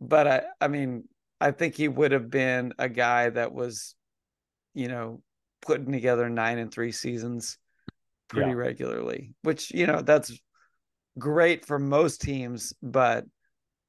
but 0.00 0.26
I 0.26 0.42
I 0.60 0.68
mean 0.68 1.04
I 1.40 1.50
think 1.50 1.74
he 1.74 1.88
would 1.88 2.12
have 2.12 2.30
been 2.30 2.72
a 2.78 2.88
guy 2.88 3.30
that 3.30 3.52
was, 3.52 3.94
you 4.74 4.88
know, 4.88 5.22
putting 5.60 5.92
together 5.92 6.28
nine 6.30 6.58
and 6.58 6.72
three 6.72 6.92
seasons 6.92 7.58
pretty 8.28 8.50
Yeah. 8.50 8.54
regularly, 8.54 9.34
which 9.42 9.72
you 9.72 9.86
know 9.86 10.02
that's 10.02 10.32
great 11.18 11.66
for 11.66 11.78
most 11.78 12.22
teams, 12.22 12.72
but 12.82 13.26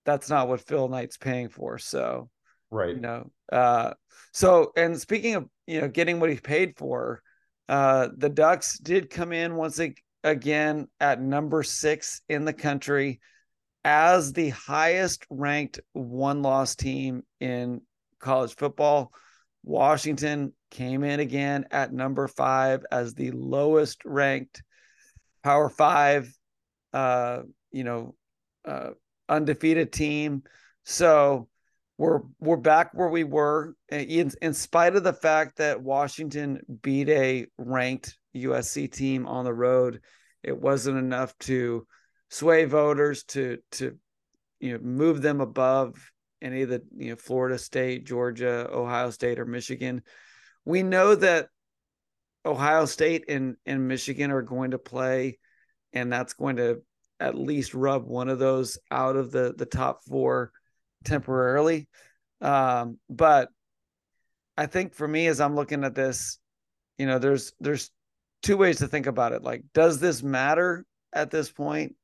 that's 0.05 0.29
not 0.29 0.49
what 0.49 0.61
Phil 0.67 0.89
Knight's 0.89 1.17
paying 1.17 1.49
for. 1.49 1.77
So 1.77 2.29
right. 2.74 2.95
you 2.95 3.01
know 3.01 3.32
uh 3.51 3.93
so 4.34 4.71
and 4.76 4.99
speaking 4.99 5.36
of 5.36 5.45
you 5.67 5.82
know 5.82 5.88
getting 5.88 6.19
what 6.19 6.30
he 6.30 6.38
paid 6.38 6.78
for 6.78 7.21
uh 7.69 8.09
the 8.17 8.30
ducks 8.30 8.78
did 8.80 9.09
come 9.09 9.32
in 9.32 9.55
once 9.55 9.80
again 10.24 10.88
at 10.99 11.21
number 11.21 11.63
six 11.63 12.21
in 12.30 12.45
the 12.45 12.53
country 12.53 13.19
as 13.86 14.34
the 14.34 14.49
highest 14.49 15.26
ranked 15.30 15.80
one 15.93 16.41
loss 16.41 16.76
team 16.76 17.24
in 17.39 17.82
college 18.19 18.55
football 18.55 19.11
washington 19.63 20.53
came 20.71 21.03
in 21.03 21.19
again 21.19 21.65
at 21.71 21.93
number 21.93 22.28
five 22.28 22.86
as 22.91 23.13
the 23.13 23.32
lowest 23.32 24.03
ranked 24.05 24.63
power 25.43 25.69
five 25.69 26.34
uh 26.93 27.41
you 27.71 27.84
know 27.84 28.15
uh 28.65 28.89
undefeated 29.30 29.91
team 29.91 30.43
so 30.86 31.47
we're 31.97 32.21
we're 32.39 32.57
back 32.57 32.91
where 32.93 33.09
we 33.09 33.23
were 33.23 33.75
eh, 33.89 34.05
in, 34.07 34.31
in 34.41 34.53
spite 34.53 34.95
of 34.95 35.03
the 35.03 35.13
fact 35.13 35.57
that 35.57 35.81
Washington 35.81 36.61
beat 36.81 37.09
a 37.09 37.47
ranked 37.57 38.17
USC 38.35 38.91
team 38.91 39.27
on 39.27 39.45
the 39.45 39.53
road 39.53 40.01
it 40.43 40.59
wasn't 40.59 40.97
enough 40.97 41.37
to 41.39 41.87
sway 42.29 42.65
voters 42.65 43.23
to 43.23 43.57
to 43.71 43.97
you 44.59 44.73
know 44.73 44.79
move 44.79 45.21
them 45.21 45.41
above 45.41 45.95
any 46.41 46.63
of 46.63 46.69
the 46.69 46.83
you 46.97 47.11
know 47.11 47.15
Florida 47.15 47.57
State, 47.57 48.05
Georgia, 48.05 48.67
Ohio 48.71 49.09
State 49.09 49.39
or 49.39 49.45
Michigan. 49.45 50.01
We 50.65 50.83
know 50.83 51.15
that 51.15 51.47
Ohio 52.45 52.85
State 52.85 53.25
and 53.29 53.55
and 53.65 53.87
Michigan 53.87 54.31
are 54.31 54.41
going 54.41 54.71
to 54.71 54.77
play 54.77 55.39
and 55.93 56.11
that's 56.11 56.33
going 56.33 56.57
to 56.57 56.81
at 57.19 57.35
least 57.35 57.73
rub 57.73 58.05
one 58.05 58.27
of 58.27 58.39
those 58.39 58.77
out 58.91 59.15
of 59.15 59.31
the 59.31 59.53
the 59.57 59.65
top 59.65 60.01
4 60.03 60.51
temporarily. 61.04 61.88
Um, 62.41 62.99
but 63.10 63.49
I 64.58 64.66
think 64.66 64.93
for 64.93 65.08
me, 65.08 65.28
as 65.28 65.39
I'm 65.39 65.56
looking 65.56 65.84
at 65.84 65.95
this, 65.95 66.38
you 66.97 67.06
know, 67.06 67.20
there's 67.20 67.54
there's 67.60 67.89
two 68.43 68.58
ways 68.58 68.78
to 68.80 68.88
think 68.88 69.08
about 69.08 69.32
it. 69.32 69.43
Like, 69.43 69.64
does 69.74 69.99
this 69.99 70.22
matter 70.22 70.86
at 71.14 71.32
this 71.32 71.51
point? 71.51 71.95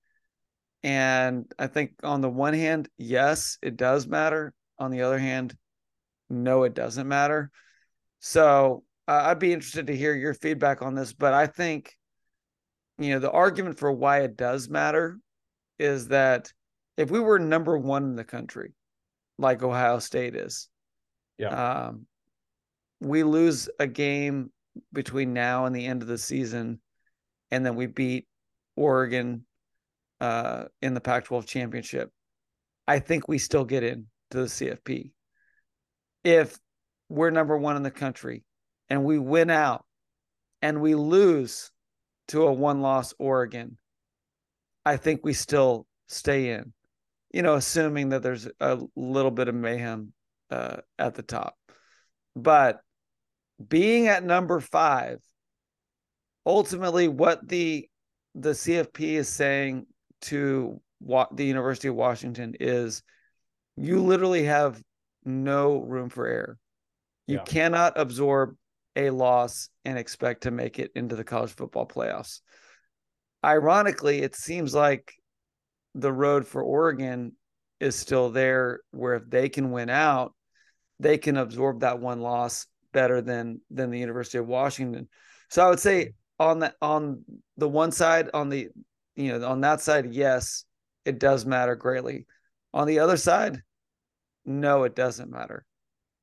And 0.82 1.52
I 1.60 1.68
think 1.68 1.92
on 2.04 2.22
the 2.22 2.30
one 2.30 2.54
hand, 2.54 2.90
yes, 2.98 3.58
it 3.62 3.76
does 3.76 4.08
matter. 4.08 4.54
On 4.80 4.92
the 4.92 5.02
other 5.02 5.20
hand, 5.20 5.56
no, 6.30 6.64
it 6.64 6.74
doesn't 6.74 7.08
matter. 7.08 7.52
So 8.20 8.84
uh, 9.08 9.24
I'd 9.26 9.40
be 9.40 9.54
interested 9.54 9.88
to 9.88 9.96
hear 9.96 10.16
your 10.16 10.34
feedback 10.34 10.82
on 10.82 10.96
this. 10.96 11.12
But 11.12 11.34
I 11.34 11.48
think, 11.48 11.96
you 12.98 13.10
know, 13.10 13.20
the 13.20 13.32
argument 13.32 13.78
for 13.78 13.92
why 13.92 14.22
it 14.22 14.38
does 14.38 14.70
matter 14.70 15.20
is 15.78 16.08
that 16.08 16.54
if 16.96 17.12
we 17.12 17.20
were 17.20 17.40
number 17.40 17.78
one 17.78 18.04
in 18.04 18.16
the 18.16 18.24
country, 18.24 18.74
like 19.40 19.64
Ohio 19.64 20.00
State 20.00 20.36
is. 20.36 20.68
Yeah. 21.38 21.88
Um, 21.88 22.06
we 23.00 23.24
lose 23.24 23.70
a 23.80 23.88
game 23.88 24.52
between 24.92 25.34
now 25.34 25.66
and 25.66 25.76
the 25.76 25.86
end 25.86 26.02
of 26.02 26.08
the 26.08 26.18
season, 26.18 26.82
and 27.50 27.66
then 27.66 27.76
we 27.76 27.88
beat 27.88 28.28
Oregon 28.76 29.46
uh, 30.20 30.66
in 30.82 30.94
the 30.94 31.02
Pac 31.02 31.26
12 31.26 31.46
championship. 31.46 32.12
I 32.88 33.00
think 33.00 33.28
we 33.28 33.38
still 33.38 33.66
get 33.66 33.84
in 33.84 34.08
to 34.32 34.40
the 34.40 34.46
CFP. 34.46 35.12
If 36.24 36.60
we're 37.08 37.30
number 37.30 37.58
one 37.58 37.78
in 37.78 37.84
the 37.84 37.92
country 37.92 38.44
and 38.90 39.06
we 39.06 39.18
win 39.18 39.50
out 39.50 39.86
and 40.62 40.82
we 40.82 40.96
lose 40.96 41.72
to 42.30 42.44
a 42.44 42.52
one 42.52 42.82
loss 42.82 43.14
Oregon, 43.18 43.78
I 44.86 44.98
think 44.98 45.22
we 45.24 45.34
still 45.34 45.88
stay 46.08 46.50
in 46.50 46.74
you 47.32 47.42
know, 47.42 47.56
assuming 47.56 48.10
that 48.10 48.24
there's 48.24 48.48
a 48.60 48.80
little 48.96 49.32
bit 49.32 49.48
of 49.48 49.56
mayhem 49.56 50.14
uh, 50.50 50.78
at 50.98 51.16
the 51.16 51.24
top. 51.24 51.56
But 52.36 52.80
being 53.66 54.08
at 54.08 54.24
number 54.24 54.60
five, 54.60 55.20
ultimately, 56.46 57.08
what 57.08 57.48
the 57.48 57.88
the 58.36 58.52
CFP 58.52 59.16
is 59.16 59.28
saying 59.28 59.86
to 60.22 60.80
wa- 61.00 61.28
the 61.32 61.46
University 61.46 61.88
of 61.88 61.96
Washington 61.96 62.56
is, 62.60 63.04
you 63.76 64.02
literally 64.04 64.44
have 64.44 64.82
no 65.26 65.78
room 65.80 66.10
for 66.10 66.28
error. 66.28 66.58
You 67.28 67.38
Yeah. 67.38 67.44
cannot 67.44 67.94
absorb 67.98 68.56
a 68.96 69.10
loss 69.10 69.70
and 69.86 69.98
expect 69.98 70.44
to 70.44 70.52
make 70.52 70.80
it 70.80 70.92
into 70.96 71.16
the 71.16 71.24
college 71.24 71.52
football 71.52 71.88
playoffs. 71.88 72.42
Ironically, 73.44 74.22
it 74.22 74.36
seems 74.36 74.74
like 74.74 75.14
the 75.96 76.12
road 76.12 76.48
for 76.48 76.62
Oregon 76.62 77.34
is 77.80 77.96
still 77.96 78.30
there 78.30 78.82
where 78.92 79.16
if 79.16 79.30
they 79.30 79.50
can 79.50 79.72
win 79.72 79.90
out, 79.90 80.34
they 81.00 81.18
can 81.18 81.38
absorb 81.38 81.82
that 81.82 82.00
one 82.00 82.22
loss 82.22 82.68
better 82.92 83.22
than 83.22 83.62
than 83.70 83.90
the 83.90 84.00
University 84.00 84.38
of 84.38 84.48
Washington. 84.48 85.08
So 85.50 85.66
I 85.66 85.70
would 85.70 85.80
say 85.80 86.14
on 86.40 86.60
that 86.60 86.76
on 86.82 87.24
the 87.58 87.70
one 87.70 87.92
side 87.92 88.30
on 88.34 88.50
the 88.50 88.70
you 89.16 89.38
know 89.38 89.48
on 89.48 89.62
that 89.62 89.82
side 89.82 90.14
yes, 90.14 90.66
it 91.06 91.20
does 91.20 91.46
matter 91.46 91.76
greatly. 91.76 92.26
On 92.74 92.88
the 92.88 93.00
other 93.00 93.18
side, 93.18 93.62
no 94.46 94.84
it 94.84 94.96
doesn't 94.96 95.32
matter 95.32 95.66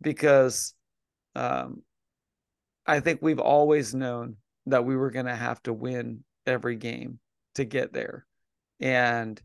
because 0.00 0.74
um 1.34 1.82
I 2.86 3.00
think 3.00 3.20
we've 3.20 3.40
always 3.40 3.94
known 3.94 4.36
that 4.66 4.84
we 4.84 4.96
were 4.96 5.10
going 5.10 5.26
to 5.26 5.34
have 5.34 5.62
to 5.64 5.72
win 5.72 6.24
every 6.46 6.76
game 6.76 7.18
to 7.56 7.64
get 7.64 7.92
there. 7.92 8.24
And 8.80 9.40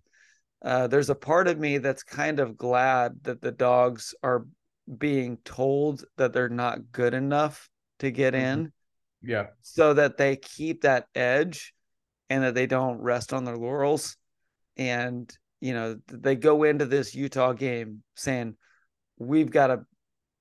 uh, 0.63 0.87
there's 0.87 1.09
a 1.09 1.15
part 1.15 1.47
of 1.47 1.57
me 1.59 1.77
that's 1.79 2.03
kind 2.03 2.39
of 2.39 2.57
glad 2.57 3.23
that 3.23 3.41
the 3.41 3.51
dogs 3.51 4.13
are 4.23 4.45
being 4.97 5.37
told 5.43 6.03
that 6.17 6.33
they're 6.33 6.49
not 6.49 6.91
good 6.91 7.13
enough 7.13 7.69
to 7.99 8.11
get 8.11 8.33
Mhm. 8.33 8.53
in 8.53 8.73
Yeah. 9.21 9.47
so 9.61 9.93
that 9.93 10.17
they 10.17 10.35
keep 10.35 10.81
that 10.81 11.07
edge 11.15 11.73
and 12.29 12.43
that 12.43 12.55
they 12.55 12.67
don't 12.67 12.99
rest 12.99 13.33
on 13.33 13.43
their 13.45 13.57
laurels 13.57 14.17
and 14.77 15.35
you 15.59 15.73
know 15.73 15.97
they 16.07 16.35
go 16.35 16.63
into 16.63 16.85
this 16.85 17.13
Utah 17.13 17.53
game 17.53 18.03
saying 18.15 18.55
we've 19.17 19.51
got 19.51 19.67
to 19.67 19.85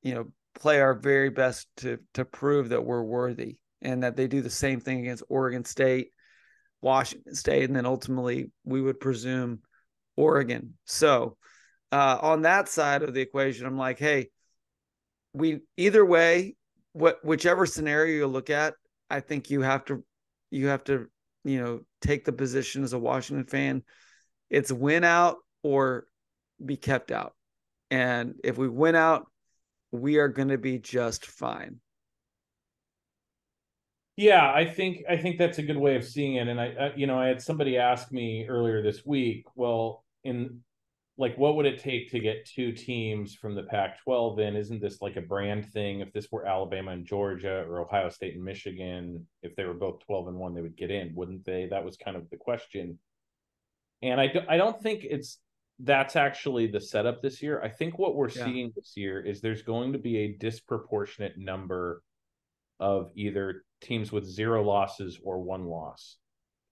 you 0.03 0.15
know 0.15 0.33
play 0.55 0.81
our 0.81 0.95
very 0.95 1.31
best 1.31 1.69
to 1.79 1.99
to 2.15 2.25
prove 2.25 2.71
that 2.71 2.85
we're 2.85 3.03
worthy 3.03 3.59
and 3.83 4.03
that 4.03 4.17
they 4.17 4.27
do 4.27 4.41
the 4.41 4.51
same 4.51 4.81
thing 4.81 5.01
against 5.01 5.23
Oregon 5.29 5.65
State, 5.65 6.13
Washington 6.81 7.35
State 7.35 7.65
and 7.65 7.77
then 7.77 7.87
ultimately 7.87 8.51
we 8.65 8.81
would 8.81 9.01
presume 9.01 9.61
Oregon. 10.21 10.75
So, 10.85 11.37
uh, 11.93 12.19
on 12.21 12.43
that 12.43 12.69
side 12.69 13.03
of 13.03 13.15
the 13.15 13.21
equation 13.21 13.67
I'm 13.67 13.79
like, 13.79 13.99
hey, 13.99 14.29
we 15.33 15.61
either 15.77 16.05
way 16.05 16.57
what 16.93 17.25
whichever 17.25 17.67
scenario 17.67 18.17
you 18.17 18.27
look 18.27 18.51
at, 18.51 18.75
I 19.09 19.21
think 19.21 19.51
you 19.51 19.63
have 19.63 19.85
to 19.87 20.05
you 20.51 20.69
have 20.69 20.85
to, 20.85 21.07
you 21.45 21.61
know, 21.61 21.81
take 22.01 22.25
the 22.25 22.33
position 22.33 22.83
as 22.85 22.93
a 22.93 22.99
Washington 22.99 23.47
fan. 23.47 23.83
It's 24.51 24.73
win 24.73 25.05
out 25.05 25.37
or 25.63 26.07
be 26.65 26.77
kept 26.77 27.13
out. 27.13 27.35
And 27.91 28.35
if 28.45 28.59
we 28.59 28.69
win 28.69 28.95
out, 28.95 29.27
we 29.93 30.19
are 30.19 30.29
going 30.29 30.49
to 30.49 30.59
be 30.59 30.79
just 30.79 31.27
fine. 31.27 31.81
Yeah, 34.17 34.53
I 34.53 34.67
think 34.67 35.05
I 35.09 35.17
think 35.17 35.39
that's 35.39 35.59
a 35.59 35.63
good 35.63 35.79
way 35.79 35.97
of 35.97 36.05
seeing 36.05 36.35
it. 36.35 36.47
And 36.47 36.61
I, 36.61 36.67
I, 36.67 36.93
you 36.95 37.07
know, 37.07 37.19
I 37.19 37.29
had 37.29 37.41
somebody 37.41 37.79
ask 37.79 38.13
me 38.13 38.47
earlier 38.49 38.83
this 38.83 39.07
week. 39.07 39.47
Well, 39.55 40.05
in 40.25 40.61
like, 41.17 41.37
what 41.37 41.57
would 41.57 41.67
it 41.67 41.79
take 41.79 42.11
to 42.11 42.19
get 42.19 42.47
two 42.47 42.73
teams 42.73 43.35
from 43.35 43.55
the 43.55 43.65
Pac-12 43.65 44.39
in? 44.41 44.57
Isn't 44.57 44.81
this 44.81 45.03
like 45.03 45.17
a 45.17 45.21
brand 45.21 45.71
thing? 45.71 46.01
If 46.01 46.13
this 46.13 46.29
were 46.33 46.47
Alabama 46.47 46.93
and 46.93 47.05
Georgia 47.05 47.65
or 47.69 47.81
Ohio 47.81 48.09
State 48.09 48.37
and 48.37 48.45
Michigan, 48.45 49.27
if 49.43 49.55
they 49.55 49.65
were 49.65 49.75
both 49.75 50.01
12 50.07 50.29
and 50.29 50.39
one, 50.39 50.55
they 50.55 50.63
would 50.63 50.77
get 50.77 50.91
in, 50.91 51.15
wouldn't 51.15 51.45
they? 51.45 51.67
That 51.67 51.85
was 51.85 51.99
kind 51.99 52.17
of 52.17 52.31
the 52.31 52.39
question. 52.39 52.99
And 54.01 54.19
I, 54.19 54.29
do, 54.29 54.41
I 54.49 54.57
don't 54.57 54.81
think 54.81 55.05
it's 55.05 55.39
that's 55.81 56.17
actually 56.17 56.69
the 56.69 56.81
setup 56.81 57.21
this 57.21 57.43
year. 57.43 57.61
I 57.63 57.69
think 57.69 57.99
what 57.99 58.15
we're 58.15 58.31
Yeah. 58.31 58.45
seeing 58.45 58.73
this 58.75 58.95
year 58.97 59.21
is 59.21 59.41
there's 59.41 59.63
going 59.63 59.93
to 59.93 59.99
be 59.99 60.19
a 60.19 60.33
disproportionate 60.33 61.37
number 61.37 62.03
of 62.79 63.11
either 63.15 63.65
teams 63.83 64.11
with 64.11 64.25
zero 64.25 64.63
losses 64.63 65.19
or 65.23 65.43
one 65.43 65.67
loss. 65.67 66.17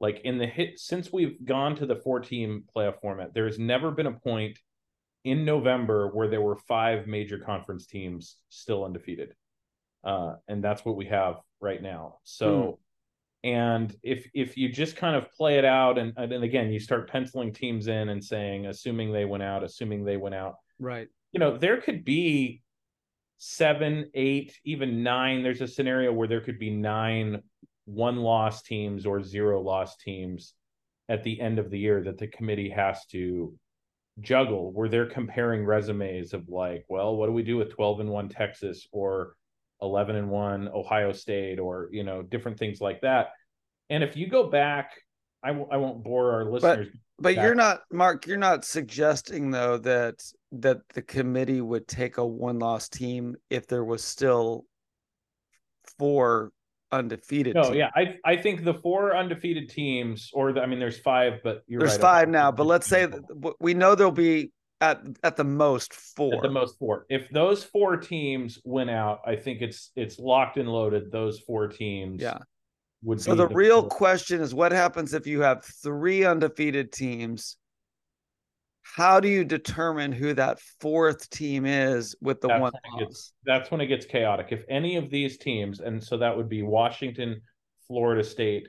Like 0.01 0.21
in 0.25 0.39
the 0.39 0.47
hit 0.47 0.79
since 0.79 1.13
we've 1.13 1.45
gone 1.45 1.75
to 1.77 1.87
the 1.87 1.97
four 1.97 2.21
team 2.21 2.65
playoff 2.75 3.01
format, 3.01 3.35
there 3.35 3.47
has 3.47 3.59
never 3.59 3.91
been 3.91 4.07
a 4.07 4.13
point 4.13 4.59
in 5.25 5.45
November 5.45 6.09
where 6.09 6.29
there 6.29 6.41
were 6.41 6.57
five 6.57 7.07
major 7.07 7.39
conference 7.39 7.87
teams 7.87 8.37
still 8.49 8.85
undefeated. 8.85 9.35
Uh, 10.05 10.35
and 10.47 10.63
that's 10.63 10.85
what 10.85 10.97
we 10.97 11.07
have 11.07 11.37
right 11.61 11.83
now. 11.83 12.19
So 12.23 12.79
and 13.45 13.95
if 14.03 14.29
if 14.35 14.57
you 14.57 14.69
just 14.69 14.97
kind 14.97 15.17
of 15.17 15.31
play 15.33 15.59
it 15.59 15.65
out 15.65 15.99
and 15.99 16.13
and 16.17 16.45
again 16.45 16.71
you 16.73 16.81
start 16.81 17.11
penciling 17.11 17.53
teams 17.53 17.87
in 17.87 18.09
and 18.09 18.23
saying 18.23 18.67
assuming 18.67 19.13
they 19.13 19.25
went 19.25 19.43
out, 19.43 19.65
assuming 19.65 20.05
they 20.05 20.17
went 20.17 20.35
out, 20.35 20.57
Right. 20.79 21.09
you 21.33 21.41
know, 21.41 21.57
there 21.57 21.81
could 21.81 22.05
be 22.05 22.63
seven, 23.39 24.11
eight, 24.15 24.59
even 24.65 25.03
nine. 25.03 25.43
There's 25.43 25.61
a 25.61 25.69
scenario 25.69 26.13
where 26.13 26.29
there 26.29 26.41
could 26.41 26.59
be 26.59 26.71
nine 26.71 27.43
one 27.89 28.17
loss 28.17 28.63
teams 28.63 29.07
or 29.07 29.23
zero 29.23 29.63
loss 29.63 29.97
teams 29.97 30.53
at 31.09 31.23
the 31.25 31.41
end 31.41 31.59
of 31.59 31.71
the 31.71 31.79
year 31.79 32.03
that 32.05 32.19
the 32.19 32.27
committee 32.27 32.69
has 32.69 33.07
to 33.07 33.55
juggle, 34.21 34.73
where 34.73 34.89
they're 34.89 35.07
comparing 35.07 35.65
resumes 35.65 36.35
of 36.35 36.49
like, 36.49 36.85
well, 36.89 37.17
what 37.17 37.27
do 37.27 37.33
we 37.33 37.43
do 37.43 37.57
with 37.57 37.71
12 37.71 38.01
and 38.01 38.11
1 38.11 38.29
Texas 38.29 38.87
or 38.93 39.35
11 39.81 40.17
and 40.17 40.29
1 40.29 40.69
Ohio 40.69 41.13
State 41.13 41.59
or, 41.59 41.89
you 41.91 42.05
know, 42.05 42.21
different 42.23 42.59
things 42.59 42.81
like 42.81 43.01
that. 43.01 43.29
And 43.89 44.05
if 44.05 44.17
you 44.17 44.29
go 44.29 44.49
back, 44.51 44.93
I 45.43 45.49
w- 45.49 45.69
I 45.71 45.79
won't 45.79 46.05
bore 46.05 46.33
our 46.33 46.45
listeners. 46.45 46.89
But 47.19 47.37
Back- 47.37 47.45
you're 47.45 47.55
not 47.55 47.81
Mark, 47.91 48.27
you're 48.27 48.37
not 48.37 48.65
suggesting 48.65 49.51
though 49.51 49.79
that 49.79 50.23
that 50.53 50.79
the 50.93 51.03
committee 51.03 51.61
would 51.61 51.89
take 51.89 52.19
a 52.19 52.27
one 52.27 52.59
loss 52.59 52.89
team 52.89 53.37
if 53.49 53.67
there 53.67 53.85
was 53.85 54.05
still 54.05 54.67
four 55.99 56.53
undefeated 56.93 57.55
No, 57.55 57.65
teams. 57.65 57.77
yeah, 57.77 57.91
I 57.95 58.17
I 58.25 58.37
think 58.37 58.65
the 58.65 58.75
four 58.75 59.17
undefeated 59.17 59.69
teams, 59.69 60.31
or 60.33 60.53
the, 60.53 60.61
I 60.61 60.67
mean, 60.67 60.79
there's 60.79 60.99
five, 60.99 61.41
but 61.45 61.63
you're 61.67 61.81
There's 61.81 61.93
right, 61.93 62.01
five 62.01 62.29
now, 62.29 62.51
but 62.53 62.67
let's 62.67 62.87
say 62.87 63.09
we 63.61 63.75
know 63.75 63.95
there'll 63.95 64.13
be 64.13 64.53
at 64.81 65.03
at 65.23 65.37
the 65.37 65.45
most 65.45 65.93
four. 65.95 66.35
at 66.37 66.43
the 66.43 66.51
most 66.51 66.79
four. 66.79 67.05
If 67.09 67.29
those 67.31 67.65
four 67.65 67.97
teams 67.97 68.61
win 68.65 68.89
out, 68.89 69.21
I 69.27 69.37
think 69.37 69.61
it's 69.61 69.91
it's 69.97 70.19
locked 70.19 70.57
and 70.57 70.69
loaded. 70.69 71.11
Those 71.13 71.41
four 71.41 71.69
teams, 71.69 72.23
Yeah. 72.23 72.39
Would 73.05 73.21
So 73.21 73.33
be 73.33 73.37
the 73.39 73.49
real 73.49 73.83
four- 73.83 73.91
question 73.91 74.41
is 74.41 74.55
what 74.55 74.73
happens 74.73 75.15
if 75.15 75.27
you 75.27 75.41
have 75.43 75.65
three 75.65 76.25
undefeated 76.25 76.91
teams? 76.93 77.57
How 78.95 79.21
do 79.21 79.29
you 79.29 79.45
determine 79.45 80.13
who 80.13 80.35
that 80.35 80.59
fourth 80.81 81.29
team 81.31 81.67
is 81.67 82.17
with 82.21 82.41
the 82.41 82.49
That's 82.49 82.61
one 82.61 82.73
when 82.91 83.05
gets- 83.07 83.33
that's 83.45 83.71
when 83.71 83.81
it 83.81 83.87
gets 83.87 84.07
chaotic. 84.07 84.49
If 84.51 84.65
any 84.69 84.97
of 84.97 85.11
these 85.11 85.39
teams, 85.39 85.81
and 85.81 86.03
so 86.03 86.17
that 86.17 86.37
would 86.37 86.49
be 86.49 86.63
Washington, 86.63 87.41
Florida 87.87 88.25
State, 88.25 88.69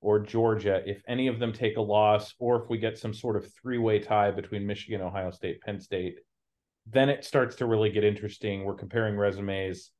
or 0.00 0.18
Georgia, 0.18 0.82
if 0.86 1.02
any 1.06 1.28
of 1.28 1.38
them 1.38 1.52
take 1.52 1.76
a 1.76 1.80
loss, 1.80 2.34
or 2.38 2.62
if 2.62 2.68
we 2.68 2.78
get 2.78 2.98
some 2.98 3.14
sort 3.14 3.36
of 3.36 3.52
three 3.54 3.78
way 3.78 3.98
tie 3.98 4.30
between 4.30 4.66
Michigan, 4.66 5.00
Ohio 5.00 5.30
State, 5.30 5.60
Penn 5.60 5.78
State, 5.80 6.18
then 6.86 7.08
it 7.08 7.24
starts 7.24 7.56
to 7.56 7.66
really 7.66 7.90
get 7.90 8.04
interesting. 8.04 8.64
We're 8.64 8.74
comparing 8.74 9.16
resumes 9.16 9.90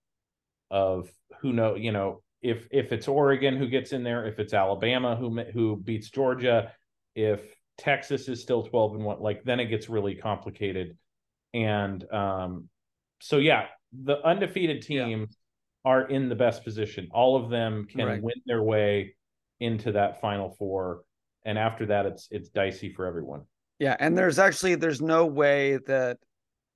of 0.71 1.11
who 1.41 1.53
know, 1.53 1.75
you 1.75 1.93
know, 1.93 2.23
if 2.43 2.67
if 2.71 2.93
it's 2.93 3.09
Oregon 3.09 3.57
who 3.57 3.69
gets 3.69 3.93
in 3.93 4.03
there, 4.03 4.27
if 4.27 4.39
it's 4.39 4.55
Alabama 4.55 5.17
who 5.17 5.43
who 5.45 5.77
beats 5.77 6.11
Georgia, 6.11 6.73
if 7.15 7.43
Texas 7.81 8.29
is 8.29 8.41
still 8.41 8.63
12 8.63 8.95
and 8.97 9.05
1, 9.05 9.21
like 9.21 9.43
then 9.45 9.59
it 9.59 9.67
gets 9.67 9.89
really 9.89 10.15
complicated. 10.15 10.97
And 11.55 12.05
um 12.13 12.69
so 13.21 13.39
yeah, 13.39 13.67
the 14.05 14.25
undefeated 14.25 14.85
Yeah. 14.89 15.05
teams 15.07 15.37
are 15.85 16.09
in 16.09 16.29
the 16.29 16.35
best 16.35 16.63
position. 16.63 17.09
All 17.11 17.43
of 17.43 17.51
them 17.51 17.87
can 17.87 18.07
Right. 18.07 18.23
win 18.23 18.37
their 18.47 18.63
way 18.63 19.17
into 19.61 19.93
that 19.93 20.21
final 20.21 20.51
four. 20.51 21.03
And 21.45 21.59
after 21.59 21.87
that 21.87 22.07
it's 22.07 22.29
it's 22.31 22.51
dicey 22.51 22.93
for 22.93 23.07
everyone. 23.07 23.43
Yeah, 23.79 23.97
and 23.99 24.17
there's 24.17 24.39
actually 24.39 24.75
there's 24.75 25.01
no 25.01 25.25
way 25.27 25.79
that 25.87 26.19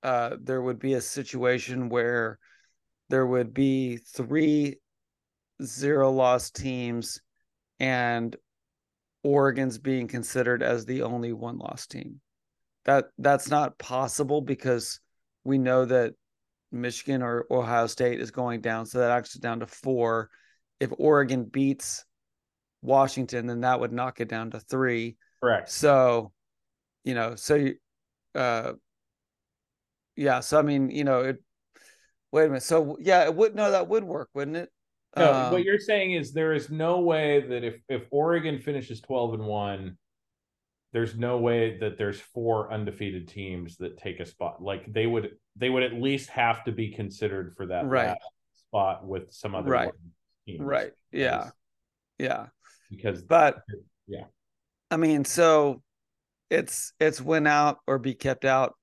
uh 0.03 0.37
there 0.41 0.61
would 0.61 0.79
be 0.79 0.95
a 0.95 1.01
situation 1.01 1.89
where 1.89 2.39
there 3.09 3.27
would 3.27 3.53
be 3.53 3.97
three 3.97 4.77
zero 5.63 6.11
loss 6.11 6.49
teams 6.51 7.21
and 7.79 8.35
Oregon's 9.25 9.79
being 9.79 10.07
considered 10.07 10.61
as 10.61 10.85
the 10.85 11.01
only 11.01 11.33
one 11.33 11.57
loss 11.57 11.87
team. 11.87 12.21
That 12.85 13.05
that's 13.17 13.49
not 13.49 13.79
possible 13.79 14.39
because 14.39 14.99
we 15.43 15.57
know 15.57 15.83
that 15.85 16.13
Michigan 16.71 17.23
or 17.23 17.47
Ohio 17.49 17.87
State 17.87 18.21
is 18.21 18.29
going 18.29 18.61
down, 18.61 18.85
so 18.85 18.99
that 18.99 19.09
actually 19.09 19.39
down 19.39 19.61
to 19.61 19.65
four. 19.67 20.29
If 20.79 20.91
Oregon 20.99 21.45
beats 21.45 22.05
Washington, 22.83 23.47
then 23.47 23.61
that 23.61 23.79
would 23.79 23.91
knock 23.91 24.21
it 24.21 24.29
down 24.29 24.51
to 24.51 24.59
three. 24.59 25.17
Correct. 25.41 25.71
So, 25.71 26.31
you 27.03 27.15
know, 27.15 27.33
so 27.33 27.55
you, 27.55 27.75
uh, 28.35 28.73
yeah. 30.15 30.41
So 30.41 30.59
I 30.59 30.61
mean, 30.61 30.91
you 30.91 31.03
know, 31.03 31.21
it. 31.21 31.37
Wait 32.31 32.43
a 32.43 32.47
minute. 32.49 32.61
So 32.61 32.97
yeah, 32.99 33.23
it 33.23 33.33
would 33.33 33.55
no, 33.55 33.71
that 33.71 33.87
would 33.87 34.03
work, 34.03 34.29
wouldn't 34.35 34.57
it? 34.57 34.69
No, 35.17 35.31
Um, 35.31 35.51
what 35.51 35.63
you're 35.63 35.79
saying 35.79 36.13
is 36.13 36.33
there 36.33 36.53
is 36.53 36.69
no 36.69 36.99
way 36.99 37.41
that 37.47 37.63
if 37.63 37.81
if 37.89 38.03
Oregon 38.11 38.59
finishes 38.59 39.01
12 39.01 39.35
and 39.35 39.45
1, 39.45 39.97
there's 40.91 41.17
no 41.17 41.37
way 41.37 41.77
that 41.79 41.97
there's 41.97 42.19
four 42.19 42.71
undefeated 42.71 43.27
teams 43.27 43.77
that 43.77 43.97
take 43.97 44.19
a 44.19 44.25
spot. 44.25 44.61
Like 44.61 44.91
they 44.91 45.07
would 45.07 45.31
they 45.55 45.69
would 45.69 45.83
at 45.83 45.93
least 45.93 46.29
have 46.29 46.63
to 46.65 46.71
be 46.71 46.89
considered 46.91 47.53
for 47.55 47.67
that 47.67 47.85
Right. 47.85 48.17
spot 48.55 49.05
with 49.05 49.31
some 49.31 49.55
other 49.55 49.71
Right. 49.71 49.91
teams. 50.45 50.59
right. 50.61 50.91
Yeah. 51.11 51.51
Yeah. 52.17 52.47
Because 52.89 53.21
But 53.23 53.61
Yeah. 54.07 54.25
I 54.91 54.97
mean, 54.97 55.25
so 55.25 55.81
it's 56.49 56.93
it's 56.99 57.21
win 57.21 57.47
out 57.47 57.79
or 57.87 57.99
be 57.99 58.13
kept 58.13 58.45
out. 58.45 58.75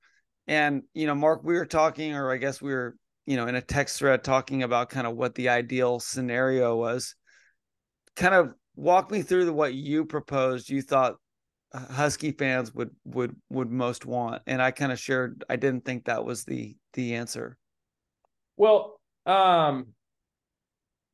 And 0.46 0.82
you 0.94 1.06
know, 1.06 1.14
Mark, 1.14 1.44
we 1.44 1.54
were 1.54 1.66
talking, 1.66 2.14
or 2.14 2.30
I 2.32 2.36
guess 2.38 2.60
we 2.60 2.72
were, 2.72 2.96
you 3.26 3.36
know, 3.36 3.46
in 3.46 3.54
a 3.54 3.62
text 3.62 3.98
thread 3.98 4.24
talking 4.24 4.62
about 4.62 4.90
kind 4.90 5.06
of 5.06 5.16
what 5.16 5.34
the 5.34 5.48
ideal 5.48 6.00
scenario 6.00 6.76
was. 6.76 7.14
Kind 8.16 8.34
of 8.34 8.54
walk 8.76 9.10
me 9.10 9.22
through 9.22 9.46
the, 9.46 9.52
what 9.52 9.74
you 9.74 10.04
proposed. 10.04 10.68
You 10.68 10.82
thought 10.82 11.16
Husky 11.74 12.32
fans 12.32 12.74
would 12.74 12.90
would 13.04 13.34
would 13.48 13.70
most 13.70 14.04
want, 14.04 14.42
and 14.46 14.60
I 14.60 14.70
kind 14.70 14.92
of 14.92 14.98
shared. 14.98 15.44
I 15.48 15.56
didn't 15.56 15.84
think 15.84 16.04
that 16.04 16.24
was 16.24 16.44
the 16.44 16.76
the 16.92 17.14
answer. 17.14 17.56
Well, 18.56 19.00
um, 19.24 19.86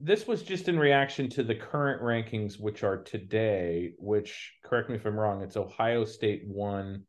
this 0.00 0.26
was 0.26 0.42
just 0.42 0.68
in 0.68 0.78
reaction 0.78 1.28
to 1.30 1.44
the 1.44 1.54
current 1.54 2.02
rankings, 2.02 2.58
which 2.58 2.82
are 2.82 3.02
today. 3.02 3.92
Which, 3.98 4.54
correct 4.64 4.90
me 4.90 4.96
if 4.96 5.06
I'm 5.06 5.18
wrong, 5.18 5.42
it's 5.42 5.56
Ohio 5.56 6.04
State 6.04 6.42
one, 6.46 7.04
uh, 7.04 7.07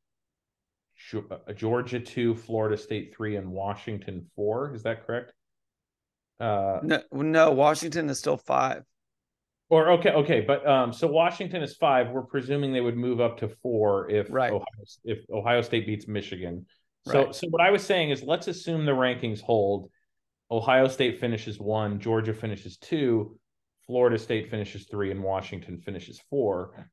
Georgia 1.55 1.99
two, 1.99 2.35
Florida 2.35 2.77
State 2.77 3.15
three, 3.15 3.35
and 3.35 3.51
Washington 3.51 4.25
four. 4.35 4.73
Is 4.73 4.83
that 4.83 5.05
correct? 5.05 5.33
Uh, 6.39 6.79
no, 6.83 7.01
no, 7.11 7.51
Washington 7.51 8.09
is 8.09 8.19
still 8.19 8.37
five. 8.37 8.83
Or 9.69 9.91
okay, 9.91 10.11
okay, 10.11 10.41
but 10.41 10.65
um, 10.67 10.91
so 10.91 11.07
Washington 11.07 11.61
is 11.61 11.75
five. 11.75 12.09
We're 12.09 12.23
presuming 12.23 12.73
they 12.73 12.81
would 12.81 12.97
move 12.97 13.21
up 13.21 13.37
to 13.39 13.49
four 13.61 14.09
if 14.09 14.27
right. 14.31 14.51
Ohio, 14.51 14.65
if 15.03 15.19
Ohio 15.31 15.61
State 15.61 15.85
beats 15.85 16.07
Michigan. 16.07 16.65
So, 17.07 17.25
right. 17.25 17.35
so 17.35 17.47
what 17.49 17.61
I 17.61 17.69
was 17.69 17.83
saying 17.83 18.09
is, 18.09 18.23
let's 18.23 18.47
assume 18.47 18.85
the 18.85 18.91
rankings 18.91 19.41
hold. 19.41 19.91
Ohio 20.51 20.87
State 20.87 21.19
finishes 21.19 21.59
one, 21.59 21.99
Georgia 21.99 22.33
finishes 22.33 22.77
two, 22.77 23.37
Florida 23.85 24.17
State 24.17 24.49
finishes 24.49 24.87
three, 24.89 25.11
and 25.11 25.21
Washington 25.21 25.77
finishes 25.77 26.19
four. 26.29 26.89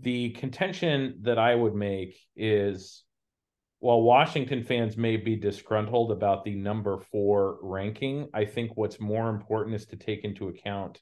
The 0.00 0.30
contention 0.30 1.18
that 1.22 1.38
I 1.38 1.54
would 1.54 1.74
make 1.74 2.18
is 2.34 3.04
while 3.80 4.02
Washington 4.02 4.62
fans 4.62 4.96
may 4.96 5.16
be 5.16 5.36
disgruntled 5.36 6.10
about 6.10 6.44
the 6.44 6.54
number 6.54 6.98
four 6.98 7.58
ranking, 7.62 8.28
I 8.32 8.44
think 8.44 8.76
what's 8.76 8.98
more 8.98 9.28
important 9.28 9.76
is 9.76 9.86
to 9.86 9.96
take 9.96 10.24
into 10.24 10.48
account 10.48 11.00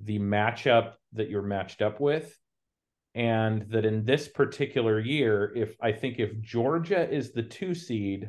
the 0.00 0.18
matchup 0.18 0.94
that 1.14 1.30
you're 1.30 1.42
matched 1.42 1.80
up 1.80 2.00
with. 2.00 2.38
And 3.14 3.70
that 3.70 3.84
in 3.84 4.04
this 4.04 4.28
particular 4.28 4.98
year, 4.98 5.52
if 5.54 5.76
I 5.80 5.92
think 5.92 6.18
if 6.18 6.40
Georgia 6.40 7.08
is 7.08 7.32
the 7.32 7.44
two 7.44 7.74
seed, 7.74 8.28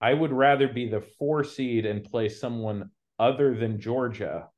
I 0.00 0.14
would 0.14 0.32
rather 0.32 0.66
be 0.66 0.88
the 0.88 1.02
four 1.18 1.44
seed 1.44 1.84
and 1.84 2.02
play 2.02 2.30
someone 2.30 2.90
other 3.18 3.54
than 3.54 3.80
Georgia. 3.80 4.48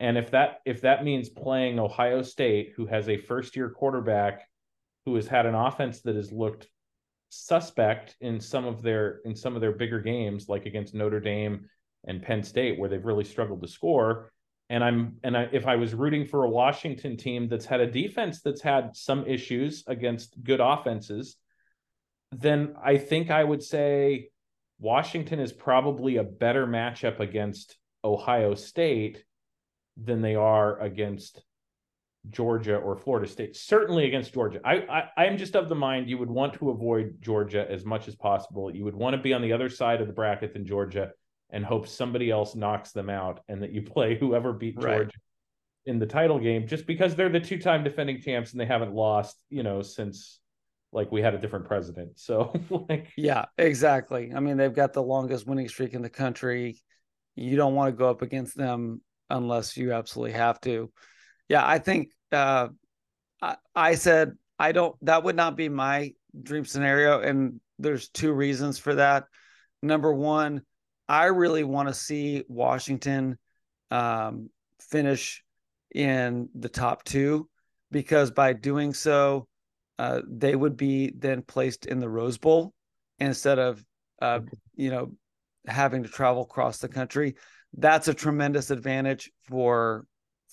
And 0.00 0.16
if 0.16 0.30
that 0.30 0.60
if 0.64 0.80
that 0.82 1.04
means 1.04 1.28
playing 1.28 1.78
Ohio 1.78 2.22
State, 2.22 2.72
who 2.76 2.86
has 2.86 3.08
a 3.08 3.18
first 3.18 3.56
year 3.56 3.70
quarterback 3.70 4.48
who 5.04 5.14
has 5.14 5.26
had 5.28 5.46
an 5.46 5.54
offense 5.54 6.00
that 6.02 6.16
has 6.16 6.32
looked 6.32 6.68
suspect 7.36 8.16
in 8.20 8.40
some 8.40 8.64
of 8.64 8.82
their 8.82 9.20
in 9.24 9.34
some 9.34 9.54
of 9.54 9.60
their 9.60 9.72
bigger 9.72 10.00
games, 10.00 10.48
like 10.48 10.66
against 10.66 10.94
Notre 10.94 11.20
Dame 11.20 11.68
and 12.06 12.22
Penn 12.22 12.42
State, 12.42 12.78
where 12.78 12.88
they've 12.88 13.04
really 13.04 13.24
struggled 13.24 13.62
to 13.62 13.68
score. 13.68 14.32
And 14.68 14.82
I'm 14.82 15.16
and 15.22 15.36
I, 15.36 15.48
if 15.52 15.66
I 15.66 15.76
was 15.76 15.94
rooting 15.94 16.26
for 16.26 16.44
a 16.44 16.50
Washington 16.50 17.16
team 17.16 17.48
that's 17.48 17.66
had 17.66 17.80
a 17.80 17.90
defense 17.90 18.42
that's 18.42 18.62
had 18.62 18.96
some 18.96 19.26
issues 19.26 19.84
against 19.86 20.42
good 20.42 20.60
offenses, 20.60 21.36
then 22.32 22.74
I 22.82 22.98
think 22.98 23.30
I 23.30 23.44
would 23.44 23.62
say 23.62 24.30
Washington 24.78 25.40
is 25.40 25.52
probably 25.52 26.16
a 26.16 26.24
better 26.24 26.66
matchup 26.66 27.20
against 27.20 27.76
Ohio 28.04 28.54
State 28.54 29.24
than 29.96 30.20
they 30.20 30.34
are 30.34 30.80
against 30.80 31.42
Georgia 32.30 32.76
or 32.76 32.96
Florida 32.96 33.28
State. 33.28 33.56
Certainly 33.56 34.06
against 34.06 34.32
Georgia. 34.32 34.60
I, 34.64 35.08
I 35.16 35.24
I'm 35.24 35.36
just 35.38 35.56
of 35.56 35.68
the 35.68 35.74
mind 35.74 36.08
you 36.08 36.18
would 36.18 36.30
want 36.30 36.54
to 36.54 36.70
avoid 36.70 37.16
Georgia 37.20 37.66
as 37.70 37.84
much 37.84 38.08
as 38.08 38.14
possible. 38.14 38.74
You 38.74 38.84
would 38.84 38.94
want 38.94 39.14
to 39.16 39.22
be 39.22 39.32
on 39.32 39.42
the 39.42 39.52
other 39.52 39.68
side 39.68 40.00
of 40.00 40.06
the 40.06 40.12
bracket 40.12 40.52
than 40.52 40.66
Georgia 40.66 41.10
and 41.50 41.64
hope 41.64 41.86
somebody 41.86 42.30
else 42.30 42.54
knocks 42.54 42.92
them 42.92 43.08
out 43.08 43.40
and 43.48 43.62
that 43.62 43.72
you 43.72 43.82
play 43.94 44.16
whoever 44.16 44.52
beat 44.52 44.78
Georgia 44.78 45.04
right. 45.04 45.14
in 45.86 45.98
the 45.98 46.06
title 46.06 46.38
game 46.38 46.66
just 46.66 46.86
because 46.86 47.14
they're 47.14 47.28
the 47.28 47.40
two-time 47.40 47.84
defending 47.84 48.20
champs 48.20 48.52
and 48.52 48.60
they 48.60 48.66
haven't 48.66 48.94
lost, 48.94 49.36
you 49.48 49.62
know, 49.62 49.82
since 49.82 50.40
like 50.92 51.12
we 51.12 51.20
had 51.20 51.34
a 51.34 51.38
different 51.38 51.66
president. 51.66 52.18
So 52.18 52.52
like 52.88 53.12
Yeah, 53.16 53.46
exactly. 53.58 54.32
I 54.34 54.40
mean, 54.40 54.56
they've 54.56 54.72
got 54.72 54.92
the 54.92 55.02
longest 55.02 55.46
winning 55.46 55.68
streak 55.68 55.94
in 55.94 56.02
the 56.02 56.10
country. 56.10 56.80
You 57.34 57.56
don't 57.56 57.74
want 57.74 57.92
to 57.92 57.96
go 57.96 58.08
up 58.08 58.22
against 58.22 58.56
them 58.56 59.02
unless 59.28 59.76
you 59.76 59.92
absolutely 59.92 60.32
have 60.32 60.60
to. 60.62 60.90
Yeah, 61.48 61.66
I 61.66 61.78
think 61.78 62.10
uh, 62.32 62.68
I, 63.40 63.56
I 63.74 63.94
said 63.94 64.32
I 64.58 64.72
don't. 64.72 64.96
That 65.04 65.24
would 65.24 65.36
not 65.36 65.56
be 65.56 65.68
my 65.68 66.12
dream 66.42 66.64
scenario, 66.64 67.20
and 67.20 67.60
there's 67.78 68.08
two 68.08 68.32
reasons 68.32 68.78
for 68.78 68.94
that. 68.94 69.24
Number 69.82 70.12
one, 70.12 70.62
I 71.08 71.26
really 71.26 71.64
want 71.64 71.88
to 71.88 71.94
see 71.94 72.44
Washington 72.48 73.38
um, 73.90 74.50
finish 74.80 75.42
in 75.94 76.48
the 76.54 76.68
top 76.68 77.04
two 77.04 77.48
because 77.90 78.30
by 78.30 78.52
doing 78.52 78.92
so, 78.92 79.46
uh, 79.98 80.20
they 80.28 80.54
would 80.54 80.76
be 80.76 81.12
then 81.16 81.42
placed 81.42 81.86
in 81.86 82.00
the 82.00 82.08
Rose 82.08 82.38
Bowl 82.38 82.72
instead 83.18 83.58
of 83.58 83.84
uh, 84.20 84.40
you 84.74 84.90
know 84.90 85.12
having 85.66 86.02
to 86.02 86.08
travel 86.08 86.42
across 86.42 86.78
the 86.78 86.88
country. 86.88 87.34
That's 87.76 88.08
a 88.08 88.14
tremendous 88.14 88.70
advantage 88.70 89.30
for 89.48 90.06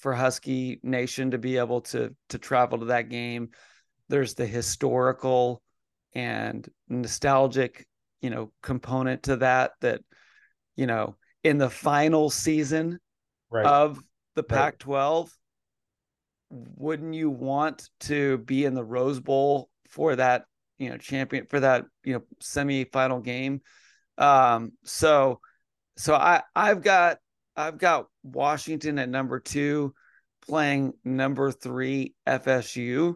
for 0.04 0.14
Husky 0.14 0.82
Nation 0.84 1.32
to 1.32 1.38
be 1.38 1.58
able 1.58 1.80
to 1.82 2.14
to 2.28 2.38
travel 2.38 2.80
to 2.80 2.86
that 2.86 3.08
game. 3.08 3.51
There's 4.10 4.34
the 4.34 4.45
historical 4.45 5.62
and 6.14 6.68
nostalgic, 6.89 7.88
you 8.22 8.30
know, 8.30 8.51
component 8.62 9.24
to 9.24 9.38
that 9.38 9.72
that 9.80 10.01
you 10.76 10.88
know, 10.88 11.16
in 11.41 11.58
the 11.58 11.70
final 11.70 12.30
season 12.30 12.99
right. 13.49 13.66
of 13.66 13.97
the 14.36 14.43
Pac-12, 14.43 15.22
right. 15.24 15.30
wouldn't 16.49 17.14
you 17.14 17.30
want 17.30 17.89
to 18.01 18.39
be 18.39 18.66
in 18.66 18.74
the 18.74 18.84
Rose 18.84 19.22
Bowl 19.22 19.70
for 19.88 20.18
that, 20.18 20.43
you 20.80 20.89
know, 20.89 20.97
champion 20.97 21.45
for 21.45 21.62
that, 21.62 21.86
you 22.04 22.16
know, 22.16 22.24
semi-final 22.41 23.22
game? 23.22 23.62
Um, 24.18 24.74
so 24.84 25.39
so 25.95 26.14
I 26.14 26.41
I've 26.54 26.82
got 26.82 27.20
I've 27.56 27.78
got 27.78 28.08
Washington 28.24 28.99
at 28.99 29.09
number 29.09 29.39
two, 29.39 29.93
playing 30.47 30.93
number 31.03 31.51
three 31.51 32.13
FSU. 32.28 33.15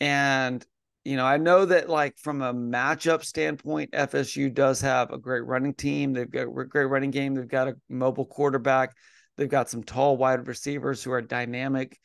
And, 0.00 0.64
you 1.04 1.16
know, 1.16 1.26
I 1.26 1.36
know 1.36 1.64
that 1.66 1.88
like 1.88 2.18
from 2.18 2.42
a 2.42 2.54
matchup 2.54 3.24
standpoint, 3.24 3.92
FSU 3.92 4.52
does 4.52 4.80
have 4.80 5.12
a 5.12 5.18
great 5.18 5.44
running 5.44 5.74
team. 5.74 6.12
They've 6.12 6.30
got 6.30 6.42
a 6.42 6.64
great 6.64 6.84
running 6.86 7.10
game. 7.10 7.34
They've 7.34 7.46
got 7.46 7.68
a 7.68 7.76
mobile 7.88 8.26
quarterback. 8.26 8.94
They've 9.36 9.48
got 9.48 9.70
some 9.70 9.82
tall 9.82 10.16
wide 10.16 10.46
receivers 10.46 11.02
who 11.02 11.12
are 11.12 11.22
dynamic. 11.22 11.98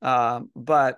Um, 0.00 0.50
but 0.54 0.96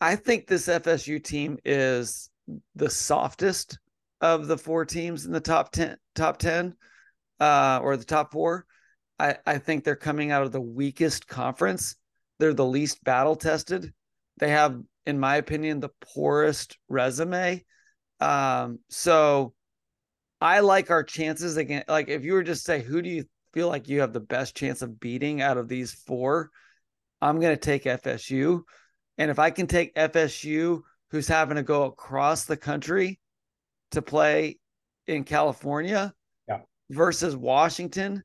I 0.00 0.16
think 0.16 0.46
this 0.46 0.66
FSU 0.66 1.22
team 1.22 1.58
is 1.64 2.30
the 2.74 2.90
softest 2.90 3.78
of 4.20 4.46
the 4.46 4.58
four 4.58 4.84
teams 4.84 5.26
in 5.26 5.32
the 5.32 5.40
top 5.40 5.70
10 5.70 5.96
top 6.14 6.38
10 6.38 6.74
uh, 7.40 7.80
or 7.82 7.96
the 7.96 8.04
top 8.04 8.32
four 8.32 8.66
I, 9.18 9.36
I 9.46 9.58
think 9.58 9.84
they're 9.84 9.96
coming 9.96 10.30
out 10.30 10.42
of 10.42 10.52
the 10.52 10.60
weakest 10.60 11.26
conference. 11.26 11.96
They're 12.38 12.54
the 12.54 12.64
least 12.64 13.02
battle 13.02 13.36
tested. 13.36 13.92
They 14.38 14.50
have, 14.50 14.80
in 15.06 15.18
my 15.18 15.36
opinion, 15.36 15.80
the 15.80 15.90
poorest 16.14 16.78
resume. 16.88 17.64
Um, 18.20 18.78
so 18.88 19.54
I 20.40 20.60
like 20.60 20.90
our 20.90 21.02
chances 21.02 21.56
again. 21.56 21.84
Like 21.88 22.08
if 22.08 22.24
you 22.24 22.34
were 22.34 22.42
just 22.42 22.64
say, 22.64 22.80
who 22.80 23.02
do 23.02 23.08
you 23.08 23.24
feel 23.52 23.68
like 23.68 23.88
you 23.88 24.00
have 24.00 24.12
the 24.12 24.20
best 24.20 24.56
chance 24.56 24.82
of 24.82 25.00
beating 25.00 25.40
out 25.42 25.58
of 25.58 25.68
these 25.68 25.92
four? 25.92 26.50
I'm 27.20 27.40
going 27.40 27.56
to 27.56 27.60
take 27.60 27.84
FSU. 27.84 28.62
And 29.16 29.30
if 29.30 29.40
I 29.40 29.50
can 29.50 29.66
take 29.66 29.94
FSU, 29.96 30.82
who's 31.10 31.28
having 31.28 31.56
to 31.56 31.62
go 31.62 31.84
across 31.84 32.44
the 32.44 32.56
country 32.56 33.18
to 33.92 34.02
play 34.02 34.58
in 35.06 35.24
California 35.24 36.12
yeah. 36.46 36.60
versus 36.90 37.34
Washington, 37.34 38.22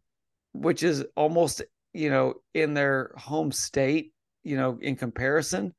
which 0.54 0.84
is 0.84 1.06
almost 1.16 1.62
you 1.94 2.10
know 2.10 2.36
in 2.54 2.74
their 2.74 3.12
home 3.18 3.52
state 3.52 4.14
you 4.44 4.56
know 4.56 4.78
in 4.82 4.96
comparison 4.96 5.74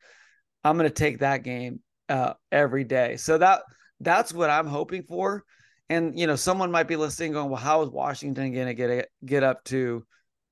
i'm 0.62 0.76
going 0.76 0.88
to 0.88 0.94
take 0.94 1.18
that 1.18 1.42
game 1.42 1.80
uh, 2.08 2.34
every 2.52 2.84
day. 2.84 3.16
So 3.16 3.38
that 3.38 3.62
that's 4.00 4.32
what 4.32 4.50
i'm 4.50 4.66
hoping 4.66 5.02
for. 5.02 5.44
And 5.88 6.18
you 6.18 6.26
know 6.26 6.36
someone 6.36 6.70
might 6.70 6.88
be 6.88 6.96
listening 6.96 7.32
going 7.32 7.50
well 7.50 7.60
how 7.60 7.82
is 7.82 7.90
washington 7.90 8.52
going 8.52 8.66
to 8.66 8.74
get 8.74 8.90
a, 8.90 9.04
get 9.24 9.42
up 9.42 9.64
to 9.64 10.04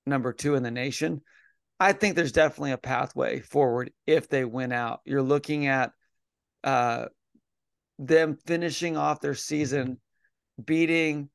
number 0.07 0.33
two 0.33 0.55
in 0.55 0.63
the 0.63 0.71
nation? 0.71 1.21
I 1.81 1.93
think 1.93 2.15
there's 2.15 2.33
definitely 2.33 2.73
a 2.73 2.79
pathway 2.79 3.41
forward 3.41 3.93
if 4.07 4.29
they 4.29 4.45
win 4.45 4.73
out. 4.73 5.01
You're 5.05 5.23
looking 5.23 5.67
at 5.67 5.91
uh, 6.63 7.07
them 7.99 8.37
finishing 8.47 8.97
off 8.97 9.21
their 9.21 9.35
season 9.35 9.99
beating 10.63 11.29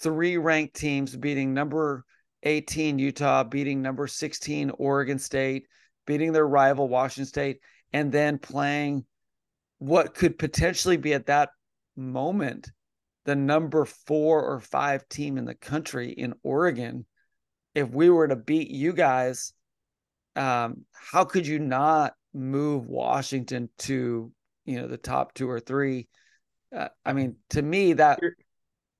three 0.00 0.38
ranked 0.38 0.74
teams 0.74 1.14
beating 1.14 1.54
number 1.54 2.04
18 2.42 2.98
Utah, 2.98 3.44
beating 3.44 3.82
number 3.82 4.06
16 4.06 4.70
Oregon 4.78 5.18
State, 5.18 5.66
beating 6.06 6.32
their 6.32 6.46
rival 6.46 6.88
Washington 6.88 7.26
State, 7.26 7.60
and 7.92 8.10
then 8.10 8.38
playing 8.38 9.04
what 9.78 10.14
could 10.14 10.38
potentially 10.38 10.96
be 10.96 11.14
at 11.14 11.26
that 11.26 11.50
moment 11.96 12.70
the 13.24 13.36
number 13.36 13.84
four 13.84 14.42
or 14.42 14.60
five 14.60 15.08
team 15.08 15.38
in 15.38 15.44
the 15.44 15.54
country 15.54 16.10
in 16.10 16.34
Oregon. 16.42 17.06
If 17.74 17.88
we 17.90 18.10
were 18.10 18.28
to 18.28 18.36
beat 18.36 18.68
you 18.68 18.92
guys, 18.92 19.52
um, 20.36 20.84
how 20.92 21.24
could 21.24 21.46
you 21.46 21.58
not 21.58 22.14
move 22.34 22.86
Washington 22.86 23.68
to 23.78 24.32
you 24.64 24.80
know 24.80 24.88
the 24.88 24.96
top 24.96 25.34
two 25.34 25.48
or 25.48 25.60
three? 25.60 26.08
Uh, 26.74 26.88
I 27.04 27.12
mean, 27.12 27.36
to 27.50 27.62
me 27.62 27.94
that 27.94 28.18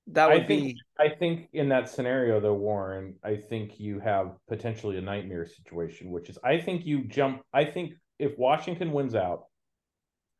that 0.08 0.28
would 0.30 0.42
I 0.42 0.46
think, 0.46 0.62
be. 0.62 0.80
I 0.98 1.08
think 1.08 1.48
in 1.52 1.68
that 1.68 1.88
scenario, 1.88 2.40
though, 2.40 2.54
Warren, 2.54 3.14
I 3.22 3.36
think 3.36 3.78
you 3.78 4.00
have 4.00 4.32
potentially 4.48 4.98
a 4.98 5.00
nightmare 5.00 5.46
situation, 5.46 6.10
which 6.10 6.28
is 6.28 6.38
I 6.42 6.58
think 6.58 6.84
you 6.84 7.04
jump. 7.04 7.42
I 7.52 7.64
think 7.64 7.94
if 8.18 8.36
Washington 8.38 8.92
wins 8.92 9.14
out 9.14 9.44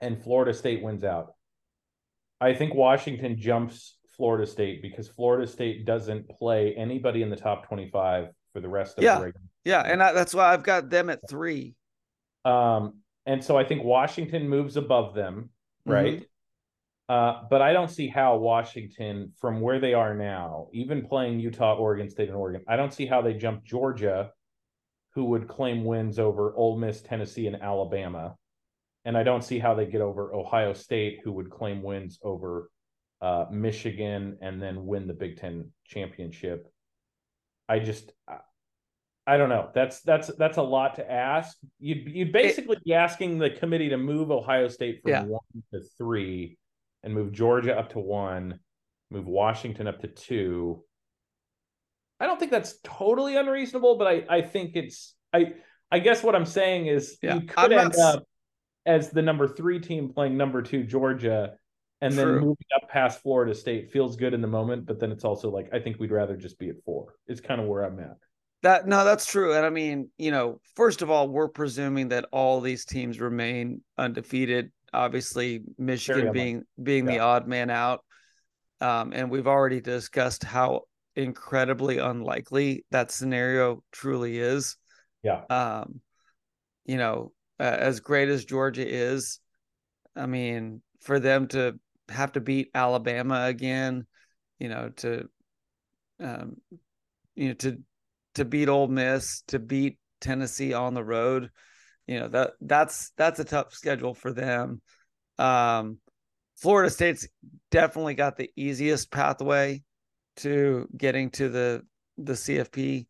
and 0.01 0.21
Florida 0.23 0.53
State 0.53 0.83
wins 0.83 1.05
out, 1.05 1.35
I 2.41 2.55
think 2.55 2.75
Washington 2.75 3.37
jumps 3.39 3.97
Florida 4.17 4.47
State 4.47 4.83
because 4.83 5.09
Florida 5.09 5.47
State 5.47 5.87
doesn't 5.87 6.29
play 6.29 6.75
anybody 6.75 7.23
in 7.23 7.31
the 7.31 7.37
top 7.37 7.67
25 7.69 8.29
for 8.53 8.61
the 8.61 8.69
rest 8.69 8.99
of 8.99 9.05
Yeah. 9.05 9.17
the 9.19 9.25
regular. 9.27 9.47
Yeah, 9.65 9.81
and 9.83 10.03
I, 10.03 10.13
that's 10.13 10.35
why 10.35 10.53
I've 10.53 10.65
got 10.65 10.91
them 10.91 11.09
at 11.09 11.21
three. 11.31 11.77
Um, 12.45 12.95
and 13.27 13.43
so 13.43 13.57
I 13.57 13.65
think 13.65 13.85
Washington 13.85 14.49
moves 14.49 14.77
above 14.77 15.15
them, 15.15 15.51
Mm-hmm. 15.89 16.23
Uh, 17.13 17.43
but 17.51 17.61
I 17.61 17.75
don't 17.75 17.91
see 17.91 18.09
how 18.09 18.37
Washington, 18.37 19.33
from 19.39 19.61
where 19.61 19.79
they 19.79 19.93
are 19.93 20.15
now, 20.15 20.69
even 20.73 21.05
playing 21.05 21.41
Utah, 21.41 21.75
Oregon 21.77 22.09
State, 22.09 22.29
and 22.29 22.37
Oregon, 22.39 22.63
I 22.67 22.77
don't 22.77 22.95
see 22.95 23.05
how 23.05 23.21
they 23.21 23.35
jump 23.35 23.65
Georgia, 23.65 24.31
who 25.15 25.25
would 25.27 25.47
claim 25.47 25.85
wins 25.85 26.19
over 26.19 26.55
Ole 26.57 26.79
Miss, 26.79 27.03
Tennessee, 27.03 27.47
and 27.49 27.61
Alabama. 27.61 28.37
And 29.05 29.15
I 29.15 29.25
don't 29.25 29.45
see 29.45 29.59
how 29.59 29.75
they 29.75 29.85
get 29.85 30.01
over 30.01 30.35
Ohio 30.35 30.73
State, 30.73 31.21
who 31.23 31.33
would 31.33 31.51
claim 31.51 31.83
wins 31.83 32.19
over 32.23 32.71
uh, 33.21 33.45
Michigan 33.51 34.39
and 34.41 34.63
then 34.63 34.87
win 34.87 35.07
the 35.07 35.13
Big 35.13 35.37
Ten 35.37 35.71
championship. 35.85 36.67
I 37.69 37.81
just, 37.81 38.11
I- 39.27 39.37
don't 39.37 39.51
know. 39.51 39.69
That's 39.75 40.01
that's 40.01 40.29
that's 40.37 40.57
a 40.57 40.63
lot 40.63 40.97
to 40.97 41.05
ask. 41.13 41.59
You'd 41.79 42.09
you'd 42.09 42.33
basically 42.33 42.79
be 42.85 42.95
asking 42.95 43.39
the 43.39 43.51
committee 43.51 43.91
to 43.91 43.99
move 43.99 44.31
Ohio 44.31 44.67
State 44.69 45.03
from 45.03 45.11
Yeah. 45.11 45.25
one 45.25 45.63
to 45.73 45.81
three, 45.99 46.59
and 47.03 47.15
move 47.15 47.33
Georgia 47.33 47.79
up 47.79 47.91
to 47.91 47.99
one, 47.99 48.61
move 49.11 49.27
Washington 49.27 49.87
up 49.87 50.01
to 50.01 50.09
two. 50.09 50.85
I 52.21 52.27
don't 52.27 52.39
think 52.39 52.51
that's 52.53 52.79
totally 52.85 53.37
unreasonable, 53.37 53.97
but 53.97 54.07
I 54.07 54.25
I 54.29 54.43
think 54.43 54.77
it's 54.77 55.15
I 55.33 55.55
I 55.91 55.99
guess 55.99 56.23
what 56.23 56.35
I'm 56.35 56.47
saying 56.47 56.87
is 56.87 57.19
Yeah, 57.23 57.35
you 57.35 57.41
I'm 57.41 57.47
could 57.47 57.71
not 57.73 57.85
end 57.85 57.97
up 57.97 58.25
as 58.87 59.11
the 59.11 59.23
number 59.23 59.47
three 59.47 59.81
team 59.81 60.13
playing 60.13 60.37
number 60.37 60.63
two 60.63 60.85
Georgia, 60.85 61.55
and 62.01 62.15
then 62.15 62.29
moving 62.35 62.67
up 62.77 62.89
past 62.89 63.23
Florida 63.23 63.55
State 63.55 63.93
feels 63.93 64.17
good 64.17 64.35
in 64.35 64.41
the 64.41 64.49
moment, 64.49 64.87
but 64.87 64.99
then 64.99 65.13
it's 65.13 65.25
also 65.25 65.51
like 65.51 65.69
I 65.73 65.81
think 65.81 65.99
we'd 65.99 66.11
rather 66.11 66.37
just 66.37 66.59
be 66.59 66.69
at 66.69 66.77
four. 66.85 67.15
It's 67.27 67.41
kind 67.41 67.61
of 67.61 67.67
where 67.67 67.83
I'm 67.83 67.99
at. 68.01 68.17
That 68.63 68.87
no, 68.87 69.05
that's 69.05 69.27
true. 69.27 69.55
And 69.55 69.67
I 69.67 69.71
mean, 69.71 70.11
you 70.19 70.31
know, 70.31 70.61
first 70.77 71.03
of 71.03 71.11
all, 71.11 71.29
we're 71.29 71.49
presuming 71.49 72.09
that 72.11 72.27
all 72.31 72.61
these 72.61 72.85
teams 72.85 73.21
remain 73.21 73.83
undefeated. 73.99 74.71
Obviously, 74.93 75.63
Michigan 75.79 76.29
unlikely. 76.29 76.41
being 76.41 76.63
being 76.83 77.05
the 77.05 77.21
odd 77.21 77.47
man 77.47 77.71
out. 77.71 78.05
Um, 78.81 79.13
and 79.15 79.31
we've 79.31 79.47
already 79.47 79.81
discussed 79.81 80.43
how 80.43 80.83
incredibly 81.15 81.99
unlikely 81.99 82.85
that 82.91 83.11
scenario 83.11 83.83
truly 83.93 84.39
is. 84.39 84.77
Yeah. 85.23 85.43
Um, 85.49 86.01
you 86.85 86.97
know, 86.97 87.33
uh, 87.61 87.77
as 87.79 88.01
great 88.01 88.29
as 88.29 88.45
Georgia 88.45 88.87
is, 88.87 89.39
I 90.17 90.27
mean, 90.27 90.83
for 91.01 91.21
them 91.21 91.47
to 91.49 91.79
have 92.09 92.33
to 92.33 92.41
beat 92.41 92.71
Alabama 92.75 93.45
again, 93.47 94.07
you 94.59 94.69
know, 94.69 94.91
to 94.97 95.29
um, 96.21 96.57
you 97.35 97.49
know, 97.49 97.55
to 97.55 97.79
to 98.35 98.45
beat 98.45 98.69
Ole 98.69 98.89
Miss, 98.89 99.43
to 99.49 99.59
beat 99.59 99.99
Tennessee 100.21 100.73
on 100.73 100.95
the 100.95 101.05
road, 101.05 101.51
you 102.13 102.21
know 102.21 102.29
that 102.29 102.53
that's 102.61 103.13
that's 103.17 103.41
a 103.41 103.45
tough 103.45 103.73
schedule 103.73 104.15
for 104.15 104.33
them. 104.33 104.83
Um, 105.39 105.99
Florida 106.57 106.91
State's 106.91 107.27
definitely 107.71 108.15
got 108.15 108.37
the 108.37 108.51
easiest 108.55 109.11
pathway 109.11 109.83
to 110.37 110.87
getting 110.95 111.31
to 111.31 111.49
the 111.49 111.83
the 112.19 112.35
CFP, 112.35 113.07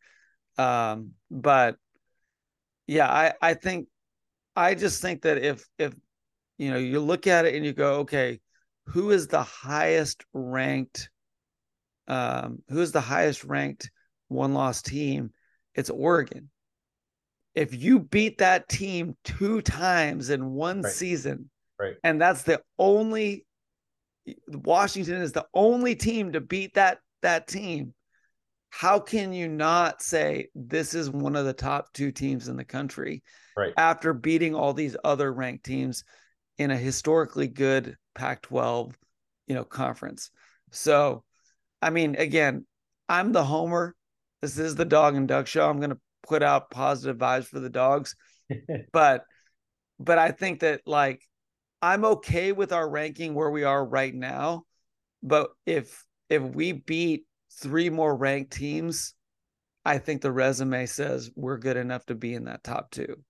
um, 0.56 1.12
but 1.30 1.76
yeah, 2.86 3.10
I 3.10 3.32
I 3.42 3.54
think 3.54 3.88
I 4.54 4.76
just 4.76 5.02
think 5.02 5.22
that 5.22 5.38
if 5.38 5.66
if 5.78 5.92
you 6.58 6.70
know 6.70 6.78
you 6.78 7.00
look 7.00 7.26
at 7.26 7.44
it 7.44 7.56
and 7.56 7.64
you 7.66 7.72
go, 7.72 8.00
okay, 8.00 8.40
who 8.86 9.10
is 9.10 9.26
the 9.26 9.42
highest 9.42 10.24
ranked? 10.32 11.10
Um, 12.06 12.62
who 12.68 12.80
is 12.80 12.92
the 12.92 13.00
highest 13.00 13.42
ranked 13.42 13.90
one 14.28 14.54
loss 14.54 14.80
team? 14.80 15.32
It's 15.74 15.90
Oregon. 15.90 16.51
If 17.54 17.74
you 17.74 18.00
beat 18.00 18.38
that 18.38 18.68
team 18.68 19.16
two 19.24 19.60
times 19.60 20.30
in 20.30 20.52
one 20.52 20.82
Right. 20.82 20.92
season, 20.92 21.50
Right. 21.78 21.96
and 22.02 22.20
that's 22.20 22.42
the 22.42 22.62
only 22.78 23.46
Washington 24.46 25.16
is 25.16 25.32
the 25.32 25.46
only 25.52 25.96
team 25.96 26.32
to 26.32 26.40
beat 26.40 26.74
that 26.74 27.00
that 27.22 27.48
team. 27.48 27.94
How 28.70 28.98
can 28.98 29.32
you 29.32 29.48
not 29.48 30.00
say 30.00 30.48
this 30.54 30.94
is 30.94 31.10
one 31.10 31.36
of 31.36 31.44
the 31.44 31.52
top 31.52 31.92
two 31.92 32.10
teams 32.10 32.48
in 32.48 32.56
the 32.56 32.64
country 32.64 33.22
Right. 33.56 33.74
after 33.76 34.14
beating 34.14 34.54
all 34.54 34.72
these 34.72 34.96
other 35.04 35.32
ranked 35.32 35.64
teams 35.64 36.04
in 36.58 36.70
a 36.70 36.76
historically 36.76 37.48
good 37.48 37.96
Pac-12, 38.14 38.94
you 39.46 39.54
know, 39.54 39.64
conference? 39.64 40.30
So, 40.70 41.24
I 41.82 41.90
mean, 41.90 42.16
again, 42.16 42.66
I'm 43.08 43.32
the 43.32 43.44
homer. 43.44 43.94
This 44.40 44.58
is 44.58 44.74
the 44.74 44.84
Dawg 44.84 45.16
and 45.16 45.28
Duck 45.28 45.46
Show. 45.46 45.68
I'm 45.68 45.78
going 45.78 45.90
to 45.90 46.00
put 46.26 46.42
out 46.42 46.70
positive 46.70 47.18
vibes 47.18 47.46
for 47.46 47.60
the 47.60 47.70
dogs, 47.70 48.14
but 48.92 49.24
but 49.98 50.18
I 50.18 50.30
think 50.30 50.60
that 50.60 50.82
like 50.86 51.22
I'm 51.80 52.04
okay 52.04 52.52
with 52.52 52.72
our 52.72 52.88
ranking 52.88 53.34
where 53.34 53.50
we 53.50 53.64
are 53.64 53.84
right 53.84 54.14
now, 54.14 54.64
but 55.22 55.50
if 55.66 56.04
if 56.28 56.42
we 56.42 56.72
beat 56.72 57.24
three 57.60 57.90
more 57.90 58.16
ranked 58.16 58.52
teams, 58.52 59.14
I 59.84 59.98
think 59.98 60.22
the 60.22 60.32
resume 60.32 60.86
says 60.86 61.30
we're 61.34 61.58
good 61.58 61.76
enough 61.76 62.06
to 62.06 62.14
be 62.14 62.34
in 62.34 62.44
that 62.44 62.64
top 62.64 62.90
two. 62.90 63.22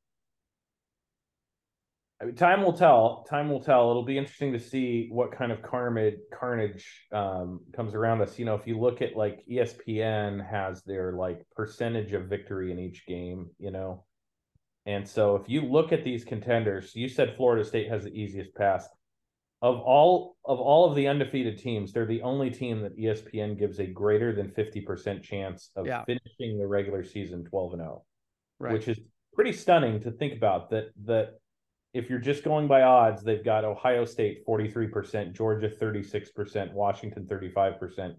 I 2.23 2.27
mean, 2.27 2.37
time 2.37 2.63
will 2.63 2.73
tell. 2.73 3.27
Time 3.29 3.51
will 3.51 3.61
tell. 3.61 3.91
It'll 3.91 4.05
be 4.05 4.17
interesting 4.17 4.53
to 4.53 4.61
see 4.61 5.09
what 5.11 5.33
kind 5.33 5.51
of 5.51 5.61
carnage 5.61 6.19
carnage 6.33 6.87
um, 7.11 7.61
comes 7.75 7.95
around 7.95 8.21
us. 8.23 8.39
You 8.39 8.45
know, 8.45 8.55
if 8.55 8.65
you 8.67 8.79
look 8.79 9.03
at 9.03 9.17
like 9.17 9.45
ESPN 9.51 10.49
has 10.49 10.83
their 10.85 11.15
like 11.15 11.45
percentage 11.57 12.13
of 12.13 12.27
victory 12.27 12.71
in 12.71 12.79
each 12.79 13.05
game. 13.07 13.51
You 13.59 13.73
know, 13.73 14.05
and 14.87 15.07
so 15.09 15.35
if 15.35 15.49
you 15.49 15.63
look 15.63 15.91
at 15.93 16.05
these 16.05 16.25
contenders, 16.25 16.95
you 16.95 17.09
said 17.09 17.35
Florida 17.37 17.65
State 17.65 17.89
has 17.89 18.05
the 18.05 18.11
easiest 18.15 18.55
pass. 18.55 18.89
Of 19.61 19.81
all 19.81 20.37
of 20.45 20.61
all 20.61 20.89
of 20.89 20.95
the 20.95 21.09
undefeated 21.09 21.59
teams, 21.59 21.93
they're 21.93 22.07
the 22.07 22.23
only 22.23 22.51
team 22.51 22.83
that 22.83 22.97
ESPN 22.97 23.59
gives 23.59 23.81
a 23.81 23.87
greater 23.87 24.33
than 24.33 24.49
fifty 24.51 24.81
percent 24.81 25.25
chance 25.25 25.71
of 25.75 25.87
Yeah. 25.87 26.05
finishing 26.05 26.59
the 26.59 26.67
regular 26.69 27.03
season 27.03 27.45
twelve 27.45 27.73
and 27.73 27.83
zero 27.83 28.05
Right. 28.61 28.73
which 28.75 28.87
is 28.87 29.01
pretty 29.35 29.53
stunning 29.53 30.01
to 30.03 30.13
think 30.13 30.35
about 30.35 30.71
that 30.71 30.91
that 31.05 31.39
if 31.95 32.09
you're 32.09 32.19
just 32.19 32.43
going 32.45 32.67
by 32.67 32.83
odds 32.83 33.23
they've 33.23 33.45
got 33.45 33.65
ohio 33.65 34.05
state 34.05 34.47
43% 34.47 35.33
georgia 35.33 35.69
36% 35.69 36.73
washington 36.73 37.25
35% 37.27 38.15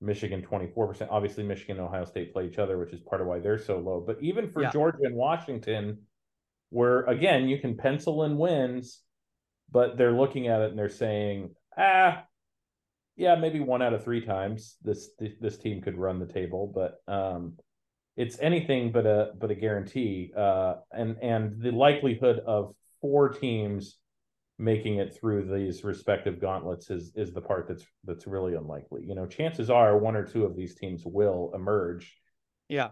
michigan 0.00 0.42
24% 0.42 1.08
obviously 1.10 1.44
michigan 1.44 1.78
and 1.78 1.86
ohio 1.86 2.04
state 2.04 2.32
play 2.32 2.46
each 2.46 2.58
other 2.58 2.78
which 2.78 2.92
is 2.92 3.00
part 3.00 3.20
of 3.20 3.26
why 3.26 3.38
they're 3.38 3.58
so 3.58 3.78
low. 3.78 4.02
But 4.06 4.18
even 4.20 4.50
for 4.50 4.62
Yeah. 4.62 4.70
georgia 4.70 4.98
and 5.02 5.14
washington 5.14 5.98
where 6.70 7.02
again 7.02 7.48
you 7.48 7.58
can 7.58 7.76
pencil 7.76 8.24
in 8.24 8.36
wins 8.36 9.00
but 9.70 9.96
they're 9.96 10.12
looking 10.12 10.48
at 10.48 10.60
it 10.60 10.70
and 10.70 10.78
they're 10.78 10.88
saying 10.88 11.54
ah 11.78 12.24
yeah 13.16 13.36
maybe 13.36 13.60
one 13.60 13.80
out 13.80 13.92
of 13.94 14.02
three 14.02 14.24
times 14.24 14.76
this 14.82 15.10
this 15.40 15.56
team 15.56 15.80
could 15.80 15.96
run 15.96 16.18
the 16.18 16.26
table. 16.26 16.66
But 16.74 17.00
um 17.12 17.54
it's 18.16 18.38
anything 18.40 18.90
but 18.92 19.06
a 19.06 19.32
but 19.38 19.50
a 19.50 19.54
guarantee 19.54 20.32
uh 20.36 20.74
and 20.90 21.16
and 21.22 21.60
the 21.62 21.70
likelihood 21.70 22.40
of 22.44 22.74
four 23.04 23.28
teams 23.28 23.98
making 24.58 24.96
it 24.96 25.14
through 25.14 25.44
these 25.44 25.84
respective 25.84 26.40
gauntlets 26.40 26.88
is 26.88 27.12
is 27.14 27.34
the 27.34 27.40
part 27.40 27.68
that's 27.68 27.84
that's 28.04 28.26
really 28.26 28.54
unlikely 28.54 29.02
you 29.04 29.14
know 29.14 29.26
chances 29.26 29.68
are 29.68 29.98
one 29.98 30.16
or 30.16 30.24
two 30.24 30.44
of 30.44 30.56
these 30.56 30.74
teams 30.74 31.02
will 31.04 31.50
emerge 31.54 32.16
Yeah. 32.68 32.90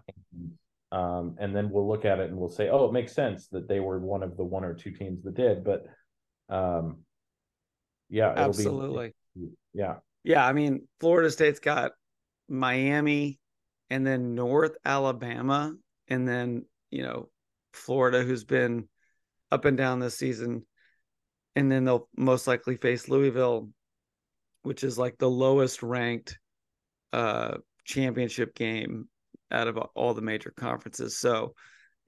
um 0.91 1.35
and 1.39 1.55
then 1.55 1.71
we'll 1.71 1.87
look 1.87 2.05
at 2.05 2.19
it 2.19 2.29
and 2.29 2.37
we'll 2.37 2.49
say 2.49 2.69
oh 2.69 2.85
it 2.85 2.93
makes 2.93 3.13
sense 3.13 3.47
that 3.47 3.67
they 3.67 3.79
were 3.79 3.97
one 3.97 4.21
of 4.21 4.37
the 4.37 4.43
one 4.43 4.63
or 4.63 4.75
two 4.75 4.91
teams 4.91 5.23
that 5.23 5.33
did 5.35 5.63
but 5.63 5.85
um 6.49 6.97
yeah 8.09 8.33
it'll 8.33 8.45
Absolutely. 8.49 9.13
be 9.35 9.47
yeah 9.73 9.95
Yeah, 10.23 10.45
I 10.45 10.53
mean, 10.53 10.87
Florida 10.99 11.31
State's 11.31 11.59
got 11.59 11.93
Miami 12.47 13.39
and 13.89 14.05
then 14.05 14.35
North 14.35 14.75
Alabama 14.85 15.73
and 16.07 16.27
then, 16.27 16.65
you 16.91 17.03
know, 17.03 17.29
Florida 17.73 18.21
who's 18.21 18.43
been 18.43 18.87
up 19.53 19.65
and 19.65 19.77
down 19.77 19.99
this 19.99 20.17
season. 20.17 20.65
And 21.55 21.71
then 21.71 21.85
they'll 21.85 22.09
most 22.17 22.47
likely 22.47 22.77
face 22.77 23.07
Louisville, 23.07 23.69
which 24.63 24.83
is 24.83 24.97
like 24.97 25.17
the 25.17 25.29
lowest 25.29 25.83
ranked 25.83 26.39
uh 27.13 27.57
championship 27.85 28.55
game 28.55 29.07
out 29.51 29.67
of 29.67 29.77
all 29.77 30.15
the 30.15 30.21
major 30.21 30.51
conferences. 30.57 31.19
So, 31.19 31.53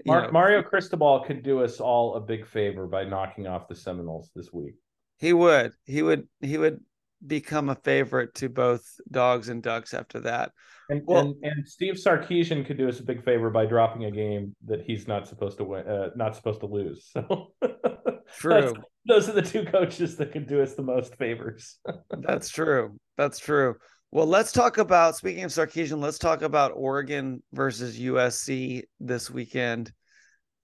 Mar- 0.05 0.23
know, 0.23 0.31
Mario 0.31 0.63
Cristobal 0.63 1.23
could 1.27 1.43
do 1.43 1.63
us 1.63 1.79
all 1.79 2.15
a 2.15 2.21
big 2.21 2.47
favor 2.47 2.87
by 2.87 3.03
knocking 3.03 3.45
off 3.45 3.67
the 3.67 3.75
Seminoles 3.75 4.31
this 4.35 4.51
week. 4.51 4.73
he 5.19 5.31
would. 5.33 5.73
He 5.85 6.01
would 6.01 6.27
he 6.41 6.57
would 6.57 6.79
become 7.28 7.69
a 7.69 7.76
favorite 7.76 8.34
to 8.36 8.49
both 8.49 8.84
dogs 9.09 9.49
and 9.49 9.61
ducks 9.63 9.93
after 9.93 10.21
that. 10.21 10.51
And, 10.89 11.01
Well- 11.05 11.21
and 11.21 11.36
and 11.43 11.67
Steve 11.67 11.95
Sarkisian 11.95 12.65
could 12.65 12.78
do 12.78 12.88
us 12.88 12.99
a 12.99 13.03
big 13.03 13.23
favor 13.23 13.49
by 13.49 13.65
dropping 13.65 14.05
a 14.05 14.11
game 14.11 14.55
that 14.65 14.82
he's 14.82 15.07
not 15.07 15.28
supposed 15.28 15.57
to 15.57 15.63
win, 15.63 15.88
uh, 15.88 16.09
not 16.15 16.36
supposed 16.36 16.59
to 16.61 16.67
lose. 16.67 17.09
So 17.11 17.53
True. 18.38 18.73
those 19.07 19.30
are 19.30 19.34
the 19.34 19.41
two 19.41 19.65
coaches 19.65 20.17
that 20.17 20.32
can 20.32 20.45
do 20.45 20.61
us 20.61 20.76
the 20.76 20.84
most 20.84 21.15
favors. 21.15 21.78
That's 22.09 22.49
true. 22.49 22.97
That's 23.17 23.39
true. 23.39 23.76
Well, 24.11 24.28
let's 24.28 24.51
talk 24.51 24.78
about 24.78 25.15
speaking 25.15 25.43
of 25.43 25.51
Sarkisian, 25.51 25.99
let's 26.01 26.19
talk 26.19 26.41
about 26.41 26.71
Oregon 26.76 27.41
versus 27.51 27.99
USC 27.99 28.84
this 28.99 29.30
weekend. 29.30 29.91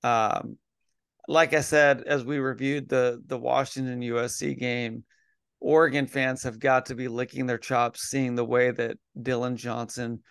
Um, 0.04 0.58
like 1.28 1.54
I 1.54 1.62
said, 1.62 2.04
as 2.06 2.24
we 2.24 2.40
reviewed 2.40 2.90
the 2.90 3.22
the 3.26 3.38
Washington 3.38 4.02
USC 4.02 4.58
game, 4.58 5.04
Oregon 5.62 6.08
fans 6.08 6.44
have 6.44 6.60
got 6.60 6.88
to 6.88 6.96
be 6.96 7.08
licking 7.08 7.46
their 7.46 7.60
chops 7.60 8.10
seeing 8.10 8.36
the 8.36 8.44
way 8.44 8.72
that 8.72 8.98
Dillon 9.22 9.56
Johnson 9.56 10.22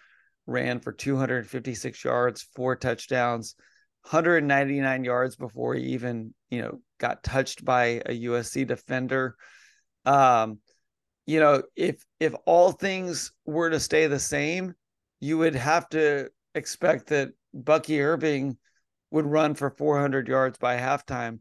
ran 0.46 0.80
for 0.80 0.92
256 0.92 2.04
yards, 2.04 2.48
four 2.56 2.74
touchdowns, 2.74 3.54
199 4.02 5.04
yards 5.04 5.36
before 5.36 5.74
he 5.74 5.92
even, 5.92 6.34
you 6.50 6.60
know, 6.60 6.80
got 6.98 7.22
touched 7.22 7.64
by 7.64 8.02
a 8.06 8.22
USC 8.22 8.66
defender. 8.66 9.36
Um, 10.04 10.58
you 11.26 11.38
know, 11.38 11.62
if 11.76 12.02
if 12.18 12.34
all 12.44 12.72
things 12.72 13.30
were 13.44 13.70
to 13.70 13.78
stay 13.78 14.08
the 14.08 14.18
same, 14.18 14.74
you 15.20 15.38
would 15.38 15.54
have 15.54 15.88
to 15.90 16.30
expect 16.56 17.08
that 17.08 17.30
Bucky 17.54 18.02
Irving 18.02 18.56
would 19.12 19.26
run 19.26 19.54
for 19.54 19.70
400 19.70 20.26
yards 20.26 20.58
by 20.58 20.76
halftime. 20.76 21.38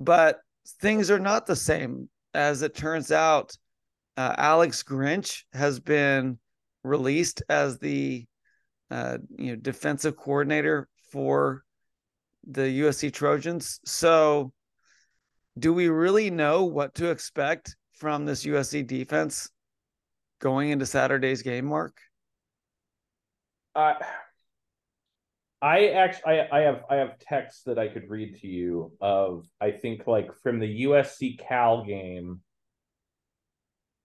But 0.00 0.38
things 0.80 1.10
are 1.10 1.18
not 1.18 1.44
the 1.44 1.56
same 1.56 2.08
as 2.36 2.62
it 2.62 2.74
turns 2.74 3.10
out, 3.10 3.56
uh, 4.16 4.34
Alex 4.36 4.82
Grinch 4.82 5.44
has 5.52 5.80
been 5.80 6.38
released 6.84 7.42
as 7.48 7.78
the 7.78 8.26
uh, 8.90 9.18
you 9.36 9.50
know 9.50 9.56
defensive 9.56 10.16
coordinator 10.16 10.88
for 11.10 11.62
the 12.46 12.62
USC 12.62 13.12
Trojans. 13.12 13.80
So, 13.84 14.52
do 15.58 15.72
we 15.72 15.88
really 15.88 16.30
know 16.30 16.64
what 16.64 16.94
to 16.96 17.10
expect 17.10 17.74
from 17.92 18.26
this 18.26 18.44
USC 18.44 18.86
defense 18.86 19.48
going 20.40 20.70
into 20.70 20.86
Saturday's 20.86 21.42
game, 21.42 21.64
Mark? 21.64 21.96
Uh, 23.74 23.94
I 25.62 25.88
actually 25.88 26.40
I, 26.40 26.58
I 26.58 26.60
have 26.60 26.84
I 26.90 26.96
have 26.96 27.18
texts 27.18 27.62
that 27.64 27.78
I 27.78 27.88
could 27.88 28.10
read 28.10 28.40
to 28.40 28.46
you 28.46 28.92
of 29.00 29.46
I 29.60 29.70
think 29.70 30.06
like 30.06 30.30
from 30.42 30.58
the 30.58 30.84
USC 30.84 31.38
Cal 31.38 31.84
game 31.84 32.40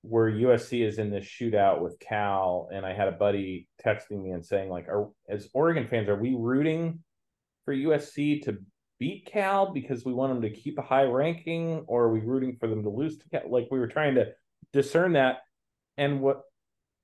where 0.04 0.32
USC 0.32 0.86
is 0.86 0.98
in 0.98 1.12
this 1.12 1.26
shootout 1.26 1.82
with 1.82 2.00
Cal 2.00 2.70
and 2.74 2.86
I 2.86 2.94
had 2.94 3.08
a 3.08 3.14
buddy 3.14 3.68
texting 3.86 4.24
me 4.24 4.32
and 4.32 4.46
saying 4.46 4.70
like 4.70 4.88
are 4.88 5.10
as 5.30 5.50
Oregon 5.54 5.88
fans 5.88 6.10
are 6.10 6.16
we 6.16 6.36
rooting 6.36 7.04
for 7.66 7.76
USC 7.76 8.44
to 8.44 8.58
beat 9.00 9.26
Cal 9.26 9.74
because 9.74 10.06
we 10.06 10.14
want 10.14 10.34
them 10.34 10.42
to 10.44 10.50
keep 10.50 10.78
a 10.78 10.84
high 10.84 11.04
ranking 11.04 11.84
or 11.88 12.04
are 12.04 12.14
we 12.14 12.22
rooting 12.22 12.56
for 12.60 12.68
them 12.68 12.84
to 12.84 12.90
lose 12.90 13.18
to 13.18 13.30
Cal? 13.30 13.50
Like 13.50 13.68
we 13.70 13.80
were 13.80 13.88
trying 13.88 14.16
to 14.16 14.28
discern 14.72 15.14
that 15.14 15.40
and 15.98 16.22
what 16.22 16.44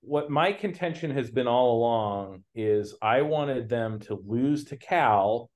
what 0.01 0.29
my 0.29 0.53
contention 0.53 1.11
has 1.11 1.29
been 1.29 1.47
all 1.47 1.77
along 1.77 2.43
is 2.55 2.95
I 3.01 3.21
wanted 3.21 3.67
them 3.67 3.99
to 4.01 4.21
lose 4.25 4.65
to 4.65 4.77
Cal, 4.77 5.49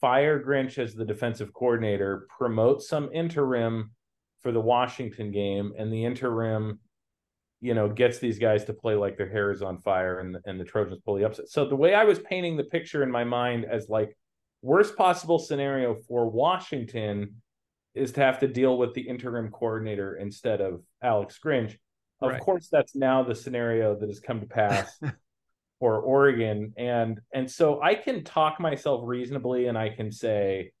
fire 0.00 0.42
Grinch 0.42 0.78
as 0.78 0.94
the 0.94 1.04
defensive 1.04 1.52
coordinator, 1.52 2.26
promote 2.38 2.82
some 2.82 3.10
interim 3.12 3.90
for 4.42 4.52
the 4.52 4.60
Washington 4.60 5.30
game, 5.30 5.72
and 5.78 5.92
the 5.92 6.04
interim, 6.04 6.80
you 7.60 7.74
know, 7.74 7.88
gets 7.88 8.18
these 8.18 8.38
guys 8.38 8.64
to 8.64 8.72
play 8.72 8.94
like 8.94 9.18
their 9.18 9.28
hair 9.28 9.52
is 9.52 9.62
on 9.62 9.78
fire, 9.78 10.20
and 10.20 10.38
and 10.46 10.58
the 10.58 10.64
Trojans 10.64 11.00
pull 11.04 11.16
the 11.16 11.24
upset. 11.24 11.48
So 11.48 11.66
the 11.66 11.76
way 11.76 11.94
I 11.94 12.04
was 12.04 12.18
painting 12.18 12.56
the 12.56 12.64
picture 12.64 13.02
in 13.02 13.10
my 13.10 13.24
mind 13.24 13.66
as 13.66 13.88
like 13.88 14.16
worst 14.62 14.96
possible 14.96 15.38
scenario 15.38 15.96
for 16.08 16.30
Washington 16.30 17.42
is 17.94 18.12
to 18.12 18.20
have 18.20 18.38
to 18.38 18.48
deal 18.48 18.78
with 18.78 18.94
the 18.94 19.02
interim 19.02 19.50
coordinator 19.50 20.16
instead 20.16 20.60
of 20.60 20.82
Alex 21.02 21.38
Grinch 21.44 21.76
of 22.20 22.32
right. 22.32 22.40
course, 22.40 22.68
that's 22.70 22.94
now 22.94 23.22
the 23.22 23.34
scenario 23.34 23.96
that 23.96 24.08
has 24.08 24.20
come 24.20 24.40
to 24.40 24.46
pass 24.46 24.98
for 25.80 26.00
Oregon, 26.00 26.74
and 26.76 27.20
and 27.32 27.50
so 27.50 27.80
I 27.82 27.94
can 27.94 28.24
talk 28.24 28.60
myself 28.60 29.02
reasonably, 29.04 29.66
and 29.66 29.78
I 29.78 29.90
can 29.90 30.12
say, 30.12 30.72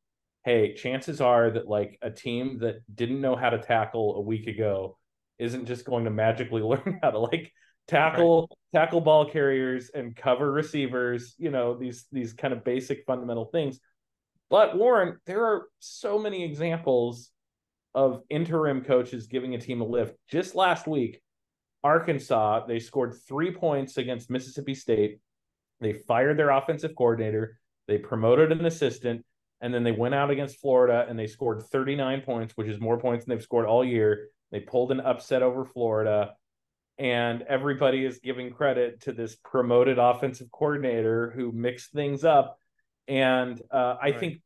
hey, 0.44 0.74
chances 0.74 1.20
are 1.20 1.50
that 1.50 1.68
like 1.68 1.98
a 2.02 2.10
team 2.10 2.58
that 2.60 2.82
didn't 2.94 3.20
know 3.20 3.36
how 3.36 3.50
to 3.50 3.58
tackle 3.58 4.16
a 4.16 4.20
week 4.20 4.46
ago 4.46 4.96
isn't 5.38 5.66
just 5.66 5.84
going 5.84 6.04
to 6.04 6.10
magically 6.10 6.62
learn 6.62 7.00
how 7.02 7.10
to 7.10 7.18
like 7.18 7.52
tackle 7.88 8.42
right. 8.42 8.80
tackle 8.80 9.00
ball 9.00 9.28
carriers 9.28 9.90
and 9.94 10.14
cover 10.14 10.52
receivers 10.52 11.34
you 11.38 11.50
know 11.50 11.76
these 11.76 12.06
these 12.12 12.32
kind 12.32 12.54
of 12.54 12.62
basic 12.62 13.04
fundamental 13.04 13.46
things 13.46 13.80
but 14.48 14.76
warren 14.76 15.18
there 15.26 15.44
are 15.44 15.66
so 15.80 16.16
many 16.16 16.44
examples 16.44 17.30
of 17.94 18.22
interim 18.30 18.84
coaches 18.84 19.26
giving 19.26 19.54
a 19.54 19.58
team 19.58 19.80
a 19.80 19.84
lift 19.84 20.14
just 20.28 20.54
last 20.54 20.86
week 20.86 21.20
Arkansas, 21.82 22.66
they 22.66 22.78
scored 22.78 23.14
three 23.26 23.50
points 23.50 23.96
against 23.96 24.30
Mississippi 24.30 24.74
State. 24.74 25.20
They 25.80 25.94
fired 25.94 26.38
their 26.38 26.50
offensive 26.50 26.94
coordinator. 26.94 27.58
They 27.88 27.98
promoted 27.98 28.52
an 28.52 28.66
assistant, 28.66 29.24
and 29.60 29.72
then 29.72 29.82
they 29.82 29.92
went 29.92 30.14
out 30.14 30.30
against 30.30 30.60
Florida 30.60 31.06
and 31.08 31.18
they 31.18 31.26
scored 31.26 31.62
39 31.62 32.22
points, 32.22 32.56
which 32.56 32.68
is 32.68 32.80
more 32.80 32.98
points 32.98 33.24
than 33.24 33.34
they've 33.34 33.42
scored 33.42 33.66
all 33.66 33.84
year. 33.84 34.28
They 34.50 34.60
pulled 34.60 34.92
an 34.92 35.00
upset 35.00 35.42
over 35.42 35.64
Florida, 35.64 36.34
and 36.98 37.42
everybody 37.42 38.04
is 38.04 38.18
giving 38.18 38.52
credit 38.52 39.02
to 39.02 39.12
this 39.12 39.36
promoted 39.36 39.98
offensive 39.98 40.50
coordinator 40.50 41.32
who 41.34 41.52
mixed 41.52 41.92
things 41.92 42.24
up. 42.24 42.58
And 43.08 43.60
uh, 43.70 43.96
I 44.00 44.10
right. 44.10 44.20
think 44.20 44.42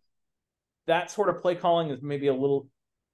that 0.87 1.11
sort 1.11 1.31
of 1.31 1.41
play 1.41 1.55
calling 1.55 1.91
is 1.91 2.03
maybe 2.03 2.29
a 2.29 2.35
little 2.35 2.69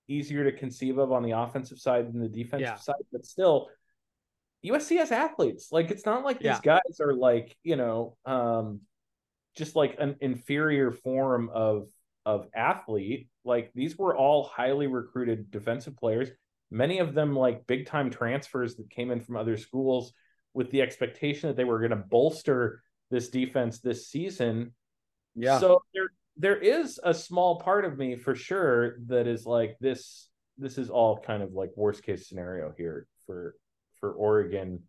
easier 0.09 0.45
to 0.45 0.53
conceive 0.57 0.99
of 0.99 1.13
on 1.13 1.23
the 1.23 1.31
offensive 1.31 1.79
side 1.79 2.13
than 2.13 2.21
the 2.21 2.29
defensive 2.29 2.61
yeah. 2.61 2.77
side, 2.77 2.97
but 3.13 3.25
still 3.25 3.69
USC 4.65 4.99
has 4.99 5.13
athletes. 5.13 5.69
Like 5.73 5.91
it's 5.91 6.07
not 6.07 6.25
like 6.25 6.41
these 6.41 6.61
guys 6.61 7.01
are 7.01 7.15
like, 7.15 7.57
you 7.63 7.77
know, 7.77 8.17
um 8.25 8.81
just 9.57 9.75
like 9.75 9.97
an 9.99 10.17
inferior 10.21 10.91
form 10.91 11.51
of 11.53 11.89
of 12.27 12.47
athlete. 12.55 13.29
Like 13.45 13.73
these 13.75 13.97
were 13.97 14.17
all 14.17 14.45
highly 14.45 14.87
recruited 14.87 15.51
defensive 15.51 15.97
players, 15.97 16.31
many 16.71 16.99
of 16.99 17.15
them 17.15 17.35
like 17.35 17.67
big 17.67 17.87
time 17.87 18.11
transfers 18.11 18.77
that 18.77 18.91
came 18.91 19.11
in 19.11 19.21
from 19.21 19.37
other 19.37 19.57
schools 19.57 20.13
with 20.55 20.71
the 20.71 20.83
expectation 20.83 21.49
that 21.49 21.57
they 21.57 21.65
were 21.65 21.79
going 21.79 21.91
to 21.91 21.97
bolster 21.97 22.83
this 23.11 23.29
defense 23.29 23.81
this 23.81 24.09
season. 24.09 24.75
Yeah. 25.35 25.59
So 25.59 25.83
there 25.95 26.11
there 26.37 26.57
is 26.57 26.99
a 27.03 27.13
small 27.13 27.61
part 27.61 27.85
of 27.85 27.99
me 27.99 28.17
for 28.17 28.35
sure 28.35 28.99
that 29.07 29.27
is 29.27 29.47
like 29.47 29.77
this 29.81 30.29
this 30.59 30.79
is 30.79 30.91
all 30.91 31.19
kind 31.19 31.43
of 31.43 31.53
like 31.53 31.71
worst 31.77 32.03
case 32.03 32.29
scenario 32.29 32.73
here 32.77 33.07
for 33.27 33.55
for 34.01 34.13
Oregon 34.13 34.81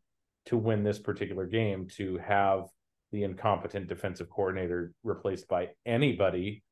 to 0.46 0.58
win 0.58 0.84
this 0.84 1.00
particular 1.00 1.46
game 1.46 1.88
to 1.98 2.18
have 2.18 2.66
the 3.12 3.24
incompetent 3.24 3.88
defensive 3.88 4.30
coordinator 4.30 4.94
replaced 5.04 5.48
by 5.48 5.70
anybody 5.86 6.64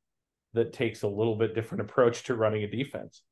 that 0.54 0.72
takes 0.72 1.02
a 1.02 1.08
little 1.08 1.36
bit 1.36 1.54
different 1.54 1.82
approach 1.88 2.24
to 2.24 2.34
running 2.34 2.64
a 2.64 2.70
defense. 2.70 3.22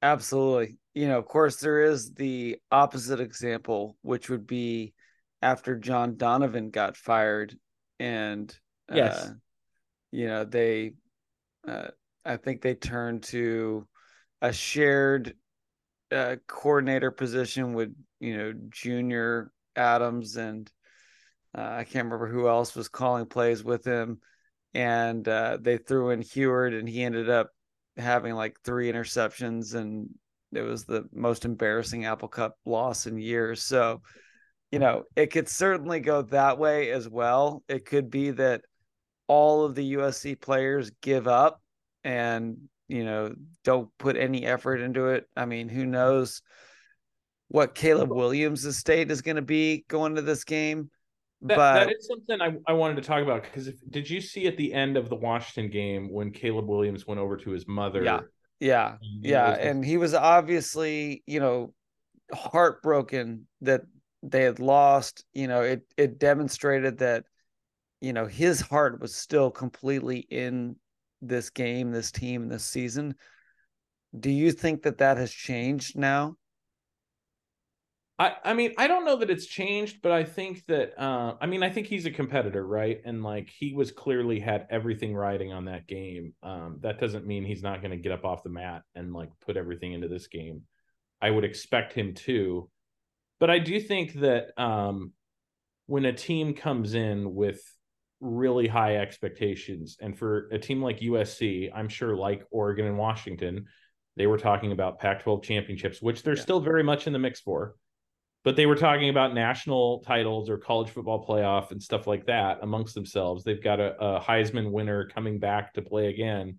Absolutely. 0.00 0.76
You 0.94 1.08
know, 1.08 1.18
of 1.18 1.26
course, 1.26 1.56
there 1.56 1.82
is 1.82 2.12
the 2.12 2.58
opposite 2.70 3.20
example, 3.20 3.96
which 4.02 4.30
would 4.30 4.46
be 4.46 4.94
after 5.42 5.76
John 5.76 6.16
Donovan 6.16 6.70
got 6.70 6.96
fired 6.96 7.56
and, 7.98 8.56
yes, 8.92 9.24
uh, 9.24 9.32
you 10.12 10.28
know, 10.28 10.44
they, 10.44 10.94
uh, 11.66 11.88
I 12.24 12.36
think 12.36 12.62
they 12.62 12.74
turned 12.74 13.24
to 13.24 13.86
a 14.40 14.52
shared 14.52 15.34
uh, 16.12 16.36
coordinator 16.46 17.10
position 17.10 17.74
with 17.74 17.94
you 18.20 18.36
know 18.36 18.52
Junior 18.70 19.50
Adams 19.76 20.36
and 20.36 20.70
uh, 21.56 21.76
I 21.78 21.84
can't 21.84 22.04
remember 22.04 22.28
who 22.28 22.48
else 22.48 22.74
was 22.74 22.88
calling 22.88 23.26
plays 23.26 23.64
with 23.64 23.84
him, 23.84 24.20
and 24.74 25.26
uh, 25.26 25.58
they 25.60 25.78
threw 25.78 26.10
in 26.10 26.20
Huard, 26.20 26.74
and 26.74 26.88
he 26.88 27.02
ended 27.02 27.30
up 27.30 27.50
having 27.96 28.34
like 28.34 28.58
three 28.64 28.92
interceptions, 28.92 29.74
and 29.74 30.08
it 30.52 30.62
was 30.62 30.84
the 30.84 31.08
most 31.12 31.44
embarrassing 31.44 32.04
Apple 32.04 32.28
Cup 32.28 32.56
loss 32.64 33.06
in 33.06 33.18
years. 33.18 33.62
So, 33.62 34.02
you 34.70 34.78
know, 34.78 35.04
it 35.16 35.28
could 35.28 35.48
certainly 35.48 36.00
go 36.00 36.22
that 36.22 36.58
way 36.58 36.90
as 36.90 37.08
well. 37.08 37.62
It 37.68 37.86
could 37.86 38.10
be 38.10 38.30
that 38.32 38.62
all 39.26 39.64
of 39.64 39.74
the 39.74 39.94
USC 39.94 40.40
players 40.40 40.90
give 41.02 41.26
up 41.26 41.60
and 42.04 42.68
you 42.88 43.04
know, 43.04 43.34
don't 43.64 43.90
put 43.98 44.16
any 44.16 44.46
effort 44.46 44.80
into 44.80 45.08
it. 45.08 45.28
I 45.36 45.44
mean, 45.44 45.68
who 45.68 45.82
mm-hmm. 45.82 45.92
knows 45.92 46.42
what 47.48 47.74
Caleb 47.74 48.10
Williams' 48.10 48.76
state 48.76 49.10
is 49.10 49.22
going 49.22 49.36
to 49.36 49.42
be 49.42 49.84
going 49.88 50.16
to 50.16 50.22
this 50.22 50.44
game. 50.44 50.90
That, 51.42 51.56
but 51.56 51.74
that 51.74 51.94
is 51.96 52.08
something 52.08 52.40
I, 52.40 52.70
I 52.70 52.72
wanted 52.72 52.96
to 52.96 53.02
talk 53.02 53.22
about 53.22 53.44
because 53.44 53.70
did 53.90 54.10
you 54.10 54.20
see 54.20 54.48
at 54.48 54.56
the 54.56 54.74
end 54.74 54.96
of 54.96 55.08
the 55.08 55.14
Washington 55.14 55.70
game 55.70 56.12
when 56.12 56.32
Caleb 56.32 56.66
Williams 56.66 57.06
went 57.06 57.20
over 57.20 57.36
to 57.36 57.50
his 57.50 57.68
mother? 57.68 58.02
Yeah, 58.02 58.20
yeah, 58.58 58.96
yeah, 59.20 59.50
and 59.52 59.84
he 59.84 59.98
was 59.98 60.14
obviously 60.14 61.22
you 61.26 61.38
know 61.38 61.72
heartbroken 62.32 63.46
that 63.60 63.82
they 64.24 64.42
had 64.42 64.58
lost. 64.58 65.24
You 65.32 65.46
know, 65.46 65.60
it 65.60 65.82
it 65.96 66.18
demonstrated 66.18 66.98
that 66.98 67.24
you 68.00 68.12
know 68.12 68.26
his 68.26 68.60
heart 68.60 69.00
was 69.00 69.14
still 69.14 69.52
completely 69.52 70.18
in 70.18 70.74
this 71.20 71.50
game, 71.50 71.90
this 71.90 72.10
team, 72.10 72.48
this 72.48 72.64
season. 72.64 73.14
Do 74.18 74.30
you 74.30 74.52
think 74.52 74.82
that 74.82 74.98
that 74.98 75.16
has 75.16 75.30
changed 75.30 75.96
now? 75.98 76.36
I, 78.20 78.34
I 78.44 78.54
mean, 78.54 78.74
I 78.76 78.88
don't 78.88 79.04
know 79.04 79.16
that 79.16 79.30
it's 79.30 79.46
changed, 79.46 80.02
but 80.02 80.10
I 80.10 80.24
think 80.24 80.66
that 80.66 81.00
uh, 81.00 81.34
I 81.40 81.46
mean, 81.46 81.62
I 81.62 81.70
think 81.70 81.86
he's 81.86 82.06
a 82.06 82.10
competitor, 82.10 82.66
right? 82.66 83.00
And 83.04 83.22
like 83.22 83.48
he 83.48 83.74
was 83.74 83.92
clearly 83.92 84.40
had 84.40 84.66
everything 84.70 85.14
riding 85.14 85.52
on 85.52 85.66
that 85.66 85.86
game. 85.86 86.34
Um, 86.42 86.78
that 86.80 86.98
doesn't 86.98 87.26
mean 87.26 87.44
he's 87.44 87.62
not 87.62 87.80
going 87.80 87.92
to 87.92 87.96
get 87.96 88.10
up 88.10 88.24
off 88.24 88.42
the 88.42 88.48
mat 88.48 88.82
and 88.96 89.12
like 89.12 89.30
put 89.40 89.56
everything 89.56 89.92
into 89.92 90.08
this 90.08 90.26
game. 90.26 90.62
I 91.20 91.30
would 91.30 91.44
expect 91.44 91.92
him 91.92 92.14
to, 92.14 92.68
but 93.38 93.50
I 93.50 93.60
do 93.60 93.78
think 93.80 94.14
that 94.14 94.48
um, 94.60 95.12
when 95.86 96.04
a 96.04 96.12
team 96.12 96.54
comes 96.54 96.94
in 96.94 97.34
with 97.34 97.62
really 98.20 98.66
high 98.66 98.96
expectations, 98.96 99.96
and 100.00 100.18
for 100.18 100.48
a 100.50 100.58
team 100.58 100.82
like 100.82 101.00
USC, 101.00 101.70
I'm 101.74 101.88
sure 101.88 102.16
like 102.16 102.44
Oregon 102.50 102.86
and 102.86 102.98
Washington, 102.98 103.66
they 104.16 104.26
were 104.26 104.38
talking 104.38 104.72
about 104.72 104.98
Pac-12 104.98 105.42
championships, 105.42 106.02
which 106.02 106.22
they're 106.22 106.36
yeah. 106.36 106.42
still 106.42 106.60
very 106.60 106.82
much 106.82 107.06
in 107.06 107.12
the 107.12 107.18
mix 107.18 107.40
for 107.40 107.74
but 108.44 108.56
they 108.56 108.66
were 108.66 108.76
talking 108.76 109.08
about 109.08 109.34
national 109.34 110.00
titles 110.00 110.48
or 110.48 110.56
college 110.56 110.88
football 110.88 111.22
playoff 111.22 111.70
and 111.70 111.82
stuff 111.82 112.06
like 112.06 112.26
that 112.26 112.58
amongst 112.62 112.94
themselves. 112.94 113.44
They've 113.44 113.62
got 113.62 113.80
a, 113.80 113.94
a, 114.00 114.20
Heisman 114.20 114.70
winner 114.70 115.06
coming 115.06 115.38
back 115.38 115.74
to 115.74 115.82
play 115.82 116.06
again. 116.06 116.58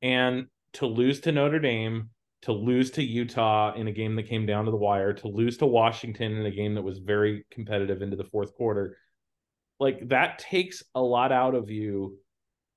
And 0.00 0.46
to 0.74 0.86
lose 0.86 1.20
to 1.20 1.32
Notre 1.32 1.58
Dame, 1.58 2.10
to 2.42 2.52
lose 2.52 2.92
to 2.92 3.02
Utah 3.02 3.74
in 3.74 3.88
a 3.88 3.92
game 3.92 4.16
that 4.16 4.28
came 4.28 4.46
down 4.46 4.64
to 4.64 4.70
the 4.70 4.76
wire, 4.76 5.12
to 5.12 5.28
lose 5.28 5.58
to 5.58 5.66
Washington 5.66 6.36
in 6.36 6.46
a 6.46 6.50
game 6.50 6.74
that 6.76 6.82
was 6.82 6.98
very 6.98 7.44
competitive 7.50 8.00
into 8.00 8.16
the 8.16 8.24
fourth 8.24 8.54
quarter, 8.54 8.96
like 9.82 10.08
that 10.10 10.38
takes 10.38 10.84
a 10.94 11.00
lot 11.00 11.32
out 11.32 11.56
of 11.56 11.68
you 11.68 12.16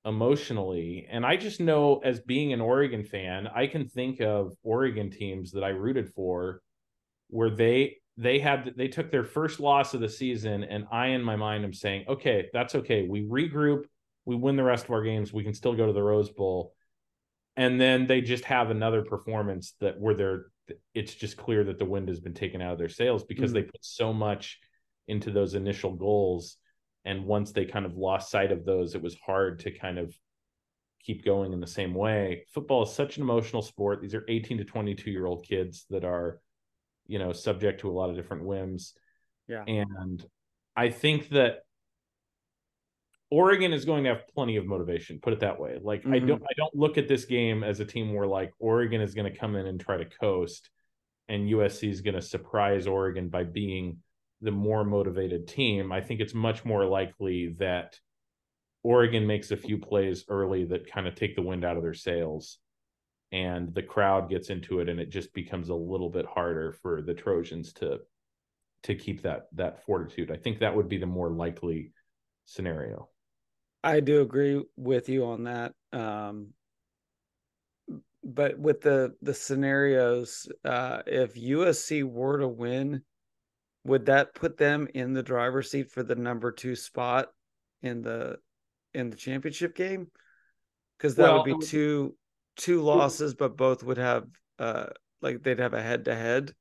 emotionally. 0.05 1.07
And 1.07 1.23
I 1.23 1.37
just 1.37 1.59
know 1.59 2.01
as 2.03 2.19
being 2.19 2.51
an 2.51 2.61
Oregon 2.61 3.03
fan, 3.03 3.47
I 3.47 3.67
can 3.67 3.87
think 3.87 4.21
of 4.21 4.53
Oregon 4.63 5.11
teams 5.11 5.51
that 5.51 5.63
I 5.63 5.69
rooted 5.69 6.09
for 6.09 6.61
where 7.29 7.51
they 7.51 7.97
they 8.17 8.39
had 8.39 8.73
they 8.75 8.87
took 8.87 9.11
their 9.11 9.23
first 9.23 9.59
loss 9.59 9.93
of 9.93 9.99
the 9.99 10.07
season 10.07 10.63
and 10.63 10.87
i 10.89 11.07
in 11.07 11.21
my 11.21 11.35
mind 11.35 11.65
am 11.65 11.73
saying 11.73 12.05
okay 12.07 12.47
that's 12.53 12.75
okay 12.75 13.05
we 13.05 13.23
regroup 13.23 13.83
we 14.23 14.37
win 14.37 14.55
the 14.55 14.63
rest 14.63 14.85
of 14.85 14.91
our 14.91 15.03
games 15.03 15.33
we 15.33 15.43
can 15.43 15.53
still 15.53 15.75
go 15.75 15.85
to 15.85 15.91
the 15.91 16.01
rose 16.01 16.29
bowl 16.29 16.73
and 17.57 17.81
then 17.81 18.07
they 18.07 18.21
just 18.21 18.45
have 18.45 18.69
another 18.69 19.01
performance 19.01 19.73
that 19.81 19.99
where 19.99 20.13
they're 20.13 20.45
it's 20.93 21.13
just 21.13 21.35
clear 21.35 21.65
that 21.65 21.77
the 21.77 21.83
wind 21.83 22.07
has 22.07 22.21
been 22.21 22.33
taken 22.33 22.61
out 22.61 22.71
of 22.71 22.79
their 22.79 22.87
sails 22.87 23.25
because 23.25 23.51
mm-hmm. 23.51 23.65
they 23.65 23.71
put 23.71 23.83
so 23.83 24.13
much 24.13 24.59
into 25.09 25.29
those 25.31 25.53
initial 25.53 25.91
goals 25.91 26.57
and 27.05 27.25
once 27.25 27.51
they 27.51 27.65
kind 27.65 27.85
of 27.85 27.97
lost 27.97 28.31
sight 28.31 28.51
of 28.51 28.65
those 28.65 28.95
it 28.95 29.01
was 29.01 29.15
hard 29.25 29.59
to 29.59 29.71
kind 29.71 29.97
of 29.97 30.15
keep 31.03 31.23
going 31.23 31.53
in 31.53 31.59
the 31.59 31.67
same 31.67 31.93
way 31.93 32.43
football 32.53 32.83
is 32.83 32.91
such 32.91 33.17
an 33.17 33.23
emotional 33.23 33.61
sport 33.61 34.01
these 34.01 34.15
are 34.15 34.25
18 34.27 34.57
to 34.57 34.65
22 34.65 35.11
year 35.11 35.25
old 35.25 35.45
kids 35.45 35.85
that 35.89 36.03
are 36.03 36.39
you 37.07 37.19
know, 37.19 37.31
subject 37.31 37.81
to 37.81 37.89
a 37.89 37.93
lot 37.93 38.09
of 38.09 38.15
different 38.15 38.43
whims. 38.43 38.93
Yeah. 39.47 39.63
And 39.63 40.25
I 40.75 40.89
think 40.89 41.29
that 41.29 41.59
Oregon 43.29 43.73
is 43.73 43.85
going 43.85 44.03
to 44.03 44.09
have 44.09 44.27
plenty 44.33 44.55
of 44.57 44.65
motivation, 44.65 45.19
put 45.21 45.33
it 45.33 45.39
that 45.41 45.59
way. 45.59 45.77
Like 45.81 46.01
mm-hmm. 46.01 46.13
I 46.13 46.19
don't 46.19 46.43
I 46.43 46.53
don't 46.57 46.75
look 46.75 46.97
at 46.97 47.07
this 47.07 47.25
game 47.25 47.63
as 47.63 47.79
a 47.79 47.85
team 47.85 48.13
where 48.13 48.27
like 48.27 48.51
Oregon 48.59 49.01
is 49.01 49.13
going 49.13 49.31
to 49.31 49.37
come 49.37 49.55
in 49.55 49.65
and 49.65 49.79
try 49.79 49.97
to 49.97 50.05
coast 50.05 50.69
and 51.27 51.49
USC 51.49 51.89
is 51.89 52.01
going 52.01 52.15
to 52.15 52.21
surprise 52.21 52.85
Oregon 52.87 53.29
by 53.29 53.43
being 53.43 53.97
the 54.45 54.51
more 54.51 54.85
motivated 54.85 55.47
team. 55.47 55.91
I 55.91 55.99
think 56.01 56.21
it's 56.21 56.33
much 56.33 56.63
more 56.63 56.85
likely 56.85 57.55
that 57.59 57.99
Oregon 58.83 59.25
makes 59.25 59.49
a 59.49 59.57
few 59.57 59.79
plays 59.79 60.23
early 60.29 60.65
that 60.65 60.89
kind 60.89 61.07
of 61.07 61.15
take 61.15 61.35
the 61.35 61.41
wind 61.41 61.65
out 61.65 61.75
of 61.75 61.83
their 61.83 61.95
sails 61.95 62.59
and 63.31 63.73
the 63.73 63.81
crowd 63.81 64.29
gets 64.29 64.51
into 64.51 64.79
it 64.79 64.87
and 64.87 64.99
it 64.99 65.09
just 65.09 65.33
becomes 65.33 65.69
a 65.69 65.75
little 65.75 66.09
bit 66.09 66.27
harder 66.27 66.71
for 66.71 67.01
the 67.01 67.13
Trojans 67.13 67.73
to 67.73 67.99
to 68.83 68.93
keep 68.93 69.23
that 69.23 69.47
that 69.53 69.83
fortitude. 69.83 70.31
I 70.31 70.37
think 70.37 70.59
that 70.59 70.75
would 70.75 70.87
be 70.87 70.99
the 70.99 71.07
more 71.07 71.31
likely 71.31 71.91
scenario. 72.45 73.09
I 73.83 73.99
do 73.99 74.21
agree 74.21 74.63
with 74.77 75.09
you 75.09 75.25
on 75.25 75.45
that. 75.45 75.73
Um, 75.91 76.53
but 78.23 78.59
with 78.59 78.81
the 78.81 79.15
the 79.23 79.33
scenarios, 79.33 80.47
uh, 80.63 81.01
if 81.07 81.33
USC 81.33 82.03
were 82.03 82.37
to 82.39 82.47
win, 82.47 83.01
would 83.85 84.07
that 84.07 84.33
put 84.33 84.57
them 84.57 84.87
in 84.93 85.13
the 85.13 85.23
driver's 85.23 85.71
seat 85.71 85.91
for 85.91 86.03
the 86.03 86.15
number 86.15 86.51
two 86.51 86.75
spot 86.75 87.27
in 87.81 88.01
the 88.01 88.37
in 88.93 89.09
the 89.09 89.15
championship 89.15 89.75
game? 89.75 90.07
Because 90.97 91.15
that 91.15 91.23
well, 91.23 91.45
would 91.45 91.59
be 91.59 91.65
two 91.65 92.15
two 92.57 92.81
losses, 92.81 93.35
but 93.35 93.55
both 93.55 93.83
would 93.83 93.97
have 93.97 94.25
uh 94.59 94.87
like 95.21 95.43
they'd 95.43 95.59
have 95.59 95.73
a 95.73 95.81
head 95.81 96.05
to 96.05 96.15
head. 96.15 96.53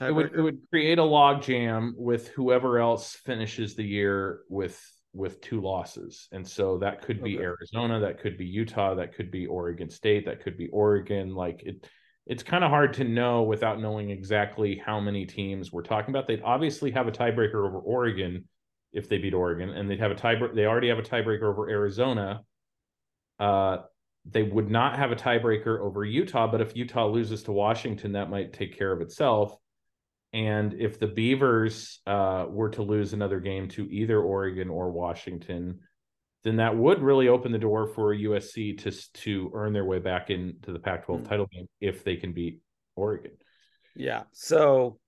It 0.00 0.14
would 0.14 0.32
it 0.34 0.40
would 0.40 0.60
create 0.70 0.98
a 0.98 1.02
logjam 1.02 1.92
with 1.96 2.28
whoever 2.28 2.78
else 2.78 3.14
finishes 3.14 3.74
the 3.74 3.84
year 3.84 4.40
with 4.48 4.80
with 5.12 5.40
two 5.40 5.60
losses. 5.60 6.28
And 6.32 6.46
so 6.46 6.78
that 6.78 7.02
could 7.02 7.22
be 7.22 7.36
okay. 7.36 7.44
Arizona, 7.44 8.00
that 8.00 8.20
could 8.20 8.38
be 8.38 8.46
Utah, 8.46 8.94
that 8.94 9.14
could 9.14 9.30
be 9.30 9.46
Oregon 9.46 9.90
State, 9.90 10.24
that 10.26 10.42
could 10.42 10.56
be 10.56 10.68
Oregon. 10.68 11.34
Like 11.34 11.62
it 11.64 11.86
it's 12.30 12.44
kind 12.44 12.62
of 12.62 12.70
hard 12.70 12.92
to 12.94 13.02
know 13.02 13.42
without 13.42 13.80
knowing 13.80 14.10
exactly 14.10 14.80
how 14.86 15.00
many 15.00 15.26
teams 15.26 15.72
we're 15.72 15.82
talking 15.82 16.14
about. 16.14 16.28
They'd 16.28 16.42
obviously 16.44 16.92
have 16.92 17.08
a 17.08 17.10
tiebreaker 17.10 17.66
over 17.66 17.80
Oregon 17.80 18.44
if 18.92 19.08
they 19.08 19.18
beat 19.18 19.34
Oregon, 19.34 19.70
and 19.70 19.90
they'd 19.90 19.98
have 19.98 20.12
a 20.12 20.14
tiebreaker. 20.14 20.54
They 20.54 20.64
already 20.64 20.90
have 20.90 21.00
a 21.00 21.02
tiebreaker 21.02 21.42
over 21.42 21.68
Arizona. 21.68 22.42
Uh, 23.40 23.78
they 24.24 24.44
would 24.44 24.70
not 24.70 24.96
have 24.96 25.10
a 25.10 25.16
tiebreaker 25.16 25.80
over 25.80 26.04
Utah, 26.04 26.46
but 26.46 26.60
if 26.60 26.76
Utah 26.76 27.08
loses 27.08 27.42
to 27.44 27.52
Washington, 27.52 28.12
that 28.12 28.30
might 28.30 28.52
take 28.52 28.78
care 28.78 28.92
of 28.92 29.00
itself. 29.00 29.56
And 30.32 30.74
if 30.74 31.00
the 31.00 31.08
Beavers 31.08 31.98
uh, 32.06 32.46
were 32.48 32.70
to 32.70 32.82
lose 32.82 33.12
another 33.12 33.40
game 33.40 33.66
to 33.70 33.92
either 33.92 34.20
Oregon 34.22 34.68
or 34.68 34.92
Washington, 34.92 35.80
then 36.42 36.56
that 36.56 36.76
would 36.76 37.02
really 37.02 37.28
open 37.28 37.52
the 37.52 37.58
door 37.58 37.86
for 37.86 38.14
USC 38.14 38.78
to 38.82 39.12
to 39.20 39.50
earn 39.54 39.72
their 39.72 39.84
way 39.84 39.98
back 39.98 40.30
into 40.30 40.72
the 40.72 40.78
Pac-12 40.78 41.16
mm-hmm. 41.16 41.26
title 41.26 41.46
game 41.46 41.68
if 41.80 42.04
they 42.04 42.16
can 42.16 42.32
beat 42.32 42.60
Oregon. 42.96 43.32
Yeah. 43.94 44.24
So 44.32 44.98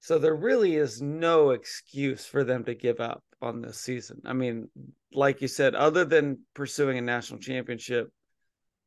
so 0.00 0.18
there 0.18 0.34
really 0.34 0.76
is 0.76 1.00
no 1.00 1.50
excuse 1.50 2.26
for 2.26 2.42
them 2.42 2.64
to 2.64 2.74
give 2.74 3.00
up 3.00 3.22
on 3.40 3.60
this 3.60 3.78
season. 3.78 4.22
I 4.24 4.32
mean, 4.32 4.68
like 5.12 5.42
you 5.42 5.48
said, 5.48 5.74
other 5.74 6.04
than 6.04 6.40
pursuing 6.54 6.98
a 6.98 7.02
national 7.02 7.40
championship, 7.40 8.10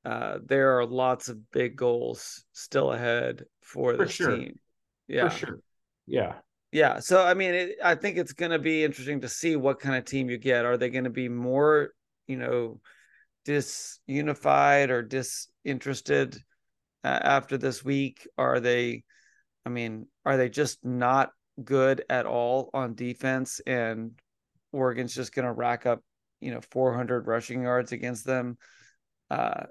uh, 0.03 0.39
there 0.45 0.77
are 0.77 0.86
lots 0.86 1.29
of 1.29 1.51
big 1.51 1.75
goals 1.75 2.43
still 2.51 2.91
ahead 2.91 3.45
for, 3.61 3.95
for 3.95 4.05
this 4.05 4.11
sure. 4.11 4.36
team. 4.36 4.59
Yeah, 5.07 5.29
for 5.29 5.38
sure. 5.38 5.59
Yeah, 6.05 6.33
yeah. 6.76 6.99
So 6.99 7.23
I 7.23 7.36
mean, 7.36 7.53
it, 7.53 7.78
I 7.82 7.95
think 7.95 8.17
it's 8.17 8.34
going 8.34 8.51
to 8.51 8.59
be 8.59 8.84
interesting 8.84 9.21
to 9.21 9.30
see 9.30 9.55
what 9.55 9.80
kind 9.80 9.95
of 9.95 10.03
team 10.03 10.30
you 10.30 10.38
get. 10.38 10.65
Are 10.65 10.76
they 10.76 10.89
going 10.89 11.05
to 11.05 11.09
be 11.09 11.30
more, 11.30 11.91
you 12.28 12.36
know, 12.36 12.82
disunified 13.47 14.89
or 14.89 15.01
disinterested 15.01 16.36
uh, 17.05 17.19
after 17.23 17.57
this 17.57 17.82
week? 17.82 18.28
Are 18.38 18.59
they? 18.59 19.05
I 19.65 19.69
mean, 19.69 20.07
are 20.26 20.36
they 20.36 20.49
just 20.49 20.84
not 20.84 21.30
good 21.63 22.03
at 22.09 22.26
all 22.26 22.71
on 22.73 22.93
defense? 22.93 23.61
And 23.65 24.11
Oregon's 24.73 25.15
just 25.15 25.34
going 25.34 25.45
to 25.45 25.53
rack 25.53 25.86
up, 25.86 26.01
you 26.41 26.51
know, 26.51 26.59
400 26.71 27.26
rushing 27.26 27.61
yards 27.61 27.93
against 27.93 28.26
them. 28.26 28.57
Uh, 29.32 29.63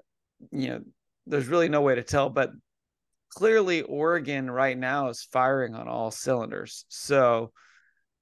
you 0.51 0.69
know, 0.69 0.81
there's 1.27 1.49
really 1.49 1.69
no 1.69 1.81
way 1.81 1.93
to 1.93 2.03
tell, 2.03 2.31
but 2.31 2.49
clearly 3.35 3.81
Oregon 3.83 4.49
right 4.49 4.77
now 4.77 5.09
is 5.09 5.27
firing 5.31 5.75
on 5.75 5.87
all 5.87 6.09
cylinders. 6.09 6.85
So 6.89 7.51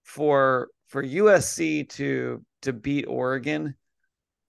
for 0.03 0.69
for 0.87 1.03
USC 1.03 1.87
to 1.89 2.43
to 2.63 2.73
beat 2.73 3.05
Oregon, 3.05 3.75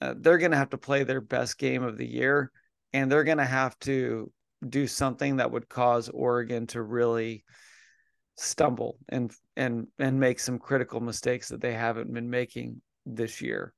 uh, 0.01 0.15
they're 0.17 0.39
going 0.39 0.51
to 0.51 0.57
have 0.57 0.71
to 0.71 0.79
play 0.79 1.05
their 1.05 1.21
best 1.21 1.59
game 1.59 1.83
of 1.83 1.97
the 1.97 2.07
year 2.07 2.51
and 2.93 3.11
they're 3.11 3.25
going 3.25 3.39
to 3.39 3.45
have 3.45 3.79
to 3.81 4.31
do 4.67 4.87
something 4.87 5.37
that 5.37 5.51
would 5.51 5.69
cause 5.69 6.09
Oregon 6.09 6.67
to 6.69 6.83
really 6.83 7.45
stumble 8.37 8.97
and 9.09 9.33
and 9.57 9.87
and 9.99 10.19
make 10.19 10.41
some 10.41 10.59
critical 10.59 11.01
mistakes 11.01 11.49
that 11.49 11.61
they 11.61 11.75
haven't 11.75 12.13
been 12.13 12.31
making 12.31 12.81
this 13.05 13.41
year. 13.41 13.75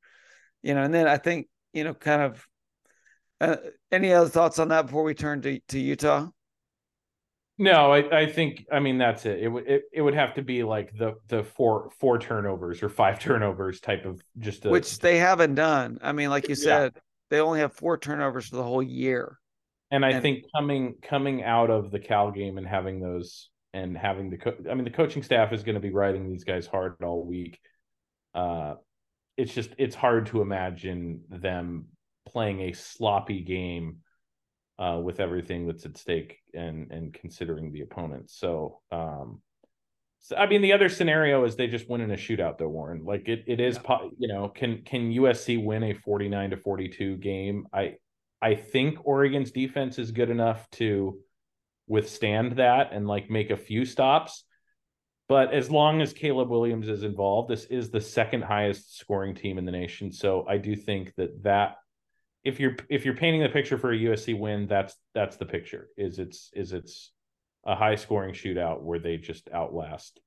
You 0.63 0.75
know, 0.75 0.83
and 0.83 0.95
then 0.95 1.09
I 1.09 1.17
think, 1.17 1.49
you 1.73 1.85
know, 1.85 1.95
kind 1.95 2.23
of 2.23 2.47
uh, 3.41 3.57
any 3.93 4.13
other 4.13 4.29
thoughts 4.29 4.59
on 4.59 4.69
that 4.69 4.87
before 4.87 5.03
we 5.03 5.15
turn 5.15 5.43
to, 5.43 5.61
to 5.69 5.79
Utah? 5.79 6.29
No, 7.59 7.93
I, 7.93 8.21
I 8.23 8.27
think 8.27 8.67
I 8.71 8.81
mean 8.81 8.99
that's 8.99 9.25
it. 9.25 9.41
It 9.41 9.49
would 9.49 9.67
it, 9.67 9.85
it 9.93 10.03
would 10.03 10.15
have 10.15 10.35
to 10.35 10.43
be 10.43 10.63
like 10.63 10.97
the 10.97 11.15
the 11.29 11.43
four 11.43 11.91
four 11.99 12.19
turnovers 12.19 12.83
or 12.83 12.89
five 12.89 13.19
turnovers 13.21 13.81
type 13.81 14.05
of 14.05 14.21
just 14.39 14.67
a, 14.67 14.71
which 14.71 14.99
they 14.99 15.19
haven't 15.19 15.55
done. 15.55 15.99
I 16.03 16.13
mean, 16.13 16.29
like 16.29 16.49
you 16.49 16.55
said, 16.55 16.93
yeah. 16.95 17.01
they 17.31 17.41
only 17.41 17.61
have 17.61 17.73
four 17.73 17.97
turnovers 17.97 18.49
for 18.49 18.57
the 18.57 18.63
whole 18.63 18.83
year. 18.83 19.39
And 19.91 20.05
I 20.05 20.11
and, 20.11 20.23
think 20.23 20.45
coming 20.55 20.97
coming 21.03 21.45
out 21.45 21.71
of 21.71 21.91
the 21.91 21.99
Cal 21.99 22.31
game 22.31 22.59
and 22.59 22.67
having 22.67 23.01
those 23.01 23.49
and 23.73 23.97
having 23.97 24.29
the 24.31 24.37
co- 24.37 24.57
I 24.71 24.75
mean 24.75 24.85
the 24.85 24.91
coaching 24.91 25.23
staff 25.23 25.53
is 25.53 25.63
going 25.63 25.77
to 25.77 25.81
be 25.81 25.91
riding 25.91 26.29
these 26.29 26.45
guys 26.45 26.67
hard 26.67 26.97
all 27.03 27.25
week. 27.25 27.59
Uh, 28.35 28.75
it's 29.39 29.55
just 29.55 29.71
it's 29.79 29.95
hard 29.95 30.27
to 30.27 30.43
imagine 30.43 31.23
them 31.31 31.87
playing 32.27 32.61
a 32.63 32.73
sloppy 32.73 33.41
game 33.41 33.99
uh, 34.79 35.01
with 35.03 35.21
everything 35.21 35.67
that's 35.67 35.87
at 35.87 35.97
stake 35.97 36.39
and 36.55 36.91
and 36.91 37.15
considering 37.15 37.73
the 37.73 37.83
opponent. 37.83 38.31
So, 38.31 38.81
um, 38.93 39.41
so 40.21 40.37
I 40.37 40.47
mean, 40.47 40.63
the 40.63 40.73
other 40.73 40.89
scenario 40.89 41.45
is 41.45 41.57
they 41.57 41.67
just 41.67 41.89
win 41.89 42.01
in 42.01 42.11
a 42.11 42.17
shootout, 42.17 42.59
though, 42.59 42.69
Warren. 42.69 43.05
Like 43.05 43.29
it, 43.29 43.45
it 43.47 43.61
is, 43.61 43.79
yeah. 43.89 43.99
you 44.19 44.29
know, 44.29 44.49
can 44.49 44.83
can 44.83 45.13
USC 45.13 45.63
win 45.63 45.83
a 45.85 45.95
forty 45.95 46.29
nine 46.29 46.51
to 46.51 46.57
forty 46.57 46.89
two 46.89 47.17
game? 47.17 47.67
I 47.73 47.95
I 48.43 48.55
think 48.55 48.99
Oregon's 49.05 49.51
defense 49.51 49.99
is 49.99 50.11
good 50.11 50.31
enough 50.31 50.69
to 50.73 51.19
withstand 51.89 52.57
that 52.57 52.93
and 52.93 53.07
like 53.07 53.31
make 53.31 53.51
a 53.51 53.57
few 53.57 53.85
stops. 53.85 54.45
But 55.29 55.53
as 55.53 55.71
long 55.71 56.03
as 56.03 56.13
Caleb 56.13 56.51
Williams 56.51 56.89
is 56.89 57.03
involved, 57.03 57.49
this 57.49 57.65
is 57.65 57.91
the 57.91 58.01
second 58.01 58.43
highest 58.43 58.97
scoring 58.97 59.35
team 59.35 59.59
in 59.59 59.65
the 59.65 59.73
nation. 59.73 60.13
So 60.13 60.47
I 60.49 60.59
do 60.59 60.77
think 60.77 61.15
that 61.17 61.43
that 61.43 61.77
if 62.47 62.61
you're 62.61 62.77
if 62.89 63.05
you're 63.05 63.17
painting 63.17 63.43
the 63.43 63.49
picture 63.49 63.77
for 63.77 63.93
a 63.93 63.99
USC 63.99 64.39
win, 64.39 64.69
that's 64.69 64.95
that's 65.15 65.37
the 65.37 65.45
picture. 65.45 65.89
Is 65.97 66.21
it's 66.21 66.51
is 66.55 66.73
it's 66.73 67.11
a 67.67 67.75
high 67.75 67.97
scoring 67.97 68.33
shootout 68.33 68.83
where 68.83 69.01
they 69.01 69.17
just 69.17 69.49
outlast 69.53 70.21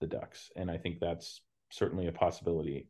the 0.00 0.06
Ducks, 0.06 0.50
and 0.56 0.70
I 0.70 0.78
think 0.78 0.98
that's 0.98 1.42
certainly 1.70 2.06
a 2.06 2.12
possibility. 2.12 2.88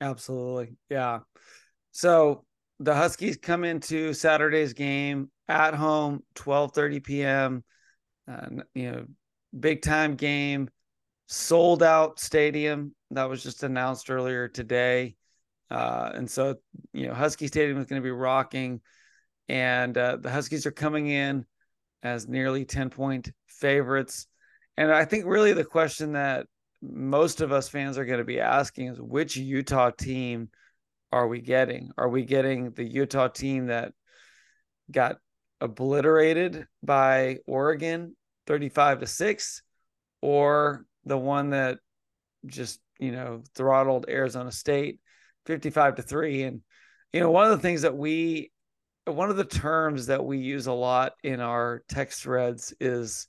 Absolutely, 0.00 0.76
yeah. 0.88 1.20
So 1.90 2.44
the 2.78 2.94
Huskies 2.94 3.38
come 3.38 3.64
into 3.64 4.12
Saturday's 4.12 4.72
game 4.72 5.28
at 5.48 5.74
home, 5.74 6.22
twelve 6.36 6.74
thirty 6.74 7.00
p.m. 7.00 7.64
Uh, 8.30 8.46
you 8.72 8.92
know, 8.92 9.04
big 9.58 9.82
time 9.82 10.14
game, 10.14 10.68
sold 11.26 11.82
out 11.82 12.20
stadium 12.20 12.94
that 13.10 13.28
was 13.28 13.42
just 13.42 13.64
announced 13.64 14.10
earlier 14.10 14.46
today. 14.46 15.16
Uh, 15.70 16.10
and 16.14 16.30
so, 16.30 16.56
you 16.92 17.06
know, 17.06 17.14
Husky 17.14 17.46
Stadium 17.48 17.78
is 17.78 17.86
going 17.86 18.00
to 18.00 18.06
be 18.06 18.12
rocking, 18.12 18.80
and 19.48 19.96
uh, 19.96 20.16
the 20.16 20.30
Huskies 20.30 20.66
are 20.66 20.72
coming 20.72 21.08
in 21.08 21.44
as 22.02 22.28
nearly 22.28 22.64
10 22.64 22.90
point 22.90 23.30
favorites. 23.48 24.26
And 24.76 24.92
I 24.92 25.04
think 25.04 25.24
really 25.26 25.52
the 25.52 25.64
question 25.64 26.12
that 26.12 26.46
most 26.82 27.40
of 27.40 27.52
us 27.52 27.68
fans 27.68 27.98
are 27.98 28.04
going 28.04 28.18
to 28.18 28.24
be 28.24 28.40
asking 28.40 28.88
is 28.88 29.00
which 29.00 29.36
Utah 29.36 29.90
team 29.90 30.50
are 31.12 31.26
we 31.26 31.40
getting? 31.40 31.90
Are 31.96 32.08
we 32.08 32.24
getting 32.24 32.72
the 32.72 32.84
Utah 32.84 33.28
team 33.28 33.66
that 33.66 33.92
got 34.90 35.16
obliterated 35.60 36.66
by 36.82 37.38
Oregon 37.46 38.14
35 38.46 39.00
to 39.00 39.06
6 39.06 39.62
or 40.20 40.84
the 41.04 41.18
one 41.18 41.50
that 41.50 41.78
just, 42.46 42.80
you 42.98 43.12
know, 43.12 43.42
throttled 43.54 44.06
Arizona 44.08 44.52
State 44.52 45.00
55 45.46 45.96
to 45.96 46.02
3 46.02 46.42
and 46.44 46.60
you 47.12 47.20
know 47.20 47.30
one 47.30 47.44
of 47.44 47.50
the 47.50 47.62
things 47.62 47.82
that 47.82 47.96
we 47.96 48.50
one 49.06 49.30
of 49.30 49.36
the 49.36 49.44
terms 49.44 50.06
that 50.06 50.24
we 50.24 50.38
use 50.38 50.66
a 50.66 50.72
lot 50.72 51.12
in 51.22 51.40
our 51.40 51.82
text 51.88 52.22
threads 52.22 52.74
is 52.80 53.28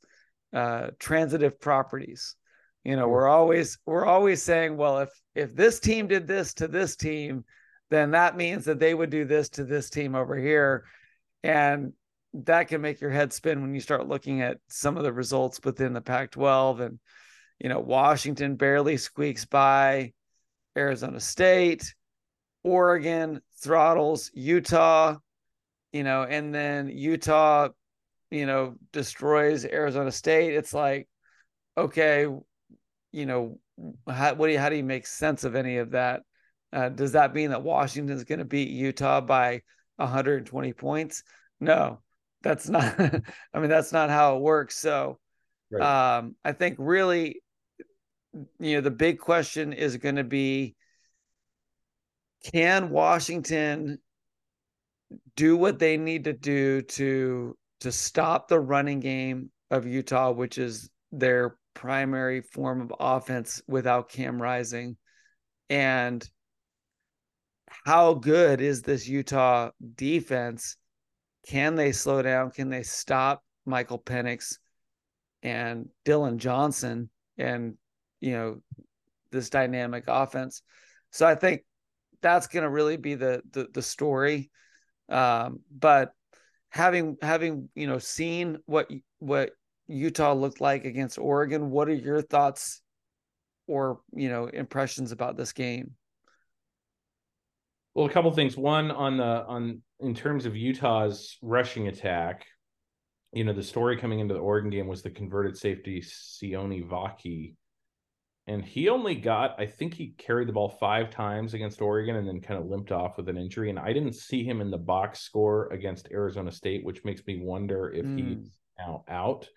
uh, 0.53 0.87
transitive 0.99 1.59
properties. 1.59 2.35
You 2.83 2.95
know 2.95 3.07
we're 3.07 3.27
always 3.27 3.77
we're 3.85 4.05
always 4.05 4.41
saying 4.41 4.77
well 4.77 4.99
if 4.99 5.09
if 5.35 5.55
this 5.55 5.79
team 5.79 6.07
did 6.07 6.25
this 6.25 6.53
to 6.55 6.67
this 6.67 6.95
team 6.95 7.43
then 7.89 8.11
that 8.11 8.35
means 8.35 8.65
that 8.65 8.79
they 8.79 8.93
would 8.93 9.09
do 9.09 9.25
this 9.25 9.49
to 9.49 9.63
this 9.63 9.89
team 9.89 10.15
over 10.15 10.35
here. 10.35 10.83
And 11.43 11.93
that 12.33 12.67
can 12.67 12.81
make 12.81 12.99
your 12.99 13.11
head 13.11 13.31
spin 13.31 13.61
when 13.61 13.73
you 13.73 13.79
start 13.79 14.07
looking 14.07 14.41
at 14.41 14.57
some 14.67 14.97
of 14.97 15.03
the 15.03 15.13
results 15.13 15.59
within 15.63 15.93
the 15.93 16.01
Pac 16.01 16.31
12 16.31 16.81
and 16.81 16.99
you 17.59 17.69
know 17.69 17.79
Washington 17.79 18.55
barely 18.55 18.97
squeaks 18.97 19.45
by 19.45 20.13
Arizona 20.77 21.19
State 21.19 21.93
Oregon 22.67 23.41
throttles 23.61 24.29
Utah, 24.33 25.15
you 25.93 26.03
know, 26.03 26.23
and 26.23 26.53
then 26.53 26.89
Utah, 26.89 27.69
you 28.29 28.45
know, 28.45 28.75
destroys 28.91 29.63
Arizona 29.63 30.11
State. 30.11 30.53
It's 30.53 30.73
like, 30.73 31.07
okay, 31.77 32.27
you 33.13 33.25
know, 33.25 33.57
how, 34.05 34.33
what 34.33 34.47
do 34.47 34.53
you, 34.53 34.59
how 34.59 34.67
do 34.67 34.75
you 34.75 34.83
make 34.83 35.07
sense 35.07 35.45
of 35.45 35.55
any 35.55 35.77
of 35.77 35.91
that? 35.91 36.23
Uh, 36.73 36.89
does 36.89 37.13
that 37.13 37.33
mean 37.33 37.51
that 37.51 37.63
Washington 37.63 38.13
is 38.13 38.25
going 38.25 38.39
to 38.39 38.45
beat 38.45 38.69
Utah 38.69 39.21
by 39.21 39.61
120 39.95 40.73
points? 40.73 41.23
No, 41.61 42.01
that's 42.43 42.67
not. 42.67 42.99
I 43.53 43.59
mean, 43.59 43.69
that's 43.69 43.93
not 43.93 44.09
how 44.09 44.35
it 44.35 44.41
works. 44.41 44.77
So, 44.77 45.19
right. 45.71 46.17
um, 46.17 46.35
I 46.43 46.51
think 46.51 46.75
really, 46.79 47.41
you 48.59 48.75
know, 48.75 48.81
the 48.81 48.91
big 48.91 49.19
question 49.19 49.71
is 49.71 49.95
going 49.95 50.17
to 50.17 50.25
be 50.25 50.75
can 52.53 52.89
Washington 52.89 53.99
do 55.35 55.57
what 55.57 55.79
they 55.79 55.97
need 55.97 56.25
to 56.25 56.33
do 56.33 56.81
to 56.81 57.57
to 57.81 57.91
stop 57.91 58.47
the 58.47 58.59
running 58.59 58.99
game 58.99 59.51
of 59.69 59.85
Utah, 59.85 60.31
which 60.31 60.57
is 60.57 60.89
their 61.11 61.57
primary 61.73 62.41
form 62.41 62.81
of 62.81 62.91
offense 62.99 63.61
without 63.67 64.09
Cam 64.09 64.41
Rising? 64.41 64.97
And 65.69 66.27
how 67.85 68.13
good 68.13 68.61
is 68.61 68.81
this 68.81 69.07
Utah 69.07 69.71
defense? 69.95 70.77
Can 71.47 71.75
they 71.75 71.91
slow 71.91 72.21
down? 72.21 72.51
Can 72.51 72.69
they 72.69 72.83
stop 72.83 73.43
Michael 73.65 73.99
Penix 73.99 74.57
and 75.43 75.87
Dillon 76.05 76.39
Johnson 76.39 77.09
and 77.37 77.75
you 78.19 78.31
know 78.31 78.61
this 79.31 79.49
dynamic 79.49 80.05
offense? 80.07 80.61
So 81.11 81.27
I 81.27 81.35
think 81.35 81.61
that's 82.21 82.47
going 82.47 82.63
to 82.63 82.69
really 82.69 82.97
be 82.97 83.15
the 83.15 83.41
the, 83.51 83.67
the 83.73 83.81
story. 83.81 84.49
Um, 85.09 85.59
but 85.71 86.11
having 86.69 87.17
having 87.21 87.69
you 87.75 87.87
know 87.87 87.99
seen 87.99 88.57
what 88.65 88.89
what 89.19 89.51
Utah 89.87 90.33
looked 90.33 90.61
like 90.61 90.85
against 90.85 91.17
Oregon, 91.17 91.69
what 91.69 91.87
are 91.87 91.93
your 91.93 92.21
thoughts 92.21 92.81
or 93.67 93.99
you 94.13 94.29
know 94.29 94.47
impressions 94.47 95.11
about 95.11 95.37
this 95.37 95.53
game? 95.53 95.91
Well, 97.93 98.05
a 98.05 98.11
couple 98.11 98.31
things. 98.31 98.55
One 98.55 98.91
on 98.91 99.17
the 99.17 99.45
on 99.45 99.81
in 99.99 100.13
terms 100.13 100.45
of 100.45 100.55
Utah's 100.55 101.37
rushing 101.41 101.87
attack, 101.87 102.45
you 103.33 103.43
know, 103.43 103.53
the 103.53 103.63
story 103.63 103.97
coming 103.97 104.19
into 104.19 104.33
the 104.33 104.39
Oregon 104.39 104.69
game 104.69 104.87
was 104.87 105.01
the 105.01 105.09
converted 105.09 105.57
safety 105.57 106.01
Sione 106.01 106.87
Vaki 106.87 107.55
and 108.47 108.63
he 108.63 108.89
only 108.89 109.15
got 109.15 109.59
i 109.59 109.65
think 109.65 109.93
he 109.93 110.13
carried 110.17 110.47
the 110.47 110.53
ball 110.53 110.69
five 110.69 111.09
times 111.09 111.53
against 111.53 111.81
oregon 111.81 112.15
and 112.15 112.27
then 112.27 112.41
kind 112.41 112.59
of 112.59 112.67
limped 112.67 112.91
off 112.91 113.17
with 113.17 113.29
an 113.29 113.37
injury. 113.37 113.69
And 113.69 113.79
i 113.79 113.93
didn't 113.93 114.15
see 114.15 114.43
him 114.43 114.61
in 114.61 114.71
the 114.71 114.77
box 114.77 115.19
score 115.19 115.71
against 115.71 116.09
arizona 116.11 116.51
state 116.51 116.83
which 116.83 117.05
makes 117.05 117.25
me 117.27 117.39
wonder 117.41 117.91
if 117.91 118.05
mm. 118.05 118.17
he's 118.17 118.57
now 118.79 119.03
out 119.07 119.47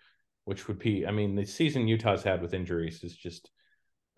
which 0.45 0.67
would 0.67 0.79
be 0.79 1.05
i 1.05 1.11
mean 1.11 1.35
the 1.35 1.45
season 1.45 1.87
utah's 1.87 2.23
had 2.23 2.41
with 2.41 2.53
injuries 2.53 3.03
is 3.03 3.15
just 3.15 3.49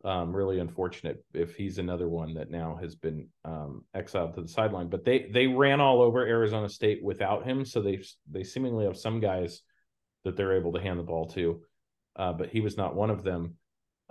um, 0.06 0.36
really 0.36 0.60
unfortunate 0.60 1.24
if 1.34 1.56
he's 1.56 1.78
another 1.78 2.10
one 2.10 2.34
that 2.34 2.52
now 2.52 2.78
has 2.82 2.96
been 2.96 3.30
um, 3.46 3.86
exiled 3.94 4.36
to 4.36 4.42
the 4.42 4.48
sideline. 4.48 4.90
But 4.90 5.06
they 5.06 5.30
they 5.32 5.48
ran 5.48 5.80
all 5.80 6.02
over 6.02 6.26
arizona 6.26 6.68
state 6.68 7.02
without 7.02 7.46
him 7.46 7.64
so 7.64 7.82
they 7.82 8.02
they 8.30 8.44
seemingly 8.44 8.86
have 8.86 8.98
some 8.98 9.20
guys 9.20 9.62
that 10.26 10.36
they're 10.36 10.58
able 10.58 10.74
to 10.74 10.82
hand 10.82 11.00
the 11.00 11.04
ball 11.04 11.28
to. 11.30 11.62
Uh, 12.16 12.34
but 12.34 12.50
he 12.50 12.60
was 12.60 12.78
not 12.78 12.96
one 12.96 13.10
of 13.10 13.24
them 13.24 13.56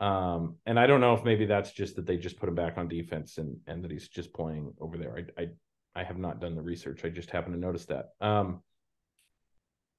um, 0.03 0.57
and 0.67 0.81
I 0.81 0.89
don't 0.89 1.01
know 1.01 1.15
if 1.15 1.25
maybe 1.25 1.47
that's 1.47 1.71
just 1.71 1.95
that 1.95 2.07
they 2.07 2.17
just 2.17 2.37
put 2.37 2.49
him 2.49 2.57
back 2.57 2.77
on 2.77 2.89
defense 2.89 3.39
and 3.39 3.57
and 3.69 3.85
that 3.85 3.93
he's 3.93 4.09
just 4.09 4.35
playing 4.35 4.75
over 4.81 4.99
there. 4.99 5.17
I 5.17 5.43
I, 5.43 5.49
I 5.95 6.03
have 6.03 6.19
not 6.19 6.41
done 6.41 6.57
the 6.57 6.63
research. 6.63 7.05
I 7.05 7.09
just 7.09 7.31
happen 7.31 7.53
to 7.53 7.59
notice 7.59 7.87
that. 7.87 8.09
Um, 8.21 8.63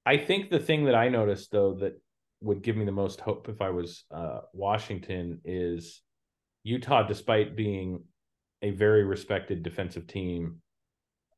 I 0.06 0.18
think 0.18 0.50
the 0.50 0.60
thing 0.60 0.86
that 0.86 0.96
I 0.96 1.08
noticed 1.08 1.52
though 1.52 1.76
that 1.76 2.02
would 2.42 2.62
give 2.62 2.76
me 2.76 2.84
the 2.84 2.92
most 2.92 3.22
hope 3.22 3.48
if 3.48 3.62
I 3.62 3.70
was 3.70 4.04
uh, 4.14 4.42
Washington 4.52 5.40
is 5.46 6.02
Utah, 6.64 7.04
despite 7.04 7.56
being 7.56 8.04
a 8.62 8.72
very 8.72 9.06
respected 9.06 9.64
defensive 9.64 10.06
team, 10.06 10.62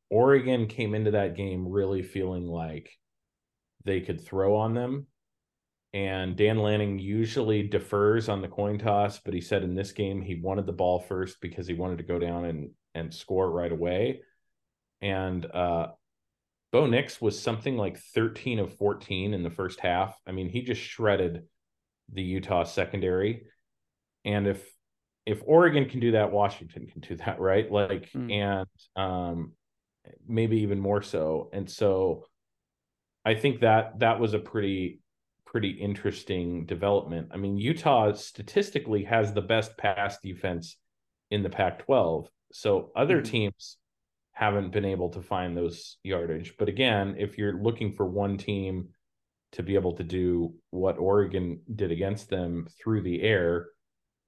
Oregon 0.10 0.66
came 0.66 0.96
into 0.96 1.12
that 1.12 1.36
game 1.36 1.68
really 1.68 2.02
feeling 2.02 2.48
like 2.48 2.90
they 3.84 4.02
could 4.02 4.26
throw 4.26 4.56
on 4.56 4.74
them 4.74 5.06
and 5.96 6.36
Dan 6.36 6.60
Lanning 6.60 7.00
usually 7.00 7.64
defers 7.64 8.28
on 8.28 8.42
the 8.42 8.50
coin 8.50 8.78
toss, 8.78 9.20
but 9.20 9.34
he 9.34 9.40
said 9.40 9.64
in 9.64 9.76
this 9.76 9.94
game 9.94 10.22
he 10.22 10.36
wanted 10.36 10.66
the 10.66 10.74
ball 10.74 11.00
first 11.00 11.40
because 11.40 11.68
he 11.68 11.74
wanted 11.74 12.00
to 12.00 12.04
go 12.04 12.20
down 12.20 12.44
and 12.44 12.72
and 12.94 13.14
score 13.14 13.50
right 13.50 13.72
away. 13.72 14.20
And 15.02 15.46
uh, 15.46 15.88
Bo 16.74 16.86
Nix 16.86 17.22
was 17.22 17.42
something 17.42 17.78
like 17.78 17.98
13 18.14 18.60
of 18.60 18.76
14 18.76 19.34
in 19.34 19.42
the 19.42 19.50
first 19.50 19.80
half. 19.80 20.14
I 20.28 20.34
mean, 20.34 20.50
he 20.50 20.64
just 20.64 20.82
shredded 20.82 21.44
the 22.12 22.24
Utah 22.24 22.66
secondary. 22.66 23.44
And 24.26 24.48
if 24.48 24.70
if 25.26 25.42
Oregon 25.46 25.88
can 25.88 26.02
do 26.02 26.12
that, 26.12 26.34
Washington 26.34 26.88
can 26.88 27.00
do 27.00 27.16
that, 27.16 27.40
right? 27.40 27.72
Like, 27.72 28.12
mm. 28.12 28.34
and 28.34 28.68
um, 28.98 29.54
maybe 30.28 30.58
even 30.58 30.82
more 30.82 31.02
so. 31.02 31.50
And 31.54 31.72
so, 31.72 32.26
I 33.24 33.36
think 33.36 33.62
that 33.62 34.00
that 34.00 34.20
was 34.20 34.34
a 34.34 34.40
pretty 34.40 35.00
pretty 35.56 35.70
interesting 35.70 36.66
development. 36.66 37.30
I 37.32 37.38
mean, 37.38 37.58
Utah 37.58 38.12
statistically 38.12 39.06
has 39.06 39.32
the 39.32 39.42
best 39.42 39.78
pass 39.78 40.20
defense 40.20 40.76
in 41.32 41.44
the 41.44 41.50
Pac 41.50 41.86
12. 41.86 42.28
So 42.52 42.92
other 42.94 43.22
mm-hmm. 43.22 43.32
teams 43.32 43.78
haven't 44.34 44.74
been 44.74 44.84
able 44.84 45.12
to 45.12 45.22
find 45.22 45.56
those 45.56 45.96
yardage. 46.04 46.56
But 46.60 46.68
again, 46.68 47.16
if 47.18 47.38
you're 47.38 47.64
looking 47.64 47.94
for 47.94 48.06
one 48.06 48.38
team 48.38 48.90
to 49.54 49.64
be 49.64 49.76
able 49.76 49.94
to 49.94 50.04
do 50.04 50.54
what 50.72 50.98
Oregon 50.98 51.62
did 51.74 51.90
against 51.90 52.30
them 52.30 52.68
through 52.78 53.04
the 53.04 53.22
air, 53.22 53.68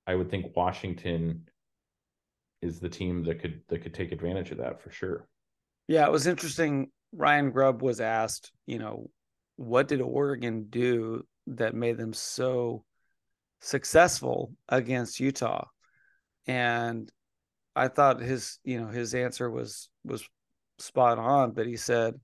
I 0.08 0.16
would 0.16 0.32
think 0.32 0.56
Washington 0.56 1.49
is 2.62 2.80
the 2.80 2.88
team 2.88 3.26
that 3.26 3.41
could 3.41 3.64
that 3.68 3.82
could 3.82 3.94
take 3.94 4.14
advantage 4.14 4.52
of 4.52 4.60
that 4.60 4.82
for 4.82 4.91
sure. 4.91 5.28
Yeah, 5.90 6.06
it 6.06 6.12
was 6.14 6.26
interesting. 6.26 6.90
Ryan 7.12 7.52
Grubb 7.52 7.82
was 7.82 7.99
asked, 7.99 8.54
you 8.66 8.80
know, 8.80 9.10
what 9.58 9.88
did 9.88 10.02
Oregon 10.02 10.68
do 10.70 11.26
that 11.48 11.76
made 11.76 11.98
them 11.98 12.14
so 12.14 12.86
successful 13.60 14.54
against 14.70 15.20
Utah? 15.20 15.68
And 16.48 17.12
I 17.76 17.90
thought 17.90 18.22
his, 18.22 18.60
you 18.64 18.80
know, 18.80 18.88
his 18.88 19.14
answer 19.14 19.52
was 19.52 19.90
was 20.06 20.28
spot 20.80 21.20
on, 21.20 21.52
but 21.52 21.68
he 21.68 21.76
said 21.76 22.16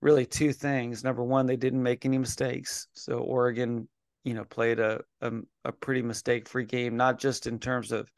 really 0.00 0.26
two 0.26 0.52
things. 0.52 1.04
Number 1.04 1.22
one, 1.22 1.46
they 1.46 1.56
didn't 1.56 1.82
make 1.82 2.04
any 2.04 2.18
mistakes. 2.18 2.88
So 2.92 3.18
Oregon, 3.18 3.88
you 4.24 4.34
know, 4.34 4.44
played 4.44 4.80
a 4.80 5.00
a, 5.20 5.32
a 5.64 5.72
pretty 5.72 6.02
mistake-free 6.02 6.66
game, 6.66 6.96
not 6.96 7.18
just 7.18 7.46
in 7.46 7.58
terms 7.58 7.92
of 7.92 8.10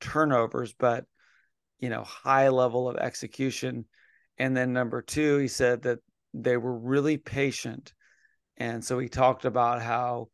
turnovers, 0.00 0.72
but 0.72 1.04
you 1.78 1.88
know, 1.88 2.02
high 2.04 2.48
level 2.48 2.88
of 2.88 2.96
execution. 2.96 3.86
And 4.36 4.56
then 4.56 4.72
number 4.72 5.02
two, 5.02 5.38
he 5.38 5.48
said 5.48 5.82
that 5.82 5.98
they 6.34 6.56
were 6.56 6.76
really 6.76 7.16
patient. 7.16 7.92
And 8.56 8.84
so 8.84 8.98
he 8.98 9.08
talked 9.08 9.44
about 9.44 9.82
how, 9.82 10.28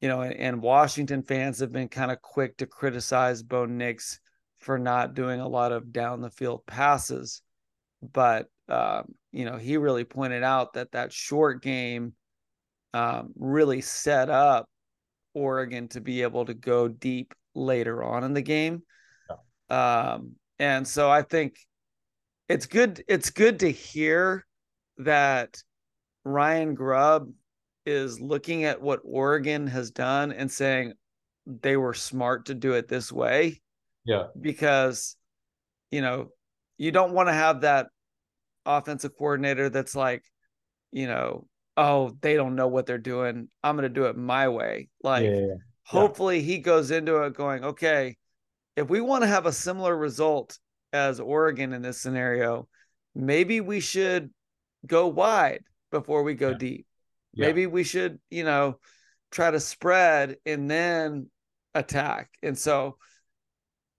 you 0.00 0.08
know, 0.08 0.22
and 0.22 0.62
Washington 0.62 1.22
fans 1.22 1.60
have 1.60 1.72
been 1.72 1.88
kind 1.88 2.10
of 2.10 2.22
quick 2.22 2.56
to 2.58 2.66
criticize 2.66 3.42
Bo 3.42 3.66
Nix 3.66 4.20
for 4.58 4.78
not 4.78 5.14
doing 5.14 5.40
a 5.40 5.48
lot 5.48 5.72
of 5.72 5.92
down 5.92 6.20
the 6.20 6.30
field 6.30 6.64
passes. 6.66 7.42
But, 8.02 8.46
um, 8.68 9.14
you 9.32 9.44
know, 9.44 9.56
he 9.56 9.76
really 9.76 10.04
pointed 10.04 10.42
out 10.42 10.74
that 10.74 10.92
that 10.92 11.12
short 11.12 11.62
game 11.62 12.14
um, 12.92 13.32
really 13.36 13.80
set 13.80 14.30
up 14.30 14.68
Oregon 15.34 15.88
to 15.88 16.00
be 16.00 16.22
able 16.22 16.44
to 16.44 16.54
go 16.54 16.86
deep 16.86 17.34
later 17.54 18.02
on 18.02 18.24
in 18.24 18.34
the 18.34 18.42
game. 18.42 18.82
Yeah. 19.68 20.12
Um, 20.12 20.32
and 20.58 20.86
so 20.86 21.10
I 21.10 21.22
think 21.22 21.56
it's 22.48 22.66
good. 22.66 23.02
It's 23.08 23.30
good 23.30 23.60
to 23.60 23.70
hear 23.70 24.46
that 24.98 25.62
Ryan 26.24 26.74
Grubb 26.74 27.30
is 27.86 28.20
looking 28.20 28.64
at 28.64 28.80
what 28.80 29.00
Oregon 29.04 29.66
has 29.66 29.90
done 29.90 30.32
and 30.32 30.50
saying 30.50 30.94
they 31.46 31.76
were 31.76 31.94
smart 31.94 32.46
to 32.46 32.54
do 32.54 32.72
it 32.72 32.88
this 32.88 33.12
way. 33.12 33.60
Yeah. 34.04 34.24
Because, 34.40 35.16
you 35.90 36.00
know, 36.00 36.28
you 36.78 36.90
don't 36.90 37.12
want 37.12 37.28
to 37.28 37.34
have 37.34 37.62
that 37.62 37.88
offensive 38.66 39.12
coordinator 39.16 39.68
that's 39.68 39.94
like, 39.94 40.22
you 40.92 41.06
know, 41.06 41.46
oh, 41.76 42.16
they 42.20 42.34
don't 42.34 42.54
know 42.56 42.68
what 42.68 42.86
they're 42.86 42.98
doing. 42.98 43.48
I'm 43.62 43.76
going 43.76 43.88
to 43.88 43.88
do 43.88 44.04
it 44.04 44.16
my 44.16 44.48
way. 44.48 44.88
Like, 45.02 45.24
yeah, 45.24 45.38
yeah. 45.38 45.54
hopefully 45.84 46.42
he 46.42 46.58
goes 46.58 46.90
into 46.90 47.22
it 47.22 47.34
going, 47.34 47.64
okay, 47.64 48.16
if 48.76 48.88
we 48.88 49.00
want 49.00 49.22
to 49.22 49.28
have 49.28 49.46
a 49.46 49.52
similar 49.52 49.96
result 49.96 50.58
as 50.92 51.20
Oregon 51.20 51.72
in 51.72 51.82
this 51.82 52.00
scenario, 52.00 52.68
maybe 53.14 53.60
we 53.60 53.80
should 53.80 54.30
go 54.86 55.06
wide 55.06 55.64
before 55.90 56.22
we 56.22 56.34
go 56.34 56.54
deep. 56.54 56.86
Maybe 57.36 57.66
we 57.66 57.82
should, 57.82 58.20
you 58.30 58.44
know, 58.44 58.78
try 59.30 59.50
to 59.50 59.58
spread 59.58 60.36
and 60.46 60.70
then 60.70 61.28
attack. 61.74 62.30
And 62.42 62.56
so 62.56 62.96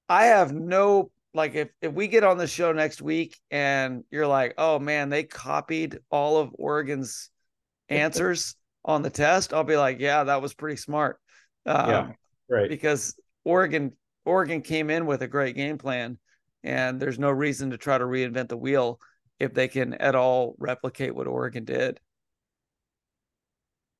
I 0.07 0.25
have 0.25 0.53
no 0.53 1.11
like 1.33 1.55
if 1.55 1.69
if 1.81 1.91
we 1.91 2.07
get 2.07 2.23
on 2.23 2.37
the 2.37 2.47
show 2.47 2.71
next 2.71 3.01
week 3.01 3.37
and 3.51 4.03
you're 4.09 4.27
like, 4.27 4.53
"Oh 4.57 4.79
man, 4.79 5.09
they 5.09 5.23
copied 5.23 5.99
all 6.09 6.37
of 6.37 6.51
Oregon's 6.53 7.29
answers 7.89 8.55
on 8.85 9.01
the 9.01 9.09
test." 9.09 9.53
I'll 9.53 9.65
be 9.65 9.75
like, 9.75 9.99
"Yeah, 9.99 10.23
that 10.23 10.41
was 10.41 10.53
pretty 10.53 10.77
smart." 10.77 11.19
Um, 11.65 11.89
yeah. 11.89 12.11
Right. 12.49 12.69
Because 12.69 13.19
Oregon 13.43 13.91
Oregon 14.23 14.61
came 14.61 14.89
in 14.89 15.05
with 15.05 15.21
a 15.21 15.27
great 15.27 15.55
game 15.55 15.77
plan 15.77 16.17
and 16.63 16.99
there's 16.99 17.19
no 17.19 17.29
reason 17.29 17.69
to 17.69 17.77
try 17.77 17.97
to 17.97 18.03
reinvent 18.03 18.49
the 18.49 18.57
wheel 18.57 18.99
if 19.39 19.53
they 19.53 19.67
can 19.67 19.93
at 19.93 20.15
all 20.15 20.55
replicate 20.57 21.15
what 21.15 21.27
Oregon 21.27 21.65
did. 21.65 21.99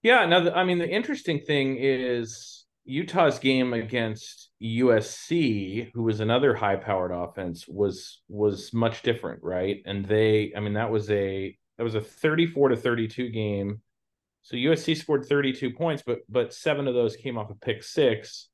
Yeah, 0.02 0.26
now 0.26 0.53
I 0.53 0.64
mean 0.64 0.78
the 0.78 0.90
interesting 0.90 1.40
thing 1.40 1.78
is 1.80 2.66
Utah's 2.86 3.40
game 3.40 3.74
against 3.74 4.52
USC, 4.62 5.90
who 5.94 6.03
was 6.03 6.20
another 6.20 6.53
high-powered 6.53 7.12
offense, 7.12 7.68
was 7.68 8.22
was 8.30 8.74
much 8.74 9.02
different, 9.02 9.44
right? 9.44 9.82
And 9.86 10.06
they, 10.06 10.53
I 10.56 10.60
mean, 10.60 10.74
that 10.74 10.91
was 10.91 11.10
a 11.10 11.57
that 11.78 11.84
was 11.84 11.95
a 11.95 12.02
34 12.02 12.70
to 12.70 12.78
32 12.78 13.30
game. 13.30 13.82
So 14.44 14.56
USC 14.56 14.95
scored 14.95 15.26
32 15.26 15.72
points, 15.72 16.03
but 16.06 16.20
but 16.30 16.53
seven 16.53 16.88
of 16.88 16.94
those 16.94 17.16
came 17.16 17.38
off 17.38 17.49
a 17.49 17.56
pick 17.56 17.84
six. 17.84 18.49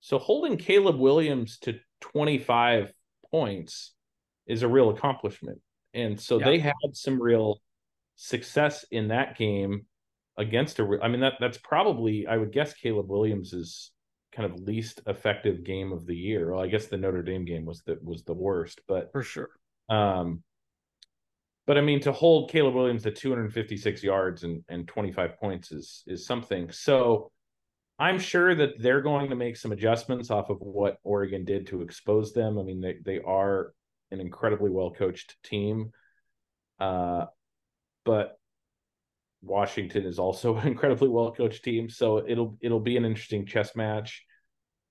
So 0.00 0.18
holding 0.18 0.56
Caleb 0.56 0.98
Williams 0.98 1.58
to 1.60 1.78
25 2.00 2.92
points 3.30 3.92
is 4.46 4.62
a 4.62 4.68
real 4.68 4.90
accomplishment. 4.90 5.60
And 5.94 6.20
so 6.20 6.38
yeah. 6.38 6.46
they 6.46 6.58
had 6.58 6.74
some 6.92 7.20
real 7.20 7.60
success 8.16 8.84
in 8.90 9.08
that 9.08 9.36
game 9.36 9.86
against 10.36 10.78
a. 10.78 10.98
I 11.02 11.08
mean 11.08 11.20
that 11.20 11.34
that's 11.40 11.58
probably 11.58 12.26
I 12.26 12.36
would 12.36 12.52
guess 12.52 12.74
Caleb 12.74 13.08
Williams 13.08 13.52
is 13.52 13.90
kind 14.32 14.50
of 14.50 14.60
least 14.60 15.00
effective 15.06 15.64
game 15.64 15.92
of 15.92 16.06
the 16.06 16.16
year. 16.16 16.52
Well, 16.52 16.62
I 16.62 16.68
guess 16.68 16.86
the 16.86 16.96
Notre 16.96 17.22
Dame 17.22 17.44
game 17.44 17.64
was 17.64 17.82
the 17.82 17.98
was 18.02 18.24
the 18.24 18.34
worst, 18.34 18.80
but 18.86 19.10
for 19.12 19.22
sure. 19.22 19.50
Um, 19.88 20.42
but 21.66 21.78
I 21.78 21.80
mean 21.80 22.00
to 22.00 22.12
hold 22.12 22.50
Caleb 22.50 22.74
Williams 22.74 23.02
to 23.02 23.10
256 23.10 24.02
yards 24.02 24.44
and 24.44 24.64
and 24.68 24.86
25 24.86 25.38
points 25.38 25.72
is 25.72 26.02
is 26.06 26.26
something. 26.26 26.70
So 26.70 27.30
I'm 27.98 28.18
sure 28.18 28.54
that 28.54 28.80
they're 28.80 29.02
going 29.02 29.30
to 29.30 29.36
make 29.36 29.56
some 29.56 29.72
adjustments 29.72 30.30
off 30.30 30.50
of 30.50 30.58
what 30.60 30.98
Oregon 31.02 31.44
did 31.44 31.66
to 31.68 31.82
expose 31.82 32.32
them. 32.32 32.58
I 32.58 32.62
mean 32.62 32.80
they 32.80 32.96
they 33.04 33.20
are 33.20 33.72
an 34.10 34.20
incredibly 34.20 34.70
well 34.70 34.90
coached 34.90 35.36
team. 35.42 35.92
Uh, 36.80 37.26
but 38.04 38.38
Washington 39.42 40.04
is 40.04 40.18
also 40.18 40.56
an 40.58 40.68
incredibly 40.68 41.08
well 41.08 41.32
coached 41.32 41.64
team, 41.64 41.88
so 41.88 42.24
it'll 42.26 42.56
it'll 42.60 42.80
be 42.80 42.96
an 42.96 43.04
interesting 43.04 43.46
chess 43.46 43.74
match. 43.76 44.24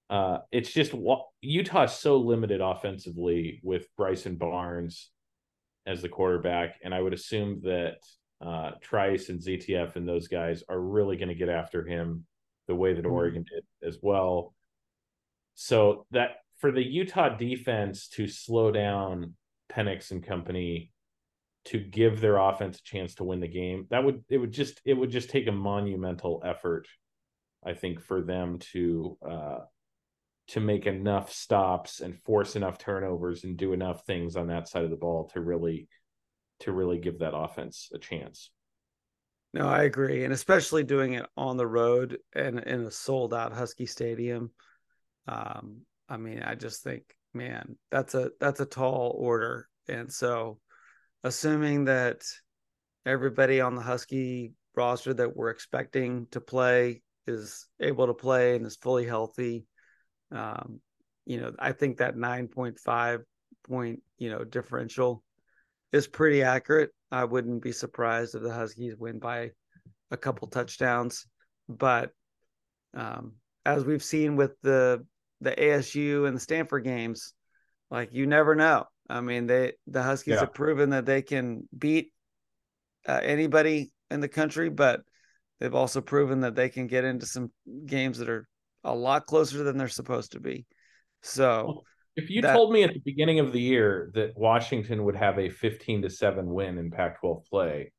Uh, 0.09 0.39
it's 0.51 0.71
just 0.71 0.93
Utah 1.41 1.83
is 1.83 1.91
so 1.91 2.17
limited 2.17 2.61
offensively 2.61 3.59
with 3.63 3.87
Bryson 3.97 4.35
Barnes 4.35 5.09
as 5.85 6.01
the 6.01 6.09
quarterback, 6.09 6.75
and 6.83 6.93
I 6.93 7.01
would 7.01 7.13
assume 7.13 7.61
that 7.63 7.97
uh, 8.39 8.71
Trice 8.81 9.29
and 9.29 9.41
ZTF 9.41 9.95
and 9.95 10.07
those 10.07 10.27
guys 10.27 10.63
are 10.69 10.79
really 10.79 11.17
going 11.17 11.29
to 11.29 11.35
get 11.35 11.49
after 11.49 11.85
him 11.85 12.25
the 12.67 12.75
way 12.75 12.93
that 12.93 13.03
mm-hmm. 13.03 13.11
Oregon 13.11 13.45
did 13.49 13.63
as 13.87 13.97
well. 14.01 14.53
So 15.55 16.05
that 16.11 16.37
for 16.57 16.71
the 16.71 16.83
Utah 16.83 17.29
defense 17.29 18.07
to 18.09 18.27
slow 18.27 18.71
down 18.71 19.35
Penix 19.71 20.11
and 20.11 20.25
company 20.25 20.91
to 21.65 21.79
give 21.79 22.21
their 22.21 22.37
offense 22.37 22.79
a 22.79 22.83
chance 22.83 23.15
to 23.15 23.23
win 23.23 23.39
the 23.39 23.47
game. 23.47 23.87
That 23.89 24.03
would 24.03 24.23
it 24.29 24.37
would 24.37 24.51
just 24.51 24.81
it 24.85 24.93
would 24.93 25.11
just 25.11 25.29
take 25.29 25.47
a 25.47 25.51
monumental 25.51 26.41
effort, 26.45 26.87
I 27.65 27.73
think, 27.73 27.99
for 28.01 28.21
them 28.21 28.59
to 28.71 29.17
uh, 29.27 29.59
to 30.49 30.59
make 30.61 30.87
enough 30.87 31.31
stops 31.31 31.99
and 31.99 32.17
force 32.23 32.55
enough 32.55 32.77
turnovers 32.77 33.43
and 33.43 33.57
do 33.57 33.73
enough 33.73 34.05
things 34.05 34.35
on 34.35 34.47
that 34.47 34.69
side 34.69 34.85
of 34.85 34.89
the 34.89 34.95
ball 34.95 35.29
to 35.33 35.41
really 35.41 35.87
to 36.61 36.71
really 36.71 36.97
give 36.97 37.19
that 37.19 37.35
offense 37.35 37.89
a 37.93 37.99
chance. 37.99 38.49
No, 39.53 39.67
I 39.67 39.83
agree, 39.83 40.23
and 40.23 40.33
especially 40.33 40.83
doing 40.83 41.13
it 41.13 41.25
on 41.35 41.57
the 41.57 41.67
road 41.67 42.19
and 42.33 42.59
in 42.59 42.85
a 42.85 42.91
sold 42.91 43.33
out 43.33 43.53
Husky 43.53 43.85
Stadium. 43.85 44.51
Um, 45.27 45.81
I 46.09 46.17
mean, 46.17 46.41
I 46.43 46.55
just 46.55 46.83
think, 46.83 47.03
man, 47.33 47.77
that's 47.91 48.15
a 48.15 48.31
that's 48.39 48.59
a 48.59 48.65
tall 48.65 49.15
order, 49.17 49.67
and 49.87 50.11
so 50.11 50.59
assuming 51.23 51.85
that 51.85 52.23
everybody 53.05 53.61
on 53.61 53.75
the 53.75 53.81
Husky 53.81 54.53
roster 54.75 55.13
that 55.13 55.35
we're 55.35 55.49
expecting 55.49 56.27
to 56.31 56.39
play 56.39 57.01
is 57.25 57.67
able 57.79 58.07
to 58.07 58.13
play 58.13 58.55
and 58.55 58.65
is 58.65 58.75
fully 58.75 59.05
healthy. 59.05 59.65
Um, 60.31 60.79
you 61.25 61.41
know, 61.41 61.53
I 61.59 61.71
think 61.73 61.97
that 61.97 62.15
9.5 62.15 63.23
point, 63.67 64.01
you 64.17 64.29
know, 64.29 64.43
differential 64.43 65.23
is 65.91 66.07
pretty 66.07 66.43
accurate. 66.43 66.91
I 67.11 67.25
wouldn't 67.25 67.61
be 67.61 67.71
surprised 67.71 68.35
if 68.35 68.43
the 68.43 68.53
Huskies 68.53 68.95
win 68.97 69.19
by 69.19 69.51
a 70.11 70.17
couple 70.17 70.47
touchdowns, 70.47 71.25
but 71.67 72.11
um, 72.93 73.33
as 73.65 73.83
we've 73.83 74.03
seen 74.03 74.35
with 74.35 74.53
the 74.61 75.05
the 75.41 75.51
ASU 75.51 76.27
and 76.27 76.35
the 76.35 76.39
Stanford 76.41 76.83
games, 76.83 77.33
like 77.91 78.09
you 78.13 78.25
never 78.27 78.55
know. 78.55 78.85
I 79.09 79.21
mean, 79.21 79.47
they 79.47 79.73
the 79.87 80.03
Huskies 80.03 80.35
yeah. 80.35 80.39
have 80.41 80.53
proven 80.53 80.89
that 80.91 81.05
they 81.05 81.21
can 81.21 81.67
beat 81.77 82.11
uh, 83.07 83.19
anybody 83.23 83.91
in 84.11 84.19
the 84.19 84.27
country, 84.27 84.69
but 84.69 85.01
they've 85.59 85.75
also 85.75 86.01
proven 86.01 86.41
that 86.41 86.55
they 86.55 86.69
can 86.69 86.87
get 86.87 87.05
into 87.05 87.25
some 87.25 87.51
games 87.85 88.17
that 88.19 88.29
are 88.29 88.47
a 88.83 88.93
lot 88.93 89.25
closer 89.25 89.63
than 89.63 89.77
they're 89.77 89.87
supposed 89.87 90.33
to 90.33 90.39
be. 90.39 90.65
So, 91.23 91.83
If 92.15 92.29
you 92.29 92.41
that- 92.41 92.53
told 92.53 92.71
me 92.71 92.83
at 92.83 92.93
the 92.93 92.99
beginning 92.99 93.39
of 93.39 93.53
the 93.53 93.61
year 93.61 94.11
that 94.13 94.37
Washington 94.37 95.03
would 95.05 95.15
have 95.15 95.39
a 95.39 95.49
15 95.49 96.03
to 96.03 96.09
7 96.09 96.45
win 96.51 96.77
in 96.77 96.91
Pac 96.91 97.19
12 97.19 97.45
play, 97.49 97.91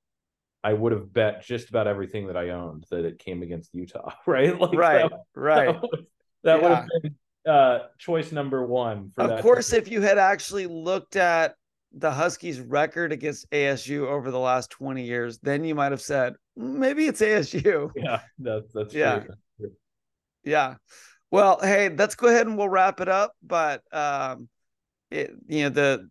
I 0.62 0.72
would 0.72 0.92
have 0.92 1.12
bet 1.12 1.42
just 1.44 1.68
about 1.70 1.86
everything 1.86 2.26
that 2.26 2.36
I 2.36 2.50
owned 2.50 2.84
that 2.90 3.04
it 3.04 3.18
came 3.18 3.42
against 3.42 3.74
Utah, 3.74 4.12
right? 4.26 4.58
Like 4.58 4.76
right, 4.76 5.10
that, 5.10 5.20
right. 5.34 5.66
that, 5.66 5.82
would- 5.82 6.00
that 6.44 6.62
would 6.62 6.70
have 6.72 6.86
been 7.02 7.14
uh, 7.48 7.78
choice 7.98 8.32
number 8.32 8.66
one. 8.66 9.12
For 9.14 9.24
Of 9.24 9.42
course, 9.42 9.72
if 9.72 9.90
you 9.90 10.00
had 10.00 10.18
actually 10.18 10.66
looked 10.66 11.16
at 11.16 11.54
the 11.92 12.10
Huskies' 12.10 12.60
record 12.60 13.12
against 13.12 13.50
ASU 13.50 14.06
over 14.06 14.30
the 14.30 14.38
last 14.38 14.70
20 14.70 15.04
years, 15.04 15.38
then 15.38 15.64
you 15.64 15.74
might 15.74 15.92
have 15.92 16.02
said, 16.02 16.34
maybe 16.56 17.06
it's 17.06 17.20
ASU. 17.20 17.90
yeah, 17.96 18.20
that's 18.38 18.72
that's 18.72 18.94
Yeah. 18.94 19.20
true. 19.58 19.70
Yeah. 20.44 20.76
Well, 21.30 21.58
hey, 21.60 21.90
let's 21.90 22.14
go 22.14 22.28
ahead 22.28 22.46
and 22.46 22.56
we'll 22.56 22.68
wrap 22.68 23.00
it 23.00 23.08
up. 23.08 23.32
But 23.42 23.82
um 23.92 24.48
it 25.10 25.30
you 25.46 25.64
know 25.64 25.70
the 25.70 26.08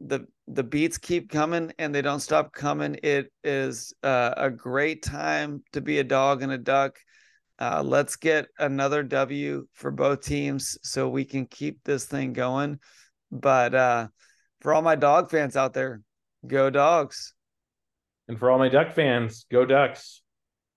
the 0.00 0.26
the 0.46 0.62
beats 0.62 0.98
keep 0.98 1.30
coming 1.30 1.72
and 1.78 1.94
they 1.94 2.02
don't 2.02 2.20
stop 2.20 2.52
coming. 2.52 2.98
It 3.02 3.32
is 3.42 3.92
uh, 4.02 4.34
a 4.36 4.50
great 4.50 5.02
time 5.02 5.62
to 5.72 5.80
be 5.80 5.98
a 5.98 6.04
dog 6.04 6.42
and 6.42 6.52
a 6.52 6.58
duck. 6.58 6.98
Uh, 7.58 7.82
let's 7.82 8.16
get 8.16 8.48
another 8.58 9.02
W 9.02 9.66
for 9.72 9.90
both 9.90 10.20
teams 10.20 10.78
so 10.82 11.08
we 11.08 11.24
can 11.24 11.46
keep 11.46 11.82
this 11.84 12.04
thing 12.04 12.32
going. 12.32 12.78
But 13.30 13.74
uh, 13.74 14.08
for 14.60 14.74
all 14.74 14.82
my 14.82 14.96
dog 14.96 15.30
fans 15.30 15.56
out 15.56 15.72
there, 15.72 16.02
go 16.46 16.70
dogs. 16.70 17.34
And 18.28 18.38
for 18.38 18.50
all 18.50 18.58
my 18.58 18.68
Duck 18.68 18.94
fans, 18.94 19.46
go 19.50 19.64
Ducks. 19.64 20.22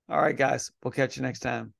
All 0.07 0.21
right, 0.21 0.35
guys, 0.35 0.71
we'll 0.83 0.91
catch 0.91 1.17
you 1.17 1.23
next 1.23 1.39
time. 1.39 1.73